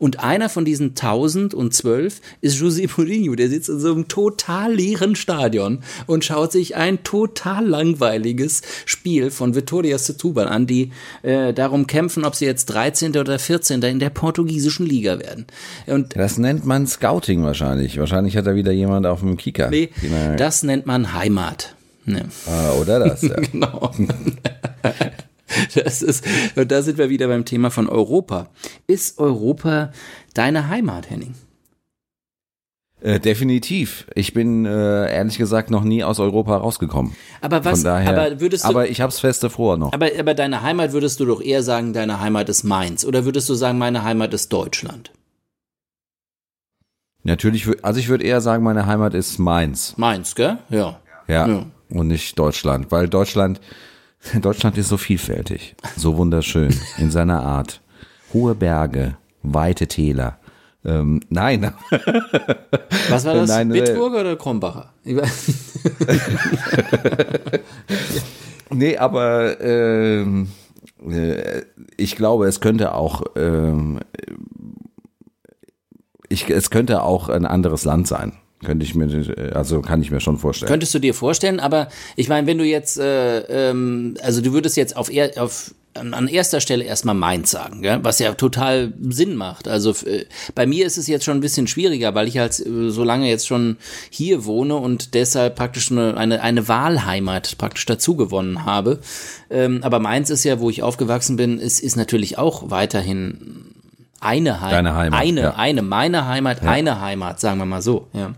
Und 0.04 0.20
einer 0.20 0.50
von 0.50 0.66
diesen 0.66 0.90
1012 0.90 2.20
ist 2.42 2.60
José 2.60 2.90
Mourinho. 2.94 3.36
Der 3.36 3.48
sitzt 3.48 3.70
in 3.70 3.80
so 3.80 3.90
einem 3.90 4.06
total 4.06 4.74
leeren 4.74 5.16
Stadion 5.16 5.78
und 6.06 6.26
schaut 6.26 6.52
sich 6.52 6.76
ein 6.76 7.02
total 7.04 7.66
langweiliges 7.66 8.60
Spiel 8.84 9.30
von 9.30 9.54
Vitória 9.54 9.96
Setúbal 9.96 10.46
an, 10.46 10.66
die 10.66 10.92
äh, 11.22 11.54
darum 11.54 11.86
kämpfen, 11.86 12.26
ob 12.26 12.34
sie 12.34 12.44
jetzt 12.44 12.66
13. 12.66 13.16
oder 13.16 13.38
14. 13.38 13.80
in 13.80 13.98
der 13.98 14.10
portugiesischen 14.10 14.84
Liga 14.84 15.18
werden. 15.20 15.46
Und 15.86 16.14
das 16.14 16.36
nennt 16.36 16.66
man 16.66 16.86
Scouting 16.86 17.42
wahrscheinlich. 17.42 17.96
Wahrscheinlich 17.96 18.36
hat 18.36 18.46
da 18.46 18.54
wieder 18.54 18.72
jemand 18.72 19.06
auf 19.06 19.20
dem 19.20 19.38
Kicker. 19.38 19.70
Nee, 19.70 19.88
das 20.36 20.64
nennt 20.64 20.84
man 20.84 21.14
Heimat. 21.14 21.76
Ne. 22.04 22.28
Ah, 22.46 22.72
oder 22.72 22.98
das, 22.98 23.22
ja. 23.22 23.36
genau. 23.52 23.90
Das 25.74 26.02
ist, 26.02 26.24
und 26.56 26.70
da 26.70 26.82
sind 26.82 26.98
wir 26.98 27.10
wieder 27.10 27.28
beim 27.28 27.44
Thema 27.44 27.70
von 27.70 27.88
Europa. 27.88 28.48
Ist 28.86 29.18
Europa 29.18 29.92
deine 30.34 30.68
Heimat, 30.68 31.10
Henning? 31.10 31.34
Äh, 33.00 33.20
definitiv. 33.20 34.06
Ich 34.14 34.32
bin 34.32 34.64
äh, 34.64 35.14
ehrlich 35.14 35.36
gesagt 35.36 35.70
noch 35.70 35.84
nie 35.84 36.02
aus 36.02 36.20
Europa 36.20 36.56
rausgekommen. 36.56 37.14
Aber 37.42 37.62
was? 37.62 37.82
Daher, 37.82 38.08
aber 38.08 38.40
würdest 38.40 38.64
du? 38.64 38.68
Aber 38.68 38.88
ich 38.88 39.02
hab's 39.02 39.20
feste 39.20 39.50
vor 39.50 39.76
noch. 39.76 39.92
Aber 39.92 40.08
aber 40.18 40.32
deine 40.32 40.62
Heimat 40.62 40.92
würdest 40.92 41.20
du 41.20 41.26
doch 41.26 41.42
eher 41.42 41.62
sagen, 41.62 41.92
deine 41.92 42.20
Heimat 42.20 42.48
ist 42.48 42.64
Mainz, 42.64 43.04
oder 43.04 43.26
würdest 43.26 43.48
du 43.50 43.54
sagen, 43.54 43.76
meine 43.76 44.04
Heimat 44.04 44.32
ist 44.32 44.50
Deutschland? 44.52 45.12
Natürlich, 47.24 47.66
also 47.82 48.00
ich 48.00 48.08
würde 48.08 48.24
eher 48.24 48.40
sagen, 48.40 48.62
meine 48.64 48.86
Heimat 48.86 49.12
ist 49.12 49.38
Mainz. 49.38 49.94
Mainz, 49.98 50.34
gell? 50.34 50.58
Ja. 50.70 51.00
Ja. 51.28 51.46
Ja. 51.46 51.66
Und 51.90 52.08
nicht 52.08 52.38
Deutschland, 52.38 52.90
weil 52.90 53.08
Deutschland, 53.08 53.60
Deutschland 54.40 54.78
ist 54.78 54.88
so 54.88 54.96
vielfältig, 54.96 55.76
so 55.96 56.16
wunderschön 56.16 56.74
in 56.98 57.10
seiner 57.10 57.42
Art. 57.42 57.80
Hohe 58.32 58.54
Berge, 58.54 59.16
weite 59.42 59.86
Täler. 59.86 60.38
Ähm, 60.84 61.20
nein, 61.30 61.72
Was 63.08 63.24
war 63.24 63.34
das? 63.34 63.48
Nein, 63.48 63.70
äh, 63.70 63.80
Bitburger 63.80 64.20
oder 64.20 64.36
Krombacher? 64.36 64.92
Nee, 68.70 68.96
aber 68.96 69.60
ähm, 69.60 70.48
äh, 71.08 71.62
ich 71.96 72.16
glaube, 72.16 72.46
es 72.46 72.60
könnte 72.60 72.94
auch, 72.94 73.22
ähm, 73.36 74.00
ich, 76.28 76.50
es 76.50 76.70
könnte 76.70 77.02
auch 77.02 77.28
ein 77.28 77.46
anderes 77.46 77.84
Land 77.84 78.08
sein. 78.08 78.32
Könnte 78.64 78.84
ich 78.84 78.94
mir, 78.94 79.54
also 79.54 79.80
kann 79.80 80.02
ich 80.02 80.10
mir 80.10 80.20
schon 80.20 80.38
vorstellen. 80.38 80.68
Könntest 80.68 80.94
du 80.94 80.98
dir 80.98 81.14
vorstellen, 81.14 81.60
aber 81.60 81.88
ich 82.16 82.28
meine, 82.28 82.46
wenn 82.46 82.58
du 82.58 82.64
jetzt, 82.64 82.98
äh, 82.98 83.70
ähm, 83.70 84.16
also 84.22 84.40
du 84.40 84.52
würdest 84.52 84.76
jetzt 84.76 84.96
auf, 84.96 85.10
er, 85.10 85.42
auf 85.42 85.74
an 85.94 86.28
erster 86.28 86.60
Stelle 86.60 86.84
erstmal 86.84 87.14
Mainz 87.14 87.50
sagen, 87.50 87.82
gell? 87.82 88.00
was 88.02 88.18
ja 88.18 88.34
total 88.34 88.92
Sinn 89.00 89.36
macht. 89.36 89.68
Also 89.68 89.92
äh, 90.06 90.26
bei 90.54 90.66
mir 90.66 90.86
ist 90.86 90.98
es 90.98 91.06
jetzt 91.06 91.24
schon 91.24 91.38
ein 91.38 91.40
bisschen 91.40 91.66
schwieriger, 91.68 92.14
weil 92.14 92.26
ich 92.26 92.38
halt 92.38 92.58
äh, 92.58 92.90
so 92.90 93.04
lange 93.04 93.28
jetzt 93.28 93.46
schon 93.46 93.76
hier 94.10 94.44
wohne 94.44 94.76
und 94.76 95.14
deshalb 95.14 95.54
praktisch 95.54 95.92
eine, 95.92 96.16
eine, 96.16 96.42
eine 96.42 96.66
Wahlheimat 96.66 97.58
praktisch 97.58 97.86
dazu 97.86 98.16
gewonnen 98.16 98.64
habe. 98.64 98.98
Ähm, 99.50 99.80
aber 99.82 100.00
Mainz 100.00 100.30
ist 100.30 100.44
ja, 100.44 100.58
wo 100.58 100.68
ich 100.68 100.82
aufgewachsen 100.82 101.36
bin, 101.36 101.58
ist, 101.58 101.80
ist 101.80 101.96
natürlich 101.96 102.38
auch 102.38 102.70
weiterhin 102.70 103.74
eine 104.20 104.60
Heimat. 104.60 104.72
Deine 104.72 104.96
Heimat, 104.96 105.20
Eine, 105.20 105.40
ja. 105.40 105.54
eine, 105.54 105.82
meine 105.82 106.26
Heimat, 106.26 106.62
eine 106.62 107.00
Heimat, 107.00 107.40
sagen 107.40 107.58
wir 107.58 107.66
mal 107.66 107.82
so. 107.82 108.08
Ja. 108.12 108.34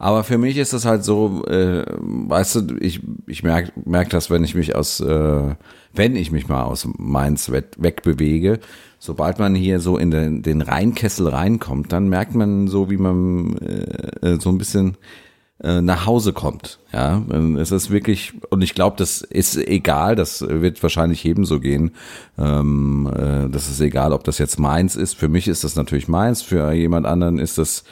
Aber 0.00 0.24
für 0.24 0.38
mich 0.38 0.56
ist 0.56 0.72
das 0.72 0.86
halt 0.86 1.04
so, 1.04 1.44
äh, 1.44 1.84
weißt 1.94 2.54
du, 2.56 2.76
ich, 2.80 3.02
ich 3.26 3.42
merk, 3.42 3.70
merk 3.86 4.08
das, 4.08 4.30
wenn 4.30 4.42
ich 4.42 4.54
mich 4.54 4.74
aus, 4.74 5.00
äh, 5.00 5.54
wenn 5.92 6.16
ich 6.16 6.32
mich 6.32 6.48
mal 6.48 6.62
aus 6.62 6.88
Mainz 6.96 7.50
weg, 7.50 7.72
wegbewege, 7.76 8.60
sobald 8.98 9.38
man 9.38 9.54
hier 9.54 9.78
so 9.78 9.98
in 9.98 10.10
den, 10.10 10.42
den 10.42 10.62
Rheinkessel 10.62 11.28
reinkommt, 11.28 11.92
dann 11.92 12.08
merkt 12.08 12.34
man 12.34 12.66
so, 12.66 12.88
wie 12.88 12.96
man 12.96 13.58
äh, 13.58 14.26
äh, 14.26 14.40
so 14.40 14.48
ein 14.48 14.56
bisschen 14.56 14.96
äh, 15.62 15.82
nach 15.82 16.06
Hause 16.06 16.32
kommt. 16.32 16.78
Ja, 16.94 17.22
es 17.58 17.70
ist 17.70 17.90
wirklich, 17.90 18.32
und 18.48 18.62
ich 18.62 18.74
glaube, 18.74 18.96
das 18.96 19.20
ist 19.20 19.58
egal, 19.58 20.16
das 20.16 20.40
wird 20.40 20.82
wahrscheinlich 20.82 21.22
jedem 21.24 21.44
so 21.44 21.60
gehen. 21.60 21.90
Ähm, 22.38 23.06
äh, 23.14 23.50
das 23.50 23.68
ist 23.68 23.80
egal, 23.82 24.14
ob 24.14 24.24
das 24.24 24.38
jetzt 24.38 24.58
Mainz 24.58 24.96
ist. 24.96 25.14
Für 25.14 25.28
mich 25.28 25.46
ist 25.46 25.62
das 25.62 25.76
natürlich 25.76 26.08
Mainz, 26.08 26.40
für 26.40 26.72
jemand 26.72 27.04
anderen 27.04 27.38
ist 27.38 27.58
das 27.58 27.84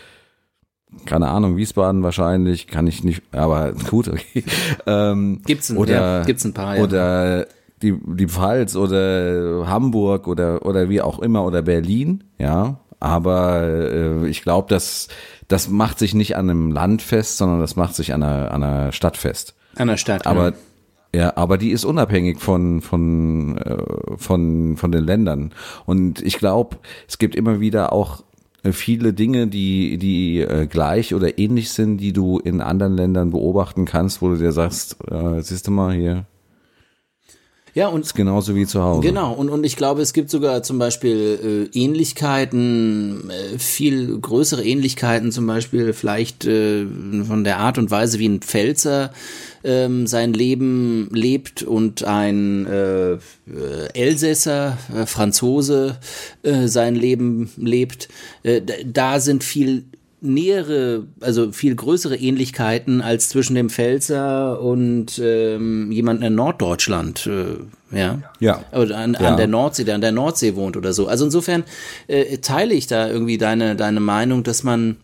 keine 1.05 1.29
Ahnung, 1.29 1.57
Wiesbaden 1.57 2.03
wahrscheinlich, 2.03 2.67
kann 2.67 2.87
ich 2.87 3.05
nicht, 3.05 3.23
aber 3.33 3.73
gut, 3.73 4.09
okay. 4.09 4.45
Ähm, 4.87 5.43
Gibt's 5.47 5.71
ein- 5.71 5.77
oder, 5.77 5.93
ja, 5.93 6.23
gibt's 6.25 6.45
ein 6.45 6.55
paar, 6.55 6.77
ja. 6.77 6.83
Oder 6.83 7.47
die, 7.83 7.95
die 8.05 8.29
Pfalz 8.29 8.75
oder 8.77 9.67
Hamburg 9.67 10.27
oder, 10.27 10.65
oder 10.65 10.89
wie 10.89 11.01
auch 11.01 11.19
immer 11.19 11.45
oder 11.45 11.63
Berlin, 11.63 12.25
ja. 12.39 12.81
Aber 13.01 13.63
äh, 13.63 14.29
ich 14.29 14.43
glaube, 14.43 14.69
das, 14.69 15.09
das 15.47 15.69
macht 15.69 15.99
sich 15.99 16.15
nicht 16.15 16.37
an 16.37 16.51
einem 16.51 16.73
Land 16.73 17.03
fest, 17.03 17.37
sondern 17.37 17.61
das 17.61 17.77
macht 17.77 17.95
sich 17.95 18.13
an 18.13 18.23
einer, 18.23 18.51
an 18.51 18.63
einer 18.63 18.93
Stadt 18.93 19.17
fest. 19.17 19.55
An 19.77 19.89
der 19.89 19.97
Stadt. 19.97 20.27
Aber 20.27 20.53
genau. 20.53 20.63
ja, 21.15 21.37
aber 21.37 21.59
die 21.59 21.71
ist 21.71 21.85
unabhängig 21.85 22.41
von 22.41 22.81
von 22.81 23.57
äh, 23.59 23.77
von 24.17 24.77
von 24.77 24.91
den 24.91 25.05
Ländern. 25.05 25.53
Und 25.87 26.21
ich 26.23 26.39
glaube, 26.39 26.79
es 27.07 27.19
gibt 27.19 27.37
immer 27.37 27.61
wieder 27.61 27.93
auch 27.93 28.25
viele 28.73 29.13
Dinge, 29.13 29.47
die 29.47 29.99
die 29.99 30.41
äh, 30.41 30.67
gleich 30.67 31.15
oder 31.15 31.39
ähnlich 31.39 31.71
sind, 31.71 31.99
die 31.99 32.13
du 32.13 32.39
in 32.39 32.61
anderen 32.61 32.95
Ländern 32.95 33.31
beobachten 33.31 33.85
kannst, 33.85 34.23
wo 34.23 34.29
du 34.29 34.37
dir 34.37 34.53
sagst, 34.53 34.97
äh, 35.11 35.41
siehst 35.43 35.67
du 35.67 35.71
mal 35.71 35.95
hier, 35.95 36.27
ja, 37.75 37.89
und 37.89 38.03
ist 38.03 38.15
genauso 38.15 38.55
wie 38.55 38.67
zu 38.67 38.83
Hause. 38.83 39.07
Genau, 39.07 39.33
und, 39.33 39.51
und 39.51 39.65
ich 39.65 39.77
glaube, 39.77 40.03
es 40.03 40.13
gibt 40.13 40.31
sogar 40.31 40.63
zum 40.63 40.79
Beispiel 40.79 41.69
äh, 41.73 41.79
Ähnlichkeiten, 41.79 43.31
äh, 43.31 43.59
viel 43.59 44.19
größere 44.19 44.65
Ähnlichkeiten, 44.65 45.33
zum 45.33 45.47
Beispiel 45.47 45.93
vielleicht 45.93 46.45
äh, 46.47 46.87
von 47.27 47.45
der 47.45 47.59
Art 47.59 47.79
und 47.79 47.91
Weise, 47.91 48.19
wie 48.19 48.29
ein 48.29 48.41
Pfälzer 48.41 49.13
ähm, 49.65 50.07
sein 50.07 50.33
Leben 50.33 51.09
lebt 51.13 51.63
und 51.63 52.05
ein 52.05 52.67
äh, 52.67 53.13
äh, 53.13 53.19
Elsässer, 53.95 54.79
äh, 54.95 55.07
Franzose 55.07 55.99
äh, 56.43 56.69
sein 56.69 56.95
Leben 56.95 57.51
lebt. 57.57 58.09
Äh, 58.43 58.63
da 58.85 59.21
sind 59.21 59.45
viel 59.45 59.85
nähere, 60.21 61.05
also 61.21 61.53
viel 61.53 61.75
größere 61.75 62.17
Ähnlichkeiten 62.17 63.01
als 63.01 63.29
zwischen 63.29 63.55
dem 63.55 63.71
Pfälzer 63.71 64.61
und 64.61 65.21
ähm, 65.23 65.93
jemandem 65.93 66.29
in 66.29 66.35
Norddeutschland, 66.35 67.27
äh, 67.29 67.97
ja. 67.97 68.21
Ja. 68.41 68.65
Oder 68.73 68.99
an, 68.99 69.17
Ja. 69.21 69.29
an 69.31 69.37
der 69.37 69.47
Nordsee, 69.47 69.85
der 69.85 69.95
an 69.95 70.01
der 70.01 70.13
Nordsee 70.13 70.57
wohnt 70.57 70.77
oder 70.77 70.93
so. 70.93 71.07
Also 71.07 71.25
insofern 71.25 71.65
äh, 72.09 72.39
teile 72.39 72.75
ich 72.75 72.87
da 72.87 73.09
irgendwie 73.09 73.39
deine, 73.39 73.77
deine 73.77 74.01
Meinung, 74.01 74.43
dass 74.43 74.63
man 74.65 74.97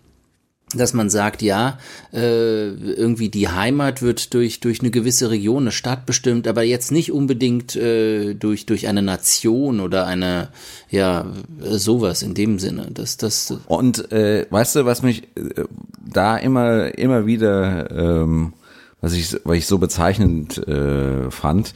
dass 0.78 0.94
man 0.94 1.10
sagt, 1.10 1.42
ja, 1.42 1.78
äh, 2.12 2.68
irgendwie 2.68 3.28
die 3.28 3.48
Heimat 3.48 4.02
wird 4.02 4.34
durch, 4.34 4.60
durch 4.60 4.80
eine 4.80 4.90
gewisse 4.90 5.30
Region, 5.30 5.64
eine 5.64 5.72
Stadt 5.72 6.06
bestimmt, 6.06 6.46
aber 6.46 6.62
jetzt 6.62 6.92
nicht 6.92 7.12
unbedingt 7.12 7.76
äh, 7.76 8.34
durch, 8.34 8.66
durch 8.66 8.88
eine 8.88 9.02
Nation 9.02 9.80
oder 9.80 10.06
eine, 10.06 10.48
ja, 10.90 11.26
sowas 11.60 12.22
in 12.22 12.34
dem 12.34 12.58
Sinne. 12.58 12.88
Das, 12.92 13.16
das, 13.16 13.54
Und 13.66 14.12
äh, 14.12 14.46
weißt 14.50 14.76
du, 14.76 14.84
was 14.84 15.02
mich 15.02 15.24
äh, 15.36 15.64
da 16.06 16.36
immer 16.36 16.96
immer 16.98 17.26
wieder, 17.26 17.90
ähm, 17.90 18.52
was 19.00 19.12
ich 19.14 19.36
was 19.44 19.56
ich 19.56 19.66
so 19.66 19.78
bezeichnend 19.78 20.66
äh, 20.66 21.30
fand, 21.30 21.74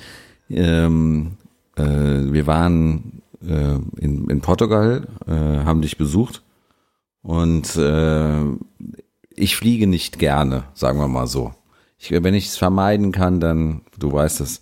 ähm, 0.51 1.33
äh, 1.77 1.83
wir 1.83 2.47
waren 2.47 3.23
in, 3.41 4.29
in 4.29 4.41
Portugal, 4.41 5.07
haben 5.29 5.81
dich 5.81 5.97
besucht 5.97 6.43
und 7.23 7.77
äh, 7.77 8.43
ich 9.35 9.57
fliege 9.57 9.87
nicht 9.87 10.19
gerne, 10.19 10.65
sagen 10.75 10.99
wir 10.99 11.09
mal 11.09 11.27
so. 11.27 11.53
Ich, 11.99 12.11
wenn 12.11 12.35
ich 12.35 12.47
es 12.47 12.57
vermeiden 12.57 13.13
kann, 13.13 13.41
dann, 13.41 13.83
du 13.99 14.13
weißt 14.13 14.41
es, 14.41 14.61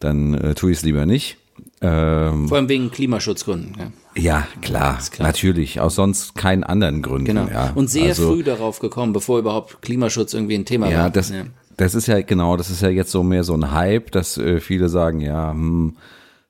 dann 0.00 0.34
äh, 0.34 0.54
tue 0.54 0.72
ich 0.72 0.78
es 0.78 0.84
lieber 0.84 1.06
nicht. 1.06 1.38
Ähm, 1.80 2.48
vor 2.48 2.56
allem 2.56 2.68
wegen 2.68 2.90
Klimaschutzgründen. 2.90 3.92
Ja. 4.16 4.22
ja, 4.22 4.48
klar, 4.62 4.98
klar. 5.10 5.28
natürlich. 5.28 5.80
Aus 5.80 5.94
sonst 5.96 6.34
keinen 6.34 6.64
anderen 6.64 7.02
Gründen. 7.02 7.26
Genau. 7.26 7.48
Ja. 7.48 7.72
Und 7.74 7.90
sehr 7.90 8.08
also, 8.08 8.32
früh 8.32 8.42
darauf 8.42 8.78
gekommen, 8.78 9.12
bevor 9.12 9.38
überhaupt 9.38 9.82
Klimaschutz 9.82 10.34
irgendwie 10.34 10.54
ein 10.54 10.64
Thema 10.64 10.90
Ja, 10.90 11.04
war. 11.04 11.10
das, 11.10 11.32
das 11.76 11.94
ist 11.94 12.06
ja 12.06 12.22
genau, 12.22 12.56
das 12.56 12.70
ist 12.70 12.82
ja 12.82 12.88
jetzt 12.88 13.10
so 13.10 13.22
mehr 13.22 13.44
so 13.44 13.54
ein 13.54 13.72
Hype, 13.72 14.10
dass 14.12 14.38
äh, 14.38 14.60
viele 14.60 14.88
sagen, 14.88 15.20
ja, 15.20 15.50
hm, 15.50 15.96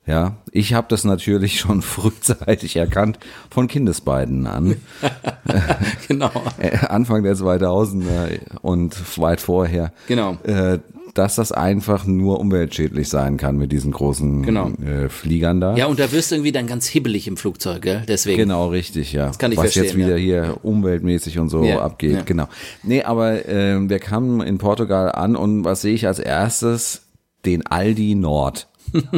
ja, 0.06 0.36
ich 0.52 0.74
habe 0.74 0.86
das 0.90 1.04
natürlich 1.04 1.58
schon 1.60 1.82
frühzeitig 1.82 2.76
erkannt 2.76 3.18
von 3.50 3.68
Kindesbeiden 3.68 4.46
an, 4.46 4.76
genau. 6.08 6.30
äh, 6.58 6.76
Anfang 6.86 7.22
der 7.22 7.36
2000er 7.36 8.38
und 8.62 9.18
weit 9.18 9.40
vorher, 9.40 9.92
Genau. 10.08 10.36
äh, 10.44 10.78
dass 11.14 11.36
das 11.36 11.52
einfach 11.52 12.06
nur 12.06 12.40
umweltschädlich 12.40 13.08
sein 13.08 13.36
kann 13.36 13.56
mit 13.56 13.70
diesen 13.70 13.92
großen 13.92 14.42
Genau. 14.42 14.70
äh, 14.84 15.08
Fliegern 15.08 15.60
da. 15.60 15.76
Ja, 15.76 15.86
und 15.86 16.00
da 16.00 16.10
wirst 16.10 16.30
du 16.32 16.34
irgendwie 16.34 16.50
dann 16.50 16.66
ganz 16.66 16.86
hibbelig 16.88 17.28
im 17.28 17.36
Flugzeug, 17.36 17.82
gell? 17.82 18.02
Deswegen. 18.08 18.36
Genau, 18.38 18.66
richtig, 18.68 19.12
ja. 19.12 19.30
kann 19.38 19.52
ich 19.52 19.58
Was 19.58 19.76
jetzt 19.76 19.92
verstehen, 19.92 20.00
wieder 20.06 20.16
ja. 20.16 20.44
hier 20.44 20.56
umweltmäßig 20.64 21.38
und 21.38 21.50
so 21.50 21.62
Ja, 21.62 21.82
abgeht, 21.82 22.12
ja. 22.16 22.22
genau. 22.22 22.48
Nee, 22.82 23.04
aber 23.04 23.48
ähm, 23.48 23.88
wir 23.88 24.00
kamen 24.00 24.40
in 24.40 24.58
Portugal 24.58 25.12
an 25.12 25.36
und 25.36 25.64
was 25.64 25.82
sehe 25.82 25.94
ich 25.94 26.06
als 26.08 26.18
erstes? 26.18 27.02
Den 27.46 27.64
Aldi 27.66 28.16
Nord. 28.16 28.66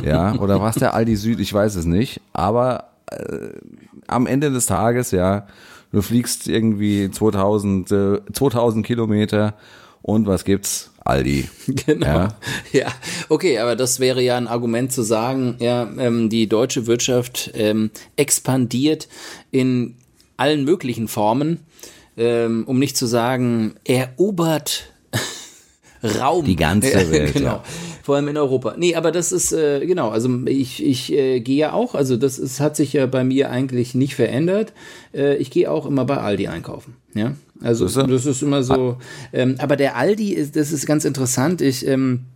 Ja, 0.04 0.34
oder 0.38 0.60
was 0.60 0.76
der 0.76 0.94
Aldi 0.94 1.16
Süd, 1.16 1.40
ich 1.40 1.52
weiß 1.52 1.76
es 1.76 1.84
nicht. 1.84 2.20
Aber 2.32 2.90
äh, 3.10 3.50
am 4.06 4.26
Ende 4.26 4.50
des 4.50 4.66
Tages, 4.66 5.10
ja, 5.10 5.46
du 5.92 6.02
fliegst 6.02 6.48
irgendwie 6.48 7.10
2000, 7.10 7.90
äh, 7.92 8.20
2000 8.32 8.86
Kilometer 8.86 9.54
und 10.02 10.26
was 10.26 10.44
gibt's? 10.44 10.92
Aldi. 11.06 11.48
Genau. 11.86 12.06
Ja. 12.06 12.28
Ja. 12.72 12.86
okay, 13.28 13.58
aber 13.58 13.76
das 13.76 14.00
wäre 14.00 14.22
ja 14.22 14.36
ein 14.36 14.48
Argument 14.48 14.92
zu 14.92 15.02
sagen, 15.02 15.56
ja, 15.60 15.88
ähm, 15.98 16.28
die 16.28 16.48
deutsche 16.48 16.86
Wirtschaft 16.86 17.52
ähm, 17.54 17.90
expandiert 18.16 19.08
in 19.50 19.96
allen 20.36 20.64
möglichen 20.64 21.08
Formen, 21.08 21.60
ähm, 22.16 22.64
um 22.66 22.78
nicht 22.78 22.96
zu 22.96 23.06
sagen, 23.06 23.74
erobert 23.84 24.92
Raum. 26.06 26.44
Die 26.44 26.56
ganze 26.56 27.10
Welt, 27.10 27.34
genau. 27.34 27.46
ja. 27.46 27.62
Vor 28.02 28.14
allem 28.16 28.28
in 28.28 28.36
Europa. 28.36 28.74
Nee, 28.78 28.94
aber 28.94 29.10
das 29.10 29.32
ist, 29.32 29.52
äh, 29.52 29.84
genau, 29.84 30.10
also 30.10 30.30
ich, 30.46 30.84
ich 30.84 31.12
äh, 31.12 31.40
gehe 31.40 31.56
ja 31.56 31.72
auch, 31.72 31.94
also 31.96 32.16
das 32.16 32.38
ist, 32.38 32.60
hat 32.60 32.76
sich 32.76 32.92
ja 32.92 33.06
bei 33.06 33.24
mir 33.24 33.50
eigentlich 33.50 33.94
nicht 33.96 34.14
verändert. 34.14 34.72
Äh, 35.12 35.36
ich 35.36 35.50
gehe 35.50 35.70
auch 35.70 35.86
immer 35.86 36.04
bei 36.04 36.18
Aldi 36.18 36.46
einkaufen. 36.46 36.94
Ja. 37.14 37.32
Also 37.60 37.86
Siehste? 37.86 38.06
das 38.06 38.26
ist 38.26 38.42
immer 38.42 38.62
so. 38.62 38.98
Ähm, 39.32 39.56
aber 39.58 39.76
der 39.76 39.96
Aldi 39.96 40.34
ist, 40.34 40.54
das 40.56 40.70
ist 40.70 40.86
ganz 40.86 41.04
interessant. 41.04 41.60
Ich, 41.60 41.86
ähm, 41.86 42.26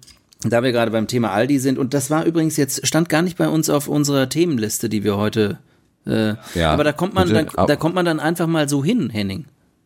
da 0.43 0.63
wir 0.63 0.73
gerade 0.73 0.91
beim 0.91 1.07
Thema 1.07 1.31
Aldi 1.31 1.59
sind, 1.59 1.79
und 1.79 1.95
das 1.95 2.11
war 2.11 2.25
übrigens 2.25 2.57
jetzt, 2.57 2.87
stand 2.87 3.09
gar 3.09 3.23
nicht 3.23 3.37
bei 3.37 3.49
uns 3.49 3.71
auf 3.71 3.87
unserer 3.89 4.29
Themenliste, 4.29 4.89
die 4.89 5.05
wir 5.05 5.17
heute. 5.19 5.59
Äh, 6.07 6.35
Ja, 6.55 6.73
aber 6.73 6.83
da 6.83 6.93
kommt 6.93 7.15
man, 7.15 7.29
bitte, 7.29 7.47
dann, 7.55 7.67
da 7.67 7.77
kommt 7.77 7.95
man 7.95 8.07
dann 8.07 8.19
einfach 8.21 8.47
mal 8.47 8.69
so 8.69 8.83
hin, 8.83 9.11
Henning. 9.11 9.45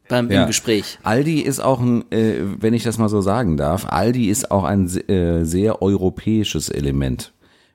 Beim 0.09 0.31
Ja. 0.31 0.43
im 0.43 0.47
Gespräch. 0.47 0.99
Aldi 1.03 1.41
ist 1.41 1.61
auch 1.61 1.81
ein, 1.81 2.11
äh, 2.13 2.41
wenn 2.61 2.75
ich 2.75 2.83
das 2.83 2.99
mal 2.99 3.09
so 3.09 3.21
sagen 3.21 3.57
darf, 3.57 3.87
Aldi 3.89 4.29
ist 4.29 4.51
auch 4.51 4.65
ein 4.65 4.87
äh, 5.09 5.45
sehr 5.45 5.83
europäisches 5.83 6.69
Element. 6.69 7.33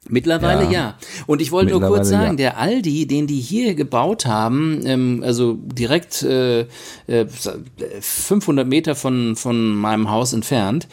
Mittlerweile 0.08 0.64
ja. 0.66 0.72
Ja. 0.72 0.98
Und 1.28 1.42
ich 1.42 1.52
wollte 1.52 1.72
nur 1.72 1.82
kurz 1.82 2.10
sagen, 2.10 2.38
der 2.38 2.58
Aldi, 2.58 3.06
den 3.06 3.28
die 3.28 3.40
hier 3.40 3.76
gebaut 3.76 4.26
haben, 4.26 4.82
ähm, 4.86 5.22
also 5.26 5.54
direkt 5.62 6.24
äh, 6.24 6.62
äh, 7.08 7.26
500 8.00 8.66
Meter 8.66 8.96
von, 8.96 9.36
von 9.36 9.76
meinem 9.76 10.10
Haus 10.10 10.34
entfernt, 10.34 10.88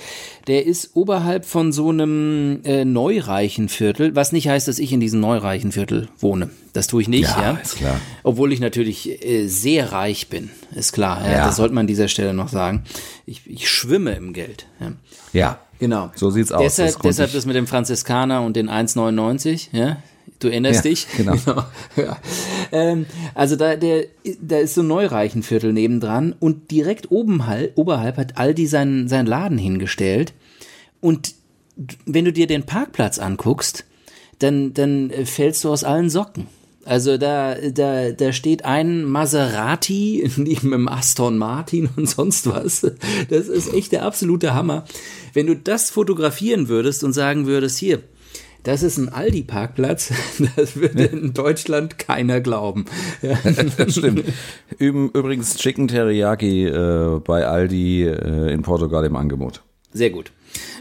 der 0.49 0.67
ist 0.67 0.91
oberhalb 0.95 1.45
von 1.45 1.73
so 1.73 1.91
einem 1.91 2.61
äh, 2.65 2.85
Neureichenviertel, 2.85 4.15
was 4.17 4.33
nicht 4.33 4.49
heißt, 4.49 4.69
dass 4.69 4.79
ich 4.79 4.93
in 4.93 5.01
diesem 5.01 5.21
Neureichenviertel 5.21 6.09
wohne. 6.19 6.51
Das 6.73 6.89
tue 6.89 7.03
ich 7.03 7.09
nicht, 7.09 7.31
ja. 7.31 7.43
Ja, 7.43 7.51
ist 7.53 7.77
klar. 7.77 8.01
Obwohl 8.23 8.53
ich 8.53 8.61
natürlich 8.61 9.25
äh, 9.25 9.47
sehr 9.47 9.93
reich 9.93 10.29
bin, 10.29 10.51
ist 10.75 10.93
klar. 10.93 11.25
Ja, 11.25 11.33
Ja. 11.33 11.47
Das 11.47 11.57
sollte 11.57 11.75
man 11.75 11.83
an 11.83 11.87
dieser 11.87 12.09
Stelle 12.09 12.35
noch 12.35 12.49
sagen. 12.49 12.85
Ich, 13.25 13.43
ich 13.47 13.71
schwimme 13.71 14.13
im 14.13 14.33
Geld. 14.33 14.67
Ja. 15.33 15.59
Genau. 15.79 16.11
So 16.15 16.31
sieht's 16.31 16.53
aus. 16.53 16.63
Deshalb, 16.63 16.95
Das 16.95 17.03
deshalb 17.03 17.33
das 17.33 17.47
mit 17.47 17.57
dem 17.57 17.67
Franziskaner 17.67 18.43
und 18.43 18.57
den 18.57 18.69
1,99, 18.71 19.69
ja? 19.73 19.99
Du 20.39 20.49
erinnerst 20.49 20.85
Ja, 20.85 20.91
dich? 20.91 21.07
genau. 21.17 21.35
ja. 21.97 22.19
ähm, 22.73 23.07
also 23.35 23.57
da, 23.57 23.77
der, 23.77 24.07
da 24.41 24.59
ist 24.59 24.75
so 24.75 24.83
ein 24.83 24.89
Neureichenviertel 24.89 25.73
nebendran 25.73 26.35
und 26.39 26.71
direkt 26.71 27.11
oben 27.11 27.47
halt, 27.47 27.73
oberhalb 27.77 28.17
hat 28.17 28.37
Aldi 28.37 28.67
seinen, 28.67 29.09
seinen 29.09 29.27
Laden 29.27 29.57
hingestellt. 29.59 30.35
Und 31.01 31.35
wenn 32.05 32.25
du 32.25 32.33
dir 32.33 32.47
den 32.47 32.65
Parkplatz 32.65 33.19
anguckst, 33.19 33.85
dann, 34.39 34.75
dann 34.75 35.11
äh, 35.11 35.25
fällst 35.25 35.65
du 35.65 35.71
aus 35.71 35.85
allen 35.85 36.11
Socken. 36.11 36.47
Also 36.87 37.19
da, 37.19 37.57
da, 37.73 38.13
da 38.13 38.33
steht 38.33 38.65
ein 38.65 39.05
Maserati 39.05 40.31
neben 40.37 40.71
dem 40.71 40.89
Aston 40.89 41.37
Martin 41.37 41.89
und 41.97 42.09
sonst 42.09 42.49
was. 42.49 42.87
Das 43.29 43.49
ist 43.49 43.75
echt 43.75 43.93
der 43.93 44.05
absolute 44.05 44.55
Hammer. 44.55 44.85
Wenn 45.35 45.49
du 45.49 45.57
das 45.57 45.91
fotografieren 45.91 46.69
würdest 46.69 47.03
und 47.03 47.13
sagen 47.13 47.47
würdest, 47.47 47.79
hier, 47.79 48.03
das 48.63 48.83
ist 48.83 48.99
ein 48.99 49.09
Aldi-Parkplatz, 49.09 50.13
das 50.57 50.77
würde 50.77 51.05
in 51.05 51.35
Deutschland 51.35 51.99
keiner 51.99 52.41
glauben. 52.41 52.87
Ja. 53.21 53.37
Das 53.77 53.93
stimmt. 53.95 54.25
Üben, 54.79 55.11
übrigens 55.11 55.57
Chicken 55.57 55.89
Teriyaki 55.89 56.67
äh, 56.67 57.21
bei 57.21 57.47
Aldi 57.47 58.05
äh, 58.05 58.53
in 58.53 58.63
Portugal 58.63 59.05
im 59.05 59.17
Angebot. 59.17 59.63
Sehr 59.93 60.11
gut. 60.11 60.31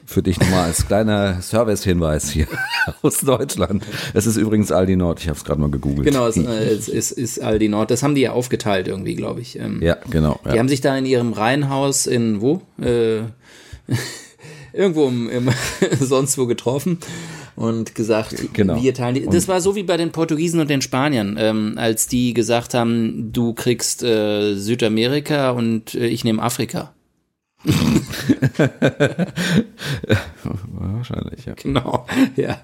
Für 0.06 0.22
dich 0.22 0.40
nochmal 0.40 0.66
als 0.66 0.86
kleiner 0.88 1.42
Service-Hinweis 1.42 2.30
hier 2.30 2.48
aus 3.02 3.20
Deutschland. 3.20 3.84
Es 4.14 4.26
ist 4.28 4.38
übrigens 4.38 4.72
Aldi 4.72 4.96
Nord, 4.96 5.20
ich 5.20 5.28
habe 5.28 5.38
es 5.38 5.44
gerade 5.44 5.60
mal 5.62 5.70
gegoogelt. 5.72 6.06
Genau, 6.08 6.28
es, 6.28 6.38
äh, 6.38 6.42
es 6.44 6.88
ist, 6.90 7.12
ist 7.12 7.42
Aldi 7.42 7.70
Nord. 7.70 7.90
Das 7.92 8.04
haben 8.04 8.16
die 8.16 8.22
ja 8.22 8.32
aufgeteilt 8.34 8.88
irgendwie, 8.88 9.16
glaube 9.16 9.42
ich. 9.42 9.58
Ähm, 9.60 9.82
Ja, 9.82 9.98
genau. 10.10 10.40
Die 10.46 10.50
Ja. 10.50 10.58
haben 10.60 10.70
sich 10.70 10.82
da 10.82 10.96
in 10.98 11.06
ihrem 11.06 11.34
Reihenhaus 11.34 12.06
in 12.08 12.42
wo? 12.42 12.62
Äh, 12.82 13.22
irgendwo 14.74 15.08
im, 15.08 15.30
im 15.30 15.50
sonst 16.00 16.38
wo 16.38 16.46
getroffen 16.46 17.00
und 17.56 17.96
gesagt, 17.96 18.36
Genau. 18.54 18.82
wir 18.82 18.94
teilen 18.94 19.16
die. 19.16 19.26
Das 19.26 19.48
war 19.48 19.62
so 19.62 19.76
wie 19.76 19.84
bei 19.84 19.98
den 19.98 20.12
Portugiesen 20.12 20.60
und 20.60 20.70
den 20.70 20.82
Spaniern, 20.82 21.38
ähm, 21.40 21.74
als 21.78 22.08
die 22.08 22.34
gesagt 22.34 22.74
haben, 22.74 23.30
du 23.32 23.54
kriegst 23.54 24.04
äh, 24.04 24.56
Südamerika 24.56 25.52
und 25.52 25.96
äh, 25.96 26.08
ich 26.08 26.24
nehme 26.24 26.42
Afrika. 26.42 26.94
Wahrscheinlich, 30.70 31.46
ja. 31.46 31.54
Genau, 31.56 32.06
ja. 32.36 32.60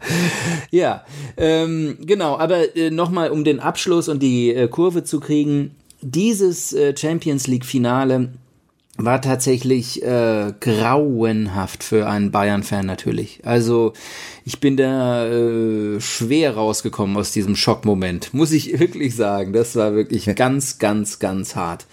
Ja, 0.72 1.06
ähm, 1.38 1.98
genau, 2.02 2.38
aber 2.38 2.76
äh, 2.76 2.92
nochmal, 2.92 3.32
um 3.32 3.44
den 3.44 3.60
Abschluss 3.60 4.10
und 4.10 4.22
die 4.22 4.54
äh, 4.54 4.68
Kurve 4.68 5.04
zu 5.04 5.20
kriegen, 5.20 5.76
dieses 6.02 6.74
äh, 6.74 6.96
Champions 6.98 7.48
League-Finale 7.48 8.30
war 9.06 9.22
tatsächlich 9.22 10.04
äh, 10.04 10.54
grauenhaft 10.60 11.84
für 11.84 12.08
einen 12.08 12.32
Bayern-Fan 12.32 12.86
natürlich. 12.86 13.42
Also 13.44 13.94
ich 14.46 14.60
bin 14.60 14.78
da 14.78 15.28
äh, 15.28 16.00
schwer 16.00 16.56
rausgekommen 16.56 17.18
aus 17.18 17.32
diesem 17.32 17.56
Schockmoment, 17.56 18.34
muss 18.34 18.52
ich 18.52 18.80
wirklich 18.80 19.16
sagen. 19.16 19.54
Das 19.54 19.76
war 19.76 19.94
wirklich 19.94 20.34
ganz, 20.36 20.80
ganz, 20.80 21.20
ganz 21.20 21.56
hart. 21.56 21.86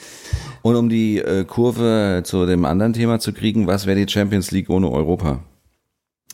Und 0.63 0.77
um 0.77 0.89
die 0.89 1.19
äh, 1.19 1.45
Kurve 1.45 2.23
zu 2.25 2.47
dem 2.47 2.65
anderen 2.65 2.93
Thema 2.93 3.21
zu 3.21 3.33
kriegen, 3.33 3.67
was 3.67 3.87
wäre 3.87 4.05
die 4.05 4.11
Champions 4.11 4.51
League 4.51 4.71
ohne 4.71 4.91
Europa? 4.91 5.41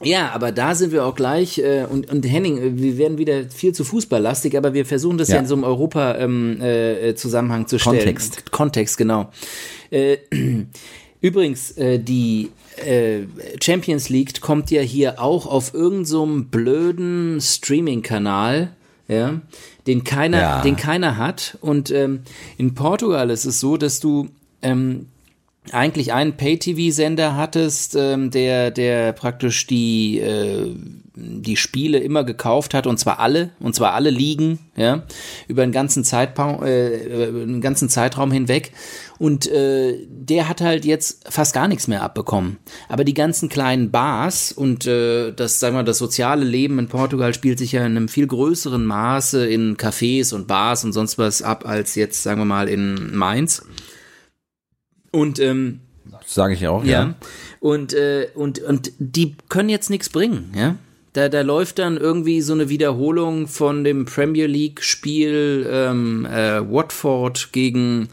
Ja, 0.02 0.30
aber 0.32 0.50
da 0.50 0.74
sind 0.74 0.90
wir 0.92 1.04
auch 1.06 1.14
gleich 1.14 1.58
äh, 1.58 1.86
und, 1.88 2.10
und 2.10 2.24
Henning, 2.24 2.58
äh, 2.58 2.76
wir 2.76 2.98
werden 2.98 3.16
wieder 3.16 3.48
viel 3.48 3.72
zu 3.72 3.84
fußballlastig, 3.84 4.56
aber 4.58 4.74
wir 4.74 4.84
versuchen 4.84 5.18
das 5.18 5.28
ja, 5.28 5.36
Ja. 5.36 5.40
in 5.42 5.46
so 5.46 5.54
einem 5.54 5.62
Europa-Zusammenhang 5.64 6.60
äh, 6.60 7.08
äh, 7.10 7.14
Zusammenhang 7.14 7.66
zu 7.68 7.78
stellen. 7.78 7.98
Kontext. 7.98 8.50
Kontext, 8.50 8.98
genau. 8.98 9.30
Äh, 9.90 10.16
übrigens, 11.20 11.70
äh, 11.78 12.00
die 12.00 12.50
äh, 12.84 13.20
Champions 13.62 14.08
League 14.08 14.40
kommt 14.40 14.72
ja 14.72 14.80
hier 14.82 15.20
auch 15.22 15.46
auf 15.46 15.74
irgendeinem 15.74 16.04
so 16.04 16.26
blöden 16.50 17.40
Streaming-Kanal, 17.40 18.70
ja, 19.06 19.40
den 19.86 20.02
keiner, 20.02 20.40
Ja. 20.40 20.62
den 20.62 20.74
keiner 20.76 21.18
hat. 21.18 21.56
Und 21.60 21.92
ähm, 21.92 22.20
in 22.58 22.74
Portugal 22.74 23.30
ist 23.30 23.44
es 23.44 23.60
so, 23.60 23.76
dass 23.76 24.00
du 24.00 24.28
ähm, 24.60 25.06
eigentlich 25.72 26.12
einen 26.12 26.36
Pay-TV-Sender 26.36 27.36
hattest, 27.36 27.96
ähm, 27.96 28.30
der, 28.30 28.70
der 28.70 29.12
praktisch 29.12 29.66
die, 29.66 30.20
äh, 30.20 30.74
die 31.14 31.56
Spiele 31.56 31.98
immer 31.98 32.22
gekauft 32.22 32.74
hat, 32.74 32.86
und 32.86 32.98
zwar 32.98 33.18
alle, 33.18 33.50
und 33.60 33.74
zwar 33.74 33.94
alle 33.94 34.10
Ligen, 34.10 34.58
ja, 34.76 35.04
über 35.48 35.62
einen 35.62 35.72
ganzen, 35.72 36.04
Zeitpa 36.04 36.64
äh, 36.66 37.28
einen 37.28 37.62
ganzen 37.62 37.88
Zeitraum 37.88 38.30
hinweg. 38.30 38.72
Und 39.18 39.46
äh, 39.46 40.06
der 40.08 40.48
hat 40.48 40.60
halt 40.60 40.84
jetzt 40.84 41.32
fast 41.32 41.54
gar 41.54 41.68
nichts 41.68 41.88
mehr 41.88 42.02
abbekommen. 42.02 42.58
Aber 42.88 43.04
die 43.04 43.14
ganzen 43.14 43.48
kleinen 43.48 43.90
Bars 43.90 44.52
und 44.52 44.86
äh, 44.86 45.32
das, 45.32 45.60
sagen 45.60 45.76
wir, 45.76 45.82
das 45.82 45.98
soziale 45.98 46.44
Leben 46.44 46.78
in 46.78 46.88
Portugal 46.88 47.32
spielt 47.32 47.58
sich 47.58 47.72
ja 47.72 47.80
in 47.86 47.96
einem 47.96 48.08
viel 48.08 48.26
größeren 48.26 48.84
Maße 48.84 49.46
in 49.46 49.76
Cafés 49.76 50.34
und 50.34 50.46
Bars 50.46 50.84
und 50.84 50.92
sonst 50.92 51.16
was 51.16 51.42
ab 51.42 51.64
als 51.66 51.94
jetzt, 51.94 52.22
sagen 52.22 52.40
wir 52.40 52.44
mal, 52.44 52.68
in 52.68 53.14
Mainz. 53.16 53.62
Und 55.14 55.38
ähm, 55.38 55.80
Sage 56.26 56.54
ich 56.54 56.66
auch, 56.66 56.84
ja. 56.84 56.90
ja. 56.90 57.14
Und, 57.60 57.92
äh, 57.94 58.28
und, 58.34 58.60
und 58.60 58.92
die 58.98 59.36
können 59.48 59.68
jetzt 59.68 59.90
nichts 59.90 60.08
bringen, 60.08 60.52
ja. 60.56 60.76
Da, 61.12 61.28
da 61.28 61.42
läuft 61.42 61.78
dann 61.78 61.96
irgendwie 61.96 62.40
so 62.40 62.54
eine 62.54 62.68
Wiederholung 62.68 63.46
von 63.46 63.84
dem 63.84 64.04
Premier 64.04 64.48
League-Spiel 64.48 65.64
ähm, 65.70 66.26
äh, 66.26 66.60
Watford 66.68 67.52
gegen 67.52 68.08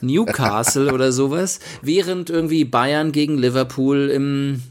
Newcastle 0.00 0.94
oder 0.94 1.12
sowas, 1.12 1.60
während 1.82 2.30
irgendwie 2.30 2.64
Bayern 2.64 3.12
gegen 3.12 3.36
Liverpool 3.36 4.08
im 4.08 4.62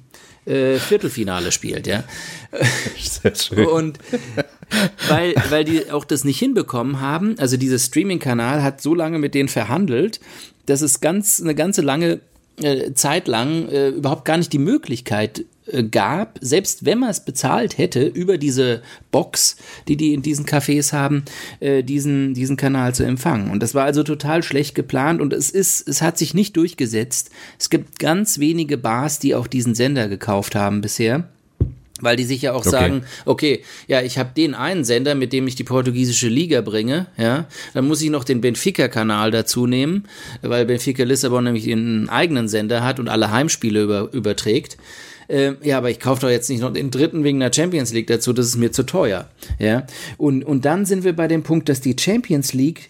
äh, 0.45 0.77
Viertelfinale 0.79 1.51
spielt, 1.51 1.85
ja. 1.85 2.03
Sehr 2.97 3.35
schön. 3.35 3.67
Und 3.67 3.99
weil, 5.07 5.35
weil 5.49 5.63
die 5.63 5.91
auch 5.91 6.05
das 6.05 6.23
nicht 6.23 6.39
hinbekommen 6.39 6.99
haben, 6.99 7.35
also 7.37 7.57
dieser 7.57 7.77
Streaming-Kanal 7.77 8.63
hat 8.63 8.81
so 8.81 8.95
lange 8.95 9.19
mit 9.19 9.35
denen 9.35 9.49
verhandelt, 9.49 10.19
dass 10.67 10.81
es 10.81 11.01
ganz 11.01 11.41
eine 11.41 11.55
ganze 11.55 11.81
lange 11.81 12.19
äh, 12.61 12.93
Zeit 12.93 13.27
lang 13.27 13.67
äh, 13.69 13.89
überhaupt 13.89 14.25
gar 14.25 14.37
nicht 14.37 14.53
die 14.53 14.59
Möglichkeit 14.59 15.45
äh, 15.67 15.83
gab, 15.83 16.39
selbst 16.41 16.85
wenn 16.85 16.99
man 16.99 17.09
es 17.09 17.23
bezahlt 17.23 17.77
hätte, 17.77 18.05
über 18.05 18.37
diese 18.37 18.81
Box, 19.11 19.57
die 19.87 19.97
die 19.97 20.13
in 20.13 20.21
diesen 20.21 20.45
Cafés 20.45 20.93
haben, 20.93 21.23
äh, 21.59 21.83
diesen, 21.83 22.33
diesen 22.33 22.57
Kanal 22.57 22.95
zu 22.95 23.03
empfangen. 23.03 23.51
Und 23.51 23.61
das 23.61 23.75
war 23.75 23.85
also 23.85 24.03
total 24.03 24.43
schlecht 24.43 24.75
geplant 24.75 25.21
und 25.21 25.33
es 25.33 25.49
ist, 25.51 25.87
es 25.87 26.01
hat 26.01 26.17
sich 26.17 26.33
nicht 26.33 26.55
durchgesetzt. 26.57 27.29
Es 27.59 27.69
gibt 27.69 27.99
ganz 27.99 28.39
wenige 28.39 28.77
Bars, 28.77 29.19
die 29.19 29.35
auch 29.35 29.47
diesen 29.47 29.75
Sender 29.75 30.07
gekauft 30.07 30.55
haben 30.55 30.81
bisher. 30.81 31.29
Weil 32.01 32.15
die 32.15 32.25
sich 32.25 32.43
ja 32.43 32.53
auch 32.53 32.57
Okay. 32.59 32.69
sagen, 32.69 33.03
okay, 33.25 33.63
ja, 33.87 34.01
ich 34.01 34.17
habe 34.17 34.29
den 34.35 34.53
einen 34.53 34.83
Sender, 34.83 35.15
mit 35.15 35.33
dem 35.33 35.47
ich 35.47 35.55
die 35.55 35.63
portugiesische 35.63 36.27
Liga 36.27 36.61
bringe, 36.61 37.07
ja, 37.17 37.45
dann 37.73 37.87
muss 37.87 38.01
ich 38.01 38.09
noch 38.09 38.23
den 38.23 38.41
Benfica-Kanal 38.41 39.31
dazu 39.31 39.65
nehmen, 39.67 40.03
weil 40.41 40.65
Benfica 40.65 41.03
Lissabon 41.03 41.45
nämlich 41.45 41.71
einen 41.71 42.09
eigenen 42.09 42.47
Sender 42.47 42.83
hat 42.83 42.99
und 42.99 43.09
alle 43.09 43.31
Heimspiele 43.31 43.81
über, 43.81 44.13
überträgt. 44.13 44.77
Ähm, 45.29 45.57
ja, 45.61 45.77
aber 45.77 45.89
ich 45.89 45.99
kaufe 45.99 46.21
doch 46.21 46.29
jetzt 46.29 46.49
nicht 46.49 46.61
noch 46.61 46.71
den 46.71 46.89
dritten 46.91 47.23
wegen 47.23 47.39
der 47.39 47.51
Champions 47.53 47.91
League 47.93 48.07
dazu, 48.07 48.31
das 48.31 48.45
ist 48.45 48.57
mir 48.57 48.71
zu 48.71 48.83
teuer. 48.83 49.29
Ja, 49.59 49.85
und, 50.17 50.43
und 50.43 50.65
dann 50.65 50.85
sind 50.85 51.03
wir 51.03 51.15
bei 51.15 51.27
dem 51.27 51.43
Punkt, 51.43 51.67
dass 51.67 51.81
die 51.81 51.95
Champions 51.99 52.53
League 52.53 52.89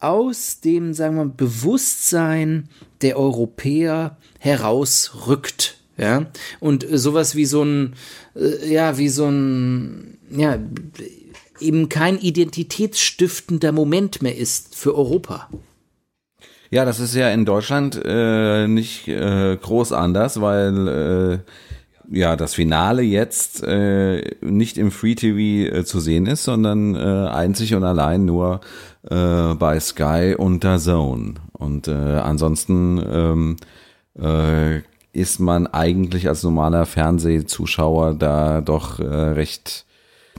aus 0.00 0.60
dem, 0.60 0.92
sagen 0.92 1.16
wir 1.16 1.24
mal, 1.24 1.32
Bewusstsein 1.34 2.68
der 3.00 3.18
Europäer 3.18 4.18
herausrückt. 4.38 5.78
Ja, 5.96 6.26
und 6.60 6.90
äh, 6.90 6.98
sowas 6.98 7.36
wie 7.36 7.44
so 7.44 7.62
ein, 7.62 7.94
äh, 8.34 8.72
ja, 8.72 8.98
wie 8.98 9.08
so 9.08 9.26
ein, 9.26 10.18
ja, 10.30 10.58
eben 11.60 11.88
kein 11.88 12.18
identitätsstiftender 12.18 13.72
Moment 13.72 14.20
mehr 14.22 14.36
ist 14.36 14.74
für 14.74 14.96
Europa. 14.96 15.48
Ja, 16.70 16.84
das 16.84 16.98
ist 16.98 17.14
ja 17.14 17.30
in 17.30 17.44
Deutschland 17.44 18.00
äh, 18.04 18.66
nicht 18.66 19.06
äh, 19.06 19.56
groß 19.56 19.92
anders, 19.92 20.40
weil 20.40 21.44
ja 22.10 22.36
das 22.36 22.54
Finale 22.54 23.02
jetzt 23.02 23.62
äh, 23.62 24.36
nicht 24.40 24.78
im 24.78 24.90
Free 24.90 25.14
TV 25.14 25.74
äh, 25.74 25.84
zu 25.84 26.00
sehen 26.00 26.26
ist, 26.26 26.44
sondern 26.44 26.94
äh, 26.94 26.98
einzig 26.98 27.74
und 27.74 27.84
allein 27.84 28.24
nur 28.24 28.60
äh, 29.08 29.54
bei 29.54 29.78
Sky 29.80 30.34
und 30.36 30.64
der 30.64 30.78
Zone. 30.78 31.34
Und 31.52 31.88
äh, 31.88 31.92
ansonsten 31.92 33.02
ähm, 33.06 33.56
äh, 34.18 34.82
ist 35.14 35.40
man 35.40 35.66
eigentlich 35.66 36.28
als 36.28 36.42
normaler 36.42 36.86
Fernsehzuschauer 36.86 38.14
da 38.14 38.60
doch 38.60 38.98
äh, 38.98 39.04
recht 39.04 39.86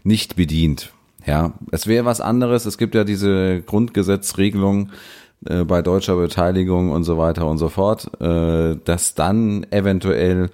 nicht 0.03 0.35
bedient. 0.35 0.91
Ja, 1.25 1.53
es 1.71 1.87
wäre 1.87 2.05
was 2.05 2.21
anderes. 2.21 2.65
Es 2.65 2.77
gibt 2.77 2.93
ja 2.93 3.03
diese 3.03 3.61
Grundgesetzregelung 3.61 4.91
äh, 5.45 5.63
bei 5.63 5.81
deutscher 5.81 6.17
Beteiligung 6.17 6.91
und 6.91 7.03
so 7.03 7.17
weiter 7.17 7.47
und 7.47 7.57
so 7.57 7.69
fort, 7.69 8.09
äh, 8.21 8.75
dass 8.83 9.15
dann 9.15 9.65
eventuell 9.71 10.49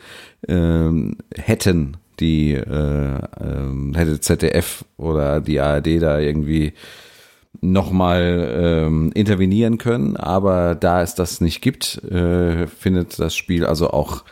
äh, 0.48 0.90
hätten 1.36 1.98
die 2.20 2.54
äh, 2.54 3.18
äh, 3.18 3.94
hätte 3.96 4.20
ZDF 4.20 4.86
oder 4.98 5.42
die 5.42 5.60
ARD 5.60 6.02
da 6.02 6.20
irgendwie 6.20 6.74
nochmal 7.60 8.86
ähm, 8.88 9.12
intervenieren 9.14 9.78
können, 9.78 10.16
aber 10.16 10.76
da 10.76 11.02
es 11.02 11.16
das 11.16 11.42
nicht 11.42 11.62
gibt, 11.62 12.04
äh, 12.06 12.68
findet 12.68 13.20
das 13.20 13.36
Spiel 13.36 13.66
also 13.66 13.92
auch 13.92 14.24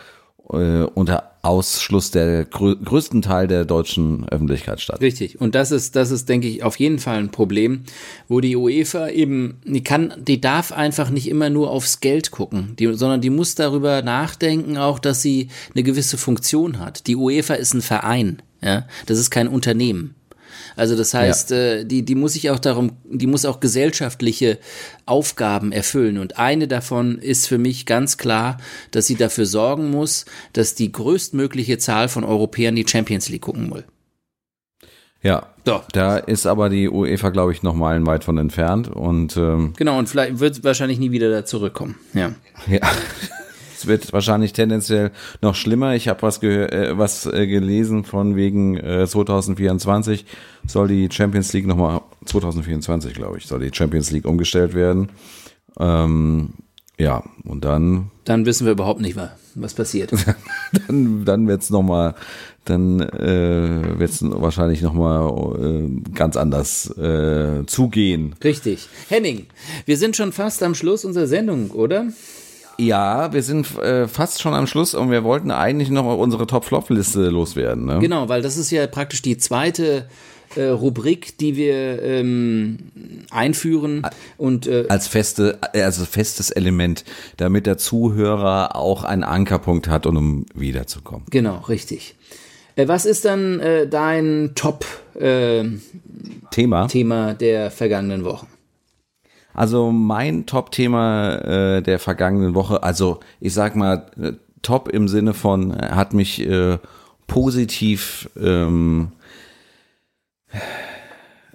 äh, 0.52 0.84
unter 0.84 1.30
Ausschluss 1.42 2.12
der 2.12 2.46
grö 2.46 2.76
größten 2.76 3.22
Teil 3.22 3.48
der 3.48 3.64
deutschen 3.64 4.28
Öffentlichkeit 4.28 4.82
statt. 4.82 5.00
Richtig. 5.00 5.40
Und 5.40 5.56
das 5.56 5.72
ist, 5.72 5.96
das 5.96 6.12
ist, 6.12 6.28
denke 6.28 6.48
ich, 6.48 6.64
auf 6.64 6.78
jeden 6.80 7.00
Fall 7.00 7.18
ein 7.18 7.32
Problem, 7.32 7.84
wo 8.28 8.42
die 8.42 8.56
UEFA 8.56 9.10
eben, 9.10 9.62
die 9.64 9.84
kann, 9.84 10.14
die 10.18 10.42
darf 10.42 10.72
einfach 10.72 11.10
nicht 11.10 11.30
immer 11.30 11.50
nur 11.50 11.70
aufs 11.72 12.02
Geld 12.02 12.32
gucken, 12.32 12.76
die, 12.78 12.94
sondern 12.94 13.22
die 13.22 13.30
muss 13.30 13.56
darüber 13.56 14.02
nachdenken 14.02 14.78
auch, 14.78 15.00
dass 15.00 15.22
sie 15.22 15.48
eine 15.74 15.84
gewisse 15.84 16.18
Funktion 16.18 16.80
hat. 16.80 17.08
Die 17.08 17.16
UEFA 17.16 17.54
ist 17.54 17.74
ein 17.74 17.82
Verein, 17.82 18.42
ja. 18.62 18.86
Das 19.06 19.18
ist 19.18 19.30
kein 19.30 19.48
Unternehmen. 19.48 20.16
Also 20.80 20.96
das 20.96 21.14
heißt, 21.14 21.52
ja. 21.52 21.58
äh, 21.58 21.86
die, 21.86 22.04
die 22.04 22.16
muss 22.16 22.34
sich 22.34 22.50
auch 22.50 22.60
darum, 22.60 22.94
die 23.04 23.28
muss 23.28 23.46
auch 23.46 23.60
gesellschaftliche 23.60 24.58
Aufgaben 25.06 25.72
erfüllen. 25.72 26.18
Und 26.18 26.40
eine 26.40 26.68
davon 26.68 27.20
ist 27.20 27.48
für 27.48 27.58
mich 27.58 27.86
ganz 27.86 28.18
klar, 28.18 28.58
dass 28.92 29.06
sie 29.06 29.16
dafür 29.16 29.46
sorgen 29.46 29.92
muss, 29.92 30.26
dass 30.54 30.76
die 30.76 30.92
größtmögliche 30.92 31.78
Zahl 31.78 32.08
von 32.08 32.24
Europäern 32.24 32.76
die 32.76 32.86
Champions 32.88 33.30
League 33.30 33.42
gucken 33.42 33.74
will. 33.74 33.84
Ja, 35.22 35.48
Doch. 35.66 35.86
da 35.92 36.18
ist 36.18 36.46
aber 36.46 36.70
die 36.70 36.90
UEFA, 36.90 37.30
glaube 37.30 37.52
ich, 37.52 37.62
noch 37.62 37.76
meilenweit 37.76 38.24
von 38.24 38.38
entfernt. 38.38 38.88
Und, 38.88 39.36
ähm, 39.36 39.74
genau, 39.76 40.00
und 40.00 40.08
vielleicht 40.08 40.40
wird 40.40 40.64
wahrscheinlich 40.64 40.98
nie 40.98 41.12
wieder 41.12 41.30
da 41.30 41.46
zurückkommen. 41.46 41.96
Ja. 42.14 42.32
Ja. 42.68 42.80
Es 43.80 43.88
wird 43.88 44.12
wahrscheinlich 44.12 44.52
tendenziell 44.52 45.12
noch 45.42 45.56
schlimmer. 45.56 45.96
Ich 45.96 46.10
habe 46.10 46.22
was, 46.22 46.44
äh, 46.44 46.98
was 46.98 47.26
äh, 47.26 47.48
gelesen 47.48 48.04
von 48.04 48.36
wegen 48.36 48.76
äh, 48.76 49.08
2024 49.08 50.26
soll 50.68 50.90
die 50.90 51.08
Champions 51.10 51.54
League 51.54 51.66
nochmal, 51.66 52.02
2024 52.26 53.14
glaube 53.14 53.38
ich, 53.38 53.48
soll 53.48 53.62
die 53.62 53.72
Champions 53.74 54.12
League 54.12 54.26
umgestellt 54.26 54.74
werden. 54.74 55.08
Ähm, 55.80 56.50
ja, 56.98 57.24
und 57.46 57.64
dann. 57.64 58.12
Dann 58.26 58.46
wissen 58.46 58.66
wir 58.66 58.74
überhaupt 58.74 59.00
nicht, 59.00 59.18
was 59.56 59.74
passiert. 59.74 60.12
dann 60.88 61.24
dann 61.24 61.48
wird 61.48 61.62
es 61.62 61.70
nochmal, 61.70 62.16
dann 62.66 63.00
äh, 63.00 63.98
wird 63.98 64.12
es 64.12 64.22
wahrscheinlich 64.22 64.82
nochmal 64.82 65.32
äh, 65.58 66.12
ganz 66.14 66.36
anders 66.36 66.90
äh, 66.98 67.66
zugehen. 67.66 68.36
Richtig. 68.44 68.90
Henning, 69.08 69.46
wir 69.86 69.96
sind 69.96 70.18
schon 70.18 70.34
fast 70.34 70.62
am 70.64 70.76
Schluss 70.76 71.06
unserer 71.06 71.28
Sendung, 71.28 71.72
oder? 71.72 72.08
Ja, 72.80 73.34
wir 73.34 73.44
sind 73.44 73.78
äh, 73.78 74.08
fast 74.08 74.42
schon 74.42 74.54
am 74.54 74.66
Schluss 74.66 74.94
und 74.94 75.12
wir 75.12 75.26
wollten 75.26 75.52
eigentlich 75.52 75.90
noch 75.90 76.18
unsere 76.18 76.48
Top-Flop-Liste 76.48 77.30
loswerden. 77.30 77.86
Ne? 77.86 78.00
Genau, 78.00 78.30
weil 78.30 78.42
das 78.42 78.56
ist 78.56 78.72
ja 78.72 78.88
praktisch 78.88 79.22
die 79.22 79.38
zweite 79.38 80.08
äh, 80.56 80.64
Rubrik, 80.64 81.38
die 81.38 81.58
wir 81.58 82.02
ähm, 82.02 82.78
einführen 83.32 84.04
und 84.38 84.66
äh, 84.66 84.86
als 84.88 85.08
feste, 85.08 85.60
also 85.74 86.06
festes 86.06 86.52
Element, 86.52 87.04
damit 87.36 87.66
der 87.66 87.78
Zuhörer 87.78 88.78
auch 88.78 89.04
einen 89.04 89.26
Ankerpunkt 89.26 89.90
hat, 89.90 90.06
um 90.06 90.46
wiederzukommen. 90.56 91.26
Genau, 91.30 91.58
richtig. 91.68 92.16
Äh, 92.78 92.88
was 92.88 93.06
ist 93.06 93.26
dann 93.26 93.60
äh, 93.60 93.88
dein 93.88 94.52
Top 94.56 94.86
äh, 95.20 95.66
Thema? 96.52 96.88
Thema 96.88 97.34
der 97.34 97.72
vergangenen 97.72 98.24
Wochen? 98.24 98.48
Also 99.60 99.92
mein 99.92 100.46
Top-Thema 100.46 101.36
äh, 101.36 101.82
der 101.82 102.00
vergangenen 102.00 102.56
Woche, 102.56 102.82
also 102.82 103.20
ich 103.42 103.54
sag 103.54 103.76
mal, 103.76 104.06
äh, 104.18 104.32
top 104.62 104.88
im 104.88 105.10
Sinne 105.10 105.34
von, 105.34 105.78
äh, 105.78 105.90
hat 105.90 106.14
mich 106.14 106.40
äh, 106.48 106.78
positiv 107.28 108.30
ähm, 108.40 109.12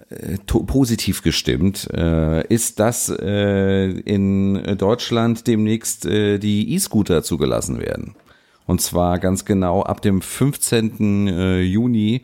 äh, 0.09 0.37
positiv 0.45 1.23
gestimmt, 1.23 1.89
äh, 1.95 2.45
ist, 2.45 2.79
dass 2.79 3.09
äh, 3.09 3.87
in 3.87 4.77
Deutschland 4.77 5.47
demnächst 5.47 6.05
äh, 6.05 6.37
die 6.37 6.75
E-Scooter 6.75 7.23
zugelassen 7.23 7.79
werden. 7.79 8.15
Und 8.67 8.81
zwar 8.81 9.17
ganz 9.17 9.45
genau 9.45 9.81
ab 9.81 10.03
dem 10.03 10.21
15. 10.21 11.27
Äh, 11.27 11.61
Juni 11.61 12.21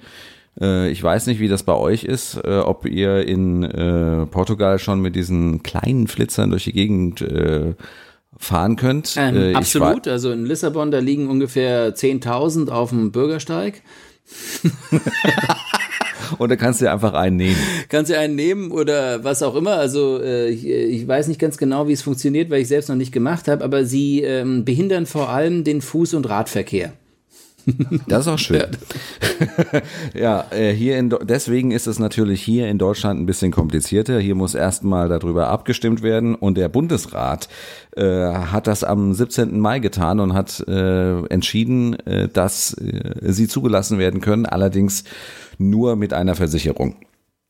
ich 0.59 1.01
weiß 1.01 1.27
nicht, 1.27 1.39
wie 1.39 1.47
das 1.47 1.63
bei 1.63 1.73
euch 1.73 2.03
ist, 2.03 2.35
äh, 2.43 2.59
ob 2.59 2.85
ihr 2.85 3.25
in 3.25 3.63
äh, 3.63 4.25
Portugal 4.25 4.79
schon 4.79 4.99
mit 4.99 5.15
diesen 5.15 5.63
kleinen 5.63 6.07
Flitzern 6.07 6.49
durch 6.49 6.65
die 6.65 6.73
Gegend 6.73 7.25
fahren 8.37 8.75
könnt. 8.75 9.15
Ähm, 9.17 9.55
absolut. 9.55 10.07
Also 10.07 10.31
in 10.31 10.45
Lissabon, 10.45 10.91
da 10.91 10.99
liegen 10.99 11.29
ungefähr 11.29 11.95
10.000 11.95 12.69
auf 12.69 12.89
dem 12.89 13.11
Bürgersteig. 13.11 13.81
Und 16.37 16.49
da 16.49 16.55
kannst 16.55 16.81
du 16.81 16.85
dir 16.85 16.91
einfach 16.91 17.13
einen 17.13 17.35
nehmen. 17.35 17.57
Kannst 17.89 18.09
du 18.11 18.17
einen 18.17 18.35
nehmen 18.35 18.71
oder 18.71 19.23
was 19.23 19.43
auch 19.43 19.55
immer. 19.55 19.73
Also 19.73 20.21
äh, 20.21 20.49
ich, 20.49 20.65
ich, 20.67 21.07
weiß 21.07 21.27
nicht 21.27 21.39
ganz 21.39 21.57
genau, 21.57 21.87
wie 21.87 21.93
es 21.93 22.01
funktioniert, 22.01 22.49
weil 22.49 22.61
ich 22.61 22.67
selbst 22.67 22.89
noch 22.89 22.95
nicht 22.95 23.11
gemacht 23.11 23.47
habe, 23.47 23.63
aber 23.63 23.85
sie 23.85 24.21
ähm, 24.21 24.65
behindern 24.65 25.05
vor 25.05 25.29
allem 25.29 25.63
den 25.63 25.81
Fuß- 25.81 26.15
und 26.15 26.29
Radverkehr. 26.29 26.93
Das 28.07 28.21
ist 28.21 28.27
auch 28.27 28.39
schön. 28.39 28.67
Ja, 30.13 30.45
äh, 30.51 30.73
hier 30.73 30.97
in, 30.97 31.13
deswegen 31.23 31.71
ist 31.71 31.87
es 31.87 31.99
natürlich 31.99 32.41
hier 32.41 32.67
in 32.69 32.77
Deutschland 32.77 33.19
ein 33.19 33.25
bisschen 33.25 33.51
komplizierter. 33.51 34.19
Hier 34.19 34.35
muss 34.35 34.55
erstmal 34.55 35.09
darüber 35.09 35.47
abgestimmt 35.47 36.01
werden 36.01 36.35
und 36.35 36.57
der 36.57 36.69
Bundesrat 36.69 37.47
äh, 37.95 38.03
hat 38.03 38.67
das 38.67 38.83
am 38.83 39.13
17. 39.13 39.59
Mai 39.59 39.79
getan 39.79 40.19
und 40.19 40.33
hat 40.33 40.59
äh, 40.67 41.25
entschieden, 41.27 41.99
äh, 42.05 42.27
dass 42.27 42.73
äh, 42.73 43.31
sie 43.31 43.47
zugelassen 43.47 43.97
werden 43.97 44.21
können, 44.21 44.45
allerdings 44.45 45.03
nur 45.57 45.95
mit 45.95 46.13
einer 46.13 46.35
Versicherung. 46.35 46.95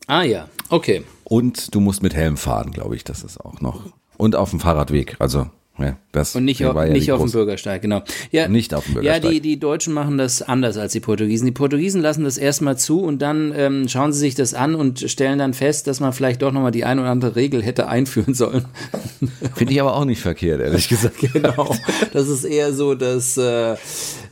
Ah 0.07 0.23
ja, 0.23 0.47
okay. 0.69 1.03
Und 1.23 1.73
du 1.73 1.79
musst 1.79 2.03
mit 2.03 2.13
Helm 2.13 2.37
fahren, 2.37 2.71
glaube 2.71 2.95
ich, 2.95 3.03
das 3.03 3.23
ist 3.23 3.39
auch 3.39 3.61
noch. 3.61 3.85
Und 4.17 4.35
auf 4.35 4.49
dem 4.51 4.59
Fahrradweg, 4.59 5.15
also 5.19 5.47
ja, 5.83 5.97
das 6.11 6.35
und 6.35 6.45
nicht, 6.45 6.65
auf, 6.65 6.75
ja 6.75 6.85
nicht 6.85 7.11
auf 7.11 7.21
dem 7.21 7.31
Bürgersteig, 7.31 7.81
genau. 7.81 8.01
Ja, 8.31 8.47
nicht 8.47 8.73
auf 8.73 8.85
dem 8.85 8.95
Bürgersteig. 8.95 9.23
Ja, 9.23 9.29
die, 9.29 9.39
die 9.39 9.59
Deutschen 9.59 9.93
machen 9.93 10.17
das 10.17 10.41
anders 10.41 10.77
als 10.77 10.93
die 10.93 10.99
Portugiesen. 10.99 11.45
Die 11.45 11.51
Portugiesen 11.51 12.01
lassen 12.01 12.23
das 12.23 12.37
erstmal 12.37 12.77
zu 12.77 13.01
und 13.01 13.21
dann 13.21 13.53
ähm, 13.55 13.87
schauen 13.87 14.13
sie 14.13 14.19
sich 14.19 14.35
das 14.35 14.53
an 14.53 14.75
und 14.75 14.99
stellen 15.09 15.39
dann 15.39 15.53
fest, 15.53 15.87
dass 15.87 15.99
man 15.99 16.13
vielleicht 16.13 16.41
doch 16.41 16.51
nochmal 16.51 16.71
die 16.71 16.85
ein 16.85 16.99
oder 16.99 17.09
andere 17.09 17.35
Regel 17.35 17.63
hätte 17.63 17.87
einführen 17.87 18.33
sollen. 18.33 18.65
Finde 19.55 19.73
ich 19.73 19.81
aber 19.81 19.95
auch 19.95 20.05
nicht 20.05 20.21
verkehrt, 20.21 20.61
ehrlich 20.61 20.89
gesagt. 20.89 21.19
genau. 21.33 21.75
Das 22.13 22.27
ist 22.27 22.43
eher 22.43 22.73
so 22.73 22.95
das, 22.95 23.37
äh, 23.37 23.75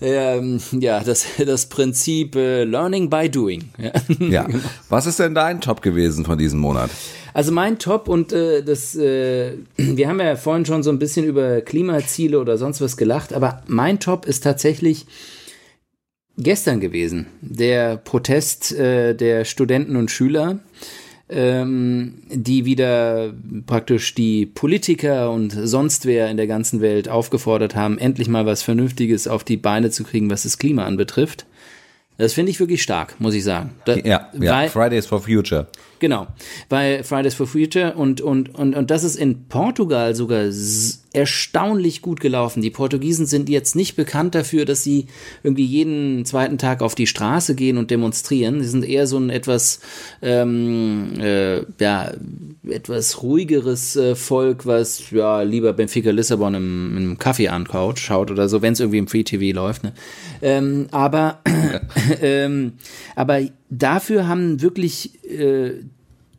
ähm, 0.01 0.59
ja, 0.71 1.01
das, 1.01 1.25
das 1.45 1.67
Prinzip 1.67 2.35
äh, 2.35 2.63
Learning 2.63 3.09
by 3.09 3.29
Doing. 3.29 3.69
Ja. 3.77 3.91
ja. 4.19 4.47
Was 4.89 5.05
ist 5.05 5.19
denn 5.19 5.35
dein 5.35 5.61
Top 5.61 5.81
gewesen 5.81 6.25
von 6.25 6.37
diesem 6.37 6.59
Monat? 6.59 6.89
Also 7.39 7.53
mein 7.53 7.79
Top 7.79 8.09
und 8.09 8.33
äh, 8.33 8.61
das, 8.63 8.97
äh, 8.97 9.53
wir 9.77 10.09
haben 10.09 10.19
ja 10.19 10.35
vorhin 10.35 10.65
schon 10.65 10.83
so 10.83 10.89
ein 10.89 10.99
bisschen 10.99 11.25
über 11.25 11.61
Klimaziele 11.61 12.37
oder 12.37 12.57
sonst 12.57 12.81
was 12.81 12.97
gelacht, 12.97 13.31
aber 13.31 13.63
mein 13.65 14.01
Top 14.01 14.25
ist 14.25 14.43
tatsächlich 14.43 15.05
gestern 16.37 16.81
gewesen. 16.81 17.27
Der 17.39 17.95
Protest 17.95 18.73
äh, 18.73 19.15
der 19.15 19.45
Studenten 19.45 19.95
und 19.95 20.11
Schüler, 20.11 20.59
ähm, 21.29 22.15
die 22.29 22.65
wieder 22.65 23.31
praktisch 23.65 24.13
die 24.15 24.45
Politiker 24.45 25.31
und 25.31 25.51
sonst 25.51 26.05
wer 26.05 26.29
in 26.29 26.35
der 26.35 26.47
ganzen 26.47 26.81
Welt 26.81 27.07
aufgefordert 27.07 27.73
haben, 27.73 27.97
endlich 27.99 28.27
mal 28.27 28.45
was 28.45 28.63
Vernünftiges 28.63 29.29
auf 29.29 29.45
die 29.45 29.55
Beine 29.55 29.91
zu 29.91 30.03
kriegen, 30.03 30.29
was 30.29 30.43
das 30.43 30.57
Klima 30.57 30.83
anbetrifft. 30.83 31.45
Das 32.17 32.33
finde 32.33 32.51
ich 32.51 32.59
wirklich 32.59 32.83
stark, 32.83 33.15
muss 33.19 33.33
ich 33.33 33.45
sagen. 33.45 33.75
Da, 33.85 33.95
Ja, 33.95 34.29
ja. 34.37 34.67
Fridays 34.67 35.05
for 35.05 35.21
Future. 35.21 35.67
Genau, 35.99 36.27
weil 36.69 37.03
Fridays 37.03 37.35
for 37.35 37.45
Future 37.45 37.93
und, 37.95 38.21
und, 38.21 38.55
und, 38.55 38.75
und 38.75 38.89
das 38.89 39.03
ist 39.03 39.15
in 39.17 39.47
Portugal 39.47 40.15
sogar 40.15 40.49
erstaunlich 41.11 42.01
gut 42.01 42.19
gelaufen. 42.19 42.61
Die 42.61 42.69
Portugiesen 42.69 43.25
sind 43.25 43.49
jetzt 43.49 43.75
nicht 43.75 43.95
bekannt 43.95 44.35
dafür, 44.35 44.65
dass 44.65 44.83
sie 44.83 45.07
irgendwie 45.43 45.65
jeden 45.65 46.23
zweiten 46.23 46.57
Tag 46.57 46.81
auf 46.81 46.95
die 46.95 47.07
Straße 47.07 47.55
gehen 47.55 47.77
und 47.77 47.91
demonstrieren. 47.91 48.61
Sie 48.61 48.69
sind 48.69 48.85
eher 48.85 49.07
so 49.07 49.17
ein 49.17 49.29
etwas, 49.29 49.79
ähm, 50.21 51.13
äh, 51.19 51.61
ja, 51.79 52.13
etwas 52.67 53.23
ruhigeres 53.23 53.95
äh, 53.95 54.15
Volk, 54.15 54.65
was 54.65 55.09
ja 55.11 55.41
lieber 55.41 55.73
Benfica 55.73 56.11
Lissabon 56.11 56.53
im, 56.53 56.97
im 56.97 57.17
Kaffee 57.17 57.49
ankaut, 57.49 57.99
schaut 57.99 58.29
oder 58.29 58.47
so, 58.47 58.61
wenn 58.61 58.73
es 58.73 58.79
irgendwie 58.79 58.99
im 58.99 59.07
Free 59.07 59.23
TV 59.23 59.55
läuft. 59.55 59.83
Ne? 59.83 59.93
Ähm, 60.41 60.87
aber 60.91 61.39
ähm, 62.21 62.73
aber 63.15 63.41
dafür 63.69 64.27
haben 64.27 64.61
wirklich 64.61 65.23
äh, 65.23 65.73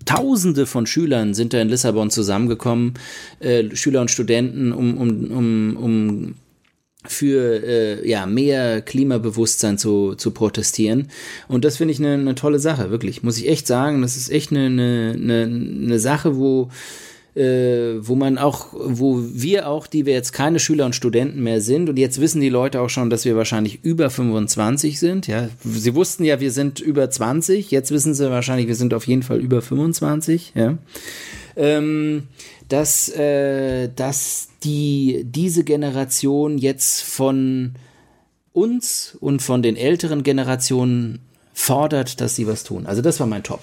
Tausende 0.06 0.66
von 0.66 0.86
Schülern 0.86 1.34
sind 1.34 1.52
da 1.52 1.60
in 1.60 1.68
Lissabon 1.68 2.10
zusammengekommen, 2.10 2.94
äh, 3.38 3.64
Schüler 3.76 4.00
und 4.00 4.10
Studenten, 4.10 4.72
um, 4.72 4.96
um, 4.96 5.30
um, 5.30 5.76
um 5.76 6.34
für 7.06 7.62
äh, 7.62 8.08
ja, 8.08 8.26
mehr 8.26 8.80
Klimabewusstsein 8.82 9.78
zu, 9.78 10.14
zu 10.14 10.32
protestieren. 10.32 11.08
Und 11.48 11.64
das 11.64 11.76
finde 11.76 11.92
ich 11.92 12.00
eine 12.00 12.14
eine 12.14 12.34
tolle 12.34 12.58
Sache, 12.58 12.90
wirklich. 12.90 13.22
Muss 13.22 13.38
ich 13.38 13.48
echt 13.48 13.66
sagen, 13.66 14.02
das 14.02 14.16
ist 14.16 14.30
echt 14.30 14.50
eine, 14.50 14.66
eine, 14.66 15.12
eine, 15.14 15.42
eine 15.44 15.98
Sache, 15.98 16.36
wo, 16.36 16.70
wo 17.34 18.14
man 18.14 18.38
auch, 18.38 18.68
wo 18.72 19.22
wir 19.22 19.68
auch, 19.68 19.86
die 19.86 20.04
wir 20.04 20.14
jetzt 20.14 20.32
keine 20.32 20.58
Schüler 20.58 20.86
und 20.86 20.94
Studenten 20.94 21.42
mehr 21.42 21.60
sind, 21.60 21.88
und 21.88 21.98
jetzt 21.98 22.20
wissen 22.20 22.40
die 22.40 22.48
Leute 22.48 22.80
auch 22.80 22.90
schon, 22.90 23.10
dass 23.10 23.24
wir 23.24 23.36
wahrscheinlich 23.36 23.84
über 23.84 24.10
25 24.10 24.98
sind. 24.98 25.26
Ja, 25.26 25.48
sie 25.62 25.94
wussten 25.94 26.24
ja, 26.24 26.40
wir 26.40 26.50
sind 26.50 26.80
über 26.80 27.08
20. 27.08 27.70
Jetzt 27.70 27.92
wissen 27.92 28.14
sie 28.14 28.30
wahrscheinlich, 28.30 28.66
wir 28.66 28.74
sind 28.74 28.94
auf 28.94 29.06
jeden 29.06 29.22
Fall 29.22 29.38
über 29.38 29.62
25. 29.62 30.52
Ja, 30.56 30.78
ähm, 31.56 32.24
dass, 32.68 33.08
äh, 33.10 33.88
dass 33.94 34.48
die 34.64 35.24
diese 35.24 35.64
Generation 35.64 36.58
jetzt 36.58 37.02
von 37.02 37.74
uns 38.52 39.16
und 39.20 39.42
von 39.42 39.62
den 39.62 39.76
älteren 39.76 40.22
Generationen 40.22 41.20
fordert, 41.52 42.20
dass 42.20 42.36
sie 42.36 42.46
was 42.46 42.64
tun. 42.64 42.86
Also 42.86 43.02
das 43.02 43.20
war 43.20 43.26
mein 43.26 43.42
Top. 43.42 43.60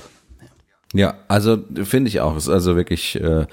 Ja, 0.94 1.16
also 1.28 1.58
finde 1.84 2.10
ich 2.10 2.22
auch. 2.22 2.36
Ist 2.38 2.50
also 2.50 2.76
wirklich 2.76 3.20
äh, 3.20 3.46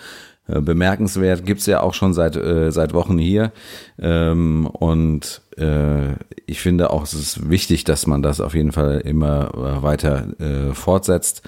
bemerkenswert. 0.47 1.45
Gibt's 1.47 1.67
ja 1.67 1.81
auch 1.81 1.95
schon 1.95 2.15
seit 2.15 2.37
äh, 2.37 2.71
seit 2.71 2.95
Wochen 2.95 3.19
hier. 3.19 3.53
Ähm, 3.99 4.67
und 4.67 5.41
äh, 5.57 6.13
ich 6.47 6.61
finde 6.61 6.91
auch, 6.91 7.03
es 7.03 7.15
ist 7.15 7.51
wichtig, 7.51 7.85
dass 7.85 8.07
man 8.07 8.23
das 8.23 8.41
auf 8.41 8.55
jeden 8.55 8.73
Fall 8.73 9.01
immer 9.01 9.53
äh, 9.55 9.83
weiter 9.83 10.29
äh, 10.41 10.75
fortsetzt. 10.75 11.43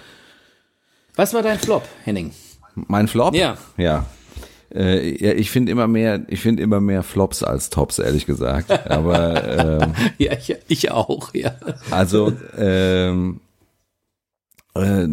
Was 1.15 1.35
war 1.35 1.43
dein 1.43 1.59
Flop, 1.59 1.87
Henning? 2.05 2.33
Mein 2.75 3.09
Flop? 3.09 3.35
Ja. 3.35 3.57
Ja. 3.77 4.07
Äh, 4.75 5.25
ja, 5.25 5.33
ich 5.33 5.51
finde 5.51 5.73
immer 5.73 5.87
mehr, 5.87 6.23
ich 6.29 6.41
finde 6.41 6.63
immer 6.63 6.81
mehr 6.81 7.03
Flops 7.03 7.43
als 7.43 7.71
Tops, 7.71 7.99
ehrlich 7.99 8.27
gesagt. 8.27 8.91
Aber 8.91 9.81
ähm, 9.83 9.95
Ja, 10.19 10.33
ich, 10.33 10.57
ich 10.69 10.91
auch, 10.91 11.33
ja. 11.35 11.55
Also 11.91 12.33
ähm, 12.59 13.41
äh, 14.81 15.09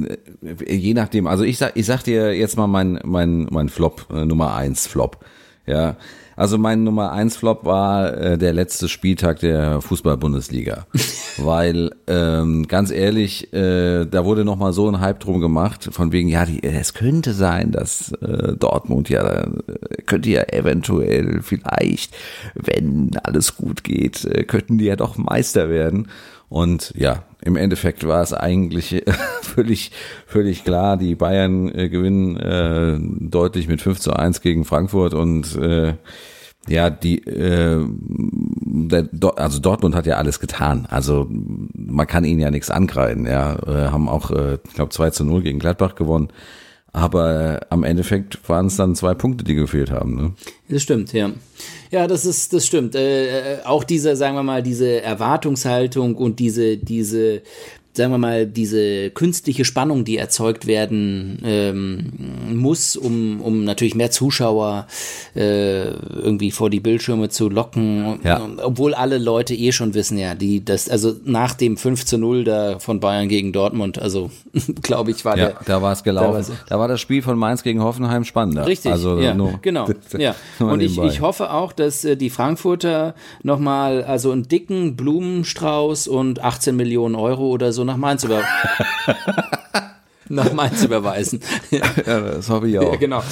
je 0.67 0.93
nachdem, 0.93 1.27
also 1.27 1.43
ich 1.43 1.57
sag, 1.57 1.73
ich 1.75 1.85
sag 1.85 2.03
dir 2.03 2.35
jetzt 2.35 2.57
mal 2.57 2.67
mein, 2.67 2.99
mein, 3.03 3.47
mein 3.49 3.69
Flop, 3.69 4.07
äh, 4.11 4.25
Nummer 4.25 4.55
eins 4.55 4.87
Flop. 4.87 5.23
Ja. 5.65 5.95
Also 6.35 6.57
mein 6.57 6.83
Nummer 6.83 7.11
eins 7.11 7.37
Flop 7.37 7.63
war 7.63 8.17
äh, 8.17 8.37
der 8.37 8.53
letzte 8.53 8.89
Spieltag 8.89 9.39
der 9.39 9.81
Fußball-Bundesliga. 9.81 10.87
Weil, 11.37 11.91
ähm, 12.07 12.67
ganz 12.67 12.91
ehrlich, 12.91 13.53
äh, 13.53 14.05
da 14.05 14.25
wurde 14.25 14.43
nochmal 14.43 14.73
so 14.73 14.87
ein 14.89 14.99
Hype 14.99 15.19
drum 15.19 15.39
gemacht, 15.39 15.89
von 15.91 16.11
wegen, 16.11 16.29
ja, 16.29 16.45
die, 16.45 16.63
es 16.63 16.93
könnte 16.93 17.33
sein, 17.33 17.71
dass 17.71 18.11
äh, 18.13 18.55
Dortmund 18.57 19.09
ja, 19.09 19.43
äh, 19.43 19.47
könnte 20.05 20.29
ja 20.29 20.43
eventuell 20.43 21.41
vielleicht, 21.41 22.13
wenn 22.55 23.11
alles 23.23 23.55
gut 23.55 23.83
geht, 23.83 24.25
äh, 24.25 24.43
könnten 24.43 24.77
die 24.77 24.85
ja 24.85 24.95
doch 24.95 25.17
Meister 25.17 25.69
werden. 25.69 26.07
Und 26.53 26.93
ja, 26.95 27.23
im 27.41 27.55
Endeffekt 27.55 28.05
war 28.05 28.21
es 28.21 28.31
eigentlich 28.31 29.03
völlig, 29.41 29.91
völlig 30.27 30.63
klar. 30.63 30.97
Die 30.97 31.15
Bayern 31.15 31.73
äh, 31.73 31.89
gewinnen 31.89 32.37
äh, 32.37 32.99
deutlich 33.27 33.67
mit 33.67 33.81
5 33.81 33.99
zu 33.99 34.13
1 34.13 34.41
gegen 34.41 34.63
Frankfurt 34.63 35.15
und 35.15 35.55
äh, 35.55 35.95
ja, 36.67 36.91
die, 36.91 37.25
äh, 37.25 37.83
der, 37.89 39.09
also 39.35 39.59
Dortmund 39.61 39.95
hat 39.95 40.05
ja 40.05 40.17
alles 40.17 40.39
getan. 40.39 40.85
Also 40.91 41.27
man 41.27 42.05
kann 42.05 42.23
ihnen 42.23 42.39
ja 42.39 42.51
nichts 42.51 42.69
angreifen. 42.69 43.25
Ja, 43.25 43.55
äh, 43.65 43.89
haben 43.89 44.07
auch, 44.07 44.29
äh, 44.29 44.59
ich 44.63 44.75
glaube, 44.75 44.91
2 44.91 45.09
zu 45.09 45.25
0 45.25 45.41
gegen 45.41 45.57
Gladbach 45.57 45.95
gewonnen. 45.95 46.27
Aber 46.93 47.59
äh, 47.61 47.65
am 47.69 47.83
Endeffekt 47.83 48.47
waren 48.47 48.67
es 48.67 48.75
dann 48.77 48.95
zwei 48.95 49.15
Punkte, 49.15 49.43
die 49.43 49.55
gefehlt 49.55 49.89
haben. 49.89 50.15
Ne? 50.15 50.33
Das 50.69 50.83
stimmt, 50.83 51.11
ja. 51.11 51.31
Ja, 51.89 52.05
das 52.07 52.23
ist, 52.25 52.53
das 52.53 52.67
stimmt. 52.67 52.93
Äh, 52.93 53.55
äh, 53.55 53.63
auch 53.65 53.83
diese, 53.83 54.15
sagen 54.15 54.35
wir 54.35 54.43
mal, 54.43 54.61
diese 54.61 55.01
Erwartungshaltung 55.01 56.15
und 56.15 56.39
diese, 56.39 56.77
diese, 56.77 57.41
sagen 57.95 58.11
wir 58.11 58.17
mal, 58.17 58.47
diese 58.47 59.11
künstliche 59.11 59.65
Spannung, 59.65 60.03
die 60.03 60.17
erzeugt 60.17 60.65
werden 60.65 61.37
ähm, 61.45 62.11
muss, 62.55 62.95
um, 62.95 63.39
um 63.41 63.63
natürlich 63.63 63.93
mehr 63.93 64.09
Zuschauer 64.09 64.87
äh, 65.35 65.89
irgendwie 65.89 66.49
vor 66.51 66.69
die 66.71 66.79
Bildschirme 66.79 67.29
zu 67.29 67.49
locken. 67.49 68.19
Ja. 68.23 68.41
Obwohl 68.63 68.93
alle 68.95 69.19
Leute 69.19 69.53
eh 69.53 69.71
schon 69.71 69.93
wissen, 69.93 70.17
ja, 70.17 70.33
die, 70.33 70.65
das, 70.65 70.89
also 70.89 71.13
nach 71.23 71.53
dem 71.53 71.77
5 71.77 72.03
zu 72.05 72.17
0 72.17 72.43
da 72.43 72.79
von 72.79 72.99
Bayern 72.99 73.29
gegen 73.29 73.53
Dortmund, 73.53 73.99
also 73.99 74.31
glaube 74.81 75.11
ich, 75.11 75.23
war 75.23 75.37
Ja, 75.37 75.47
der. 75.49 75.59
da 75.65 75.81
war 75.83 75.91
es 75.93 75.99
da 75.99 76.03
gelaufen. 76.05 76.33
war's- 76.33 76.51
Da 76.67 76.79
war 76.79 76.87
das 76.87 76.99
Spiel 76.99 77.21
von 77.21 77.37
Mainz 77.37 77.61
gegen 77.63 77.83
Hoffenheim 77.83 78.23
spannender. 78.23 78.65
Richtig, 78.65 78.91
Also 78.91 79.19
ja, 79.19 79.33
nur, 79.35 79.59
genau. 79.61 79.87
Ja. 80.17 80.35
Und 80.59 80.81
ich, 80.81 80.97
ich 80.97 81.21
hoffe 81.21 81.51
auch, 81.51 81.71
dass 81.73 82.03
äh, 82.05 82.15
die 82.17 82.29
Frankfurter 82.31 83.13
nochmal 83.43 84.03
also 84.03 84.31
einen 84.31 84.47
dicken 84.47 84.95
Blumenstrauß 84.95 86.07
und 86.07 86.43
18 86.43 86.75
Millionen 86.75 87.15
Euro 87.15 87.47
oder 87.49 87.71
so 87.71 87.82
nach 87.83 87.97
Mainz 87.97 88.23
über 88.23 88.43
nach 90.29 90.51
Mainz 90.53 90.83
überweisen. 90.83 91.39
ja, 91.71 91.81
das 92.05 92.49
hoffe 92.49 92.67
ich 92.67 92.77
auch. 92.79 92.93
Ja, 92.93 92.97
genau. 92.97 93.23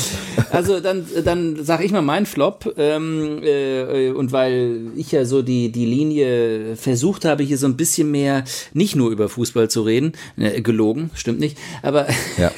Also 0.52 0.80
dann, 0.80 1.06
dann 1.24 1.64
sage 1.64 1.84
ich 1.84 1.92
mal 1.92 2.02
meinen 2.02 2.26
Flop. 2.26 2.74
Ähm, 2.78 3.42
äh, 3.44 4.10
und 4.12 4.32
weil 4.32 4.92
ich 4.96 5.12
ja 5.12 5.26
so 5.26 5.42
die, 5.42 5.72
die 5.72 5.86
Linie 5.86 6.76
versucht 6.76 7.26
habe, 7.26 7.44
hier 7.44 7.58
so 7.58 7.68
ein 7.68 7.78
bisschen 7.78 8.12
mehr 8.12 8.44
nicht 8.74 8.96
nur 8.96 9.12
über 9.12 9.30
Fußball 9.30 9.70
zu 9.70 9.84
reden, 9.84 10.14
äh, 10.38 10.62
gelogen, 10.62 11.12
stimmt 11.14 11.40
nicht, 11.40 11.58
aber 11.82 12.08
Ja, 12.38 12.52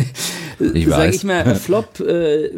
ich 0.73 0.87
sage 0.87 1.15
ich 1.15 1.23
mal 1.23 1.55
Flop 1.55 1.99
äh, 1.99 2.49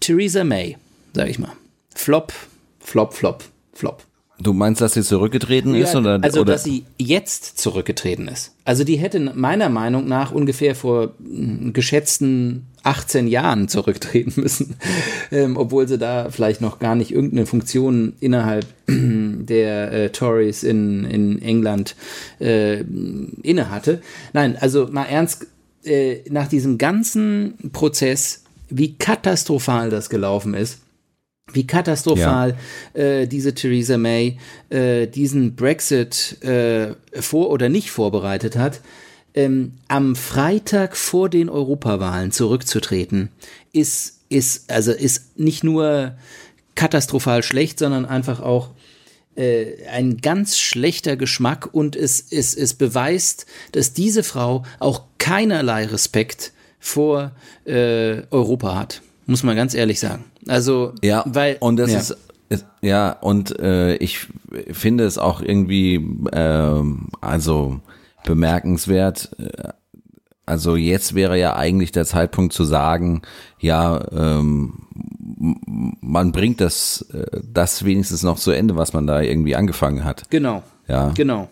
Theresa 0.00 0.44
May, 0.44 0.76
sage 1.14 1.30
ich 1.30 1.38
mal. 1.38 1.52
Flop, 1.94 2.32
Flop, 2.80 3.14
Flop, 3.14 3.44
Flop. 3.72 4.02
Du 4.42 4.52
meinst, 4.52 4.80
dass 4.80 4.94
sie 4.94 5.02
zurückgetreten 5.02 5.74
ist? 5.74 5.94
Ja, 5.94 6.00
Oder, 6.00 6.18
also, 6.22 6.40
oder? 6.40 6.52
dass 6.52 6.64
sie 6.64 6.84
jetzt 6.98 7.58
zurückgetreten 7.58 8.28
ist. 8.28 8.54
Also, 8.64 8.84
die 8.84 8.96
hätte 8.96 9.20
meiner 9.20 9.68
Meinung 9.68 10.06
nach 10.08 10.32
ungefähr 10.32 10.74
vor 10.74 11.14
mm, 11.18 11.72
geschätzten 11.72 12.66
18 12.82 13.28
Jahren 13.28 13.68
zurücktreten 13.68 14.40
müssen, 14.40 14.76
ähm, 15.30 15.56
obwohl 15.56 15.86
sie 15.86 15.98
da 15.98 16.30
vielleicht 16.30 16.60
noch 16.60 16.78
gar 16.78 16.94
nicht 16.94 17.12
irgendeine 17.12 17.46
Funktion 17.46 18.14
innerhalb 18.20 18.66
der 18.88 19.92
äh, 19.92 20.10
Tories 20.10 20.64
in, 20.64 21.04
in 21.04 21.40
England 21.40 21.94
äh, 22.40 22.80
inne 22.80 23.70
hatte. 23.70 24.02
Nein, 24.32 24.56
also 24.60 24.88
mal 24.90 25.04
ernst, 25.04 25.46
äh, 25.84 26.18
nach 26.30 26.48
diesem 26.48 26.78
ganzen 26.78 27.54
Prozess, 27.72 28.44
wie 28.68 28.94
katastrophal 28.94 29.90
das 29.90 30.10
gelaufen 30.10 30.54
ist, 30.54 30.81
wie 31.54 31.66
katastrophal 31.66 32.56
äh, 32.94 33.26
diese 33.26 33.54
Theresa 33.54 33.98
May 33.98 34.38
äh, 34.70 35.06
diesen 35.06 35.54
Brexit 35.54 36.42
äh, 36.42 36.94
vor 37.20 37.50
oder 37.50 37.68
nicht 37.68 37.90
vorbereitet 37.90 38.56
hat, 38.56 38.80
ähm, 39.34 39.72
am 39.88 40.16
Freitag 40.16 40.96
vor 40.96 41.28
den 41.28 41.48
Europawahlen 41.48 42.32
zurückzutreten, 42.32 43.30
ist, 43.72 44.20
ist, 44.28 44.70
also 44.70 44.92
ist 44.92 45.38
nicht 45.38 45.64
nur 45.64 46.14
katastrophal 46.74 47.42
schlecht, 47.42 47.78
sondern 47.78 48.04
einfach 48.04 48.40
auch 48.40 48.70
äh, 49.36 49.86
ein 49.90 50.18
ganz 50.18 50.58
schlechter 50.58 51.16
Geschmack 51.16 51.68
und 51.72 51.96
es, 51.96 52.26
es, 52.30 52.54
es 52.54 52.74
beweist, 52.74 53.46
dass 53.72 53.92
diese 53.92 54.22
Frau 54.22 54.64
auch 54.78 55.04
keinerlei 55.18 55.86
Respekt 55.86 56.52
vor 56.78 57.32
äh, 57.64 58.22
Europa 58.30 58.74
hat. 58.74 59.02
Muss 59.26 59.42
man 59.42 59.56
ganz 59.56 59.72
ehrlich 59.74 60.00
sagen. 60.00 60.24
Also, 60.48 60.92
Ja, 61.02 61.24
weil, 61.26 61.56
und 61.60 61.76
das 61.76 61.92
ja. 61.92 61.98
ist 61.98 62.16
ja 62.82 63.12
und 63.12 63.58
äh, 63.60 63.96
ich 63.96 64.26
finde 64.72 65.04
es 65.04 65.16
auch 65.16 65.40
irgendwie 65.40 65.94
ähm, 66.32 67.08
also 67.20 67.80
bemerkenswert. 68.26 69.30
äh, 69.38 69.70
Also 70.44 70.76
jetzt 70.76 71.14
wäre 71.14 71.38
ja 71.38 71.56
eigentlich 71.56 71.92
der 71.92 72.04
Zeitpunkt 72.04 72.52
zu 72.52 72.64
sagen, 72.64 73.22
ja, 73.58 74.04
ähm, 74.12 74.86
man 76.00 76.32
bringt 76.32 76.60
das 76.60 77.02
äh, 77.12 77.40
das 77.42 77.84
wenigstens 77.84 78.22
noch 78.22 78.38
zu 78.38 78.50
Ende, 78.50 78.76
was 78.76 78.92
man 78.92 79.06
da 79.06 79.20
irgendwie 79.22 79.56
angefangen 79.56 80.04
hat. 80.04 80.24
Genau. 80.30 80.62
Ja. 80.88 81.12
Genau. 81.14 81.48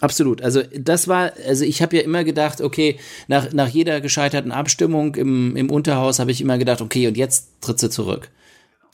Absolut. 0.00 0.42
Also 0.42 0.62
das 0.78 1.08
war, 1.08 1.32
also 1.46 1.64
ich 1.64 1.82
habe 1.82 1.96
ja 1.96 2.02
immer 2.02 2.24
gedacht, 2.24 2.60
okay, 2.60 2.98
nach, 3.28 3.52
nach 3.52 3.68
jeder 3.68 4.00
gescheiterten 4.00 4.52
Abstimmung 4.52 5.14
im, 5.14 5.56
im 5.56 5.70
Unterhaus 5.70 6.18
habe 6.18 6.30
ich 6.30 6.40
immer 6.40 6.58
gedacht, 6.58 6.80
okay, 6.80 7.06
und 7.06 7.16
jetzt 7.16 7.48
tritt 7.60 7.78
sie 7.78 7.90
zurück. 7.90 8.30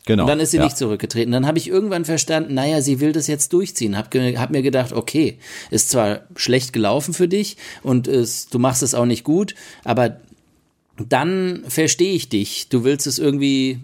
Genau. 0.05 0.23
Und 0.23 0.29
dann 0.29 0.41
ist 0.41 0.53
sie 0.53 0.59
ja. 0.59 0.65
nicht 0.65 0.79
zurückgetreten. 0.79 1.33
Dann 1.33 1.49
habe 1.49 1.59
ich 1.59 1.69
irgendwann 1.69 2.05
verstanden, 2.05 2.55
naja, 2.55 2.81
sie 2.81 3.01
will 3.01 3.13
das 3.13 3.27
jetzt 3.27 3.53
durchziehen. 3.53 3.97
Hab, 3.99 4.13
ge- 4.13 4.37
hab 4.37 4.51
mir 4.51 4.63
gedacht, 4.63 4.93
okay, 4.93 5.39
ist 5.71 5.91
zwar 5.91 6.21
schlecht 6.37 6.73
gelaufen 6.73 7.13
für 7.13 7.27
dich 7.27 7.57
und 7.83 8.07
es, 8.07 8.49
du 8.49 8.61
machst 8.61 8.85
es 8.85 8.95
auch 8.95 9.05
nicht 9.05 9.25
gut, 9.25 9.57
aber 9.83 10.21
dann 10.99 11.65
verstehe 11.69 12.15
ich 12.15 12.29
dich. 12.29 12.69
Du 12.69 12.85
willst 12.85 13.07
es 13.07 13.19
irgendwie 13.19 13.81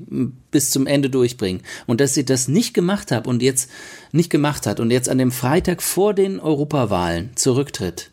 bis 0.50 0.70
zum 0.70 0.86
Ende 0.86 1.10
durchbringen. 1.10 1.62
Und 1.86 2.00
dass 2.00 2.14
sie 2.14 2.24
das 2.24 2.48
nicht 2.48 2.74
gemacht 2.74 3.10
hat 3.10 3.26
und 3.26 3.42
jetzt 3.42 3.70
nicht 4.12 4.30
gemacht 4.30 4.66
hat 4.66 4.80
und 4.80 4.90
jetzt 4.90 5.08
an 5.08 5.18
dem 5.18 5.32
Freitag 5.32 5.82
vor 5.82 6.14
den 6.14 6.40
Europawahlen 6.40 7.30
zurücktritt, 7.34 8.10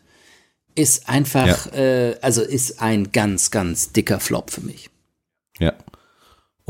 ist 0.74 1.08
einfach, 1.08 1.72
äh, 1.72 2.16
also 2.20 2.42
ist 2.42 2.80
ein 2.80 3.12
ganz, 3.12 3.50
ganz 3.50 3.92
dicker 3.92 4.20
Flop 4.20 4.50
für 4.50 4.60
mich. 4.60 4.90
Ja. 5.58 5.74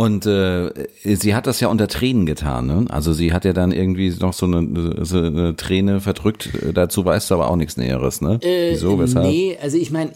Und 0.00 0.24
äh, 0.24 0.70
sie 1.04 1.34
hat 1.34 1.46
das 1.46 1.60
ja 1.60 1.68
unter 1.68 1.86
Tränen 1.86 2.24
getan, 2.24 2.66
ne? 2.66 2.86
Also 2.88 3.12
sie 3.12 3.34
hat 3.34 3.44
ja 3.44 3.52
dann 3.52 3.70
irgendwie 3.70 4.08
noch 4.18 4.32
so 4.32 4.46
eine, 4.46 5.04
so 5.04 5.18
eine 5.18 5.56
Träne 5.56 6.00
verdrückt. 6.00 6.48
Dazu 6.72 7.04
weißt 7.04 7.30
du 7.30 7.34
aber 7.34 7.50
auch 7.50 7.56
nichts 7.56 7.76
Näheres, 7.76 8.22
ne? 8.22 8.40
Wieso, 8.42 8.98
weshalb? 8.98 9.26
Nee, 9.26 9.58
also 9.60 9.76
ich 9.76 9.90
meine, 9.90 10.10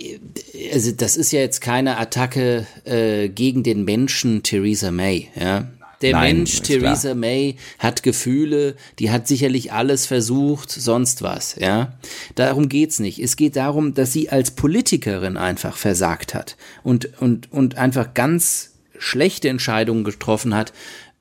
also 0.72 0.90
das 0.92 1.18
ist 1.18 1.32
ja 1.32 1.40
jetzt 1.40 1.60
keine 1.60 1.98
Attacke 1.98 2.66
äh, 2.84 3.28
gegen 3.28 3.62
den 3.62 3.84
Menschen 3.84 4.42
Theresa 4.42 4.90
May, 4.90 5.28
ja. 5.38 5.68
Der 6.00 6.12
Nein, 6.12 6.36
Mensch 6.38 6.62
Theresa 6.62 7.08
klar. 7.08 7.14
May 7.16 7.56
hat 7.78 8.02
Gefühle, 8.02 8.76
die 8.98 9.10
hat 9.10 9.28
sicherlich 9.28 9.72
alles 9.72 10.06
versucht, 10.06 10.70
sonst 10.70 11.20
was, 11.20 11.56
ja. 11.56 11.92
Darum 12.36 12.70
geht's 12.70 13.00
nicht. 13.00 13.18
Es 13.18 13.36
geht 13.36 13.56
darum, 13.56 13.92
dass 13.92 14.14
sie 14.14 14.30
als 14.30 14.52
Politikerin 14.52 15.36
einfach 15.36 15.76
versagt 15.76 16.32
hat 16.32 16.56
und, 16.84 17.20
und, 17.20 17.52
und 17.52 17.76
einfach 17.76 18.14
ganz 18.14 18.73
schlechte 18.98 19.48
Entscheidungen 19.48 20.04
getroffen 20.04 20.54
hat, 20.54 20.72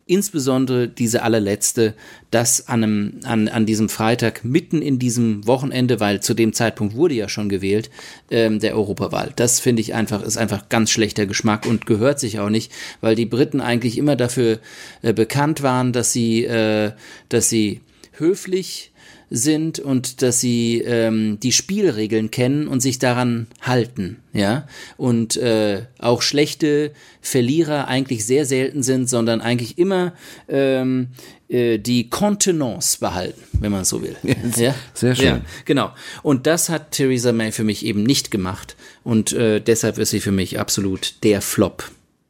insbesondere 0.05 0.87
diese 0.87 1.23
allerletzte, 1.23 1.93
das 2.29 2.67
an, 2.67 2.83
einem, 2.83 3.19
an, 3.23 3.47
an 3.47 3.65
diesem 3.65 3.87
Freitag 3.87 4.43
mitten 4.43 4.81
in 4.81 4.99
diesem 4.99 5.47
Wochenende, 5.47 5.99
weil 5.99 6.21
zu 6.21 6.33
dem 6.33 6.53
Zeitpunkt 6.53 6.95
wurde 6.95 7.13
ja 7.15 7.29
schon 7.29 7.47
gewählt, 7.47 7.89
ähm, 8.29 8.59
der 8.59 8.75
Europawahl. 8.75 9.31
Das 9.35 9.59
finde 9.59 9.81
ich 9.81 9.93
einfach, 9.93 10.21
ist 10.21 10.37
einfach 10.37 10.67
ganz 10.67 10.91
schlechter 10.91 11.25
Geschmack 11.25 11.65
und 11.65 11.85
gehört 11.85 12.19
sich 12.19 12.39
auch 12.39 12.49
nicht, 12.49 12.71
weil 12.99 13.15
die 13.15 13.25
Briten 13.25 13.61
eigentlich 13.61 13.97
immer 13.97 14.15
dafür 14.15 14.59
äh, 15.01 15.13
bekannt 15.13 15.63
waren, 15.63 15.93
dass 15.93 16.11
sie, 16.11 16.43
äh, 16.43 16.91
dass 17.29 17.49
sie 17.49 17.79
höflich 18.11 18.91
sind 19.35 19.79
und 19.79 20.21
dass 20.21 20.39
sie 20.39 20.83
ähm, 20.85 21.39
die 21.41 21.51
Spielregeln 21.51 22.29
kennen 22.29 22.67
und 22.67 22.81
sich 22.81 22.99
daran 22.99 23.47
halten, 23.61 24.17
ja, 24.31 24.67
und 24.95 25.37
äh, 25.37 25.85
auch 25.97 26.21
schlechte 26.21 26.91
Verlierer 27.19 27.87
eigentlich 27.87 28.27
sehr 28.27 28.45
selten 28.45 28.83
sind, 28.83 29.09
sondern 29.09 29.41
eigentlich 29.41 29.79
immer 29.79 30.13
ähm, 30.47 31.07
äh, 31.49 31.79
die 31.79 32.11
Kontenance 32.11 32.99
behalten, 32.99 33.41
wenn 33.59 33.71
man 33.71 33.85
so 33.85 34.03
will. 34.03 34.15
Ja, 34.55 34.75
sehr 34.93 35.15
schön. 35.15 35.25
Ja, 35.25 35.41
genau. 35.65 35.91
Und 36.21 36.45
das 36.45 36.69
hat 36.69 36.91
Theresa 36.91 37.31
May 37.31 37.51
für 37.51 37.63
mich 37.63 37.83
eben 37.87 38.03
nicht 38.03 38.29
gemacht 38.29 38.75
und 39.03 39.33
äh, 39.33 39.59
deshalb 39.59 39.97
ist 39.97 40.11
sie 40.11 40.19
für 40.19 40.31
mich 40.31 40.59
absolut 40.59 41.15
der 41.23 41.41
Flop 41.41 41.89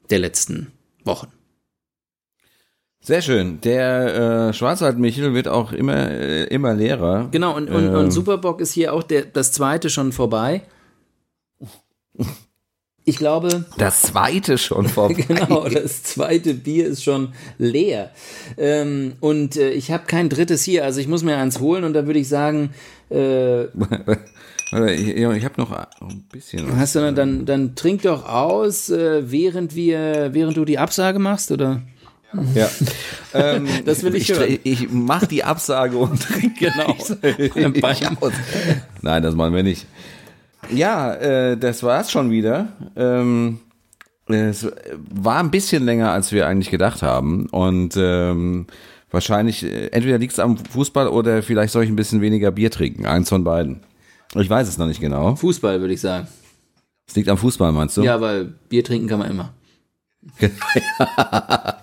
der 0.09 0.19
letzten 0.19 0.71
Wochen. 1.03 1.27
Sehr 3.05 3.21
schön. 3.21 3.59
Der 3.59 4.47
äh, 4.49 4.53
Schwarzwald-Michel 4.53 5.33
wird 5.33 5.49
auch 5.49 5.73
immer, 5.73 6.09
äh, 6.09 6.45
immer 6.45 6.73
leerer. 6.73 7.27
Genau, 7.31 7.53
und, 7.53 7.69
und, 7.69 7.87
Ähm. 7.87 7.95
und 7.95 8.11
Superbock 8.11 8.61
ist 8.61 8.71
hier 8.71 8.93
auch 8.93 9.03
der, 9.03 9.23
das 9.23 9.51
zweite 9.51 9.89
schon 9.89 10.13
vorbei. 10.13 10.61
Ich 13.03 13.17
glaube, 13.17 13.65
Das 13.77 14.03
zweite 14.03 14.57
schon 14.57 14.87
vorbei. 14.87 15.15
genau, 15.27 15.67
das 15.67 16.03
zweite 16.03 16.53
Bier 16.53 16.87
ist 16.87 17.03
schon 17.03 17.33
leer. 17.57 18.11
Ähm, 18.57 19.15
und 19.19 19.57
äh, 19.57 19.71
ich 19.71 19.91
habe 19.91 20.05
kein 20.07 20.29
drittes 20.29 20.63
hier, 20.63 20.85
also 20.85 21.01
ich 21.01 21.09
muss 21.09 21.23
mir 21.23 21.35
eins 21.35 21.59
holen 21.59 21.83
und 21.83 21.91
da 21.91 22.05
würde 22.05 22.19
ich 22.19 22.29
sagen, 22.29 22.69
äh, 23.11 23.63
ich 24.93 25.17
ich 25.17 25.43
habe 25.43 25.55
noch 25.57 25.71
ein 25.73 26.25
bisschen. 26.31 26.69
was. 26.69 26.75
hast 26.77 26.95
du 26.95 26.99
dann, 26.99 27.15
dann, 27.15 27.45
dann 27.45 27.75
trink 27.75 28.03
doch 28.03 28.29
aus, 28.29 28.89
äh, 28.89 29.29
während 29.29 29.75
wir, 29.75 30.29
während 30.31 30.55
du 30.55 30.63
die 30.63 30.77
Absage 30.77 31.19
machst, 31.19 31.51
oder? 31.51 31.81
Ja. 32.53 32.69
ähm, 33.33 33.67
Das 33.85 34.03
will 34.03 34.15
ich 34.15 34.29
ich, 34.29 34.37
hören. 34.37 34.59
ich 34.63 34.87
mach 34.91 35.25
die 35.25 35.43
Absage 35.43 35.97
und 35.97 36.21
trinke 36.21 36.71
Genau. 36.71 36.95
Nein, 39.01 39.23
das 39.23 39.35
machen 39.35 39.53
wir 39.53 39.63
nicht. 39.63 39.85
Ja, 40.71 41.13
äh, 41.13 41.57
das 41.57 41.83
war's 41.83 42.11
schon 42.11 42.31
wieder. 42.31 42.67
Ähm, 42.95 43.59
es 44.27 44.67
war 45.09 45.39
ein 45.39 45.51
bisschen 45.51 45.83
länger, 45.83 46.11
als 46.11 46.31
wir 46.31 46.47
eigentlich 46.47 46.71
gedacht 46.71 47.01
haben. 47.01 47.47
Und 47.47 47.95
ähm, 47.97 48.67
wahrscheinlich, 49.11 49.63
äh, 49.63 49.87
entweder 49.87 50.17
liegt 50.17 50.33
es 50.33 50.39
am 50.39 50.57
Fußball 50.57 51.07
oder 51.07 51.43
vielleicht 51.43 51.73
soll 51.73 51.83
ich 51.83 51.89
ein 51.89 51.95
bisschen 51.95 52.21
weniger 52.21 52.51
Bier 52.51 52.71
trinken. 52.71 53.05
Eins 53.05 53.29
von 53.29 53.43
beiden. 53.43 53.81
Ich 54.35 54.49
weiß 54.49 54.67
es 54.67 54.77
noch 54.77 54.87
nicht 54.87 55.01
genau. 55.01 55.35
Fußball, 55.35 55.81
würde 55.81 55.93
ich 55.93 56.01
sagen. 56.01 56.27
Es 57.07 57.15
liegt 57.15 57.27
am 57.29 57.37
Fußball, 57.37 57.71
meinst 57.71 57.97
du? 57.97 58.03
Ja, 58.03 58.21
weil 58.21 58.45
Bier 58.69 58.83
trinken 58.83 59.07
kann 59.07 59.19
man 59.19 59.29
immer. 59.29 59.53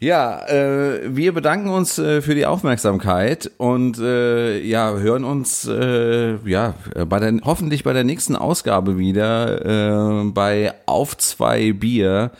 Ja, 0.00 0.46
äh, 0.46 1.14
wir 1.14 1.34
bedanken 1.34 1.68
uns 1.68 1.98
äh, 1.98 2.22
für 2.22 2.34
die 2.34 2.46
Aufmerksamkeit 2.46 3.50
und 3.58 3.98
äh, 3.98 4.58
ja, 4.60 4.94
hören 4.94 5.24
uns 5.24 5.66
äh, 5.66 6.36
ja 6.48 6.74
bei 7.06 7.18
der, 7.18 7.34
hoffentlich 7.44 7.84
bei 7.84 7.92
der 7.92 8.04
nächsten 8.04 8.34
Ausgabe 8.34 8.96
wieder 8.96 10.22
äh, 10.22 10.24
bei 10.30 10.72
Auf 10.86 11.18
zwei 11.18 11.72
Bier. 11.72 12.30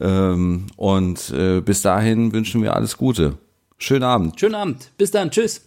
Ähm, 0.00 0.66
und 0.76 1.30
äh, 1.30 1.60
bis 1.60 1.82
dahin 1.82 2.32
wünschen 2.32 2.62
wir 2.62 2.74
alles 2.74 2.96
Gute. 2.96 3.34
Schönen 3.78 4.04
Abend. 4.04 4.38
Schönen 4.38 4.54
Abend. 4.54 4.90
Bis 4.96 5.10
dann. 5.10 5.30
Tschüss. 5.30 5.62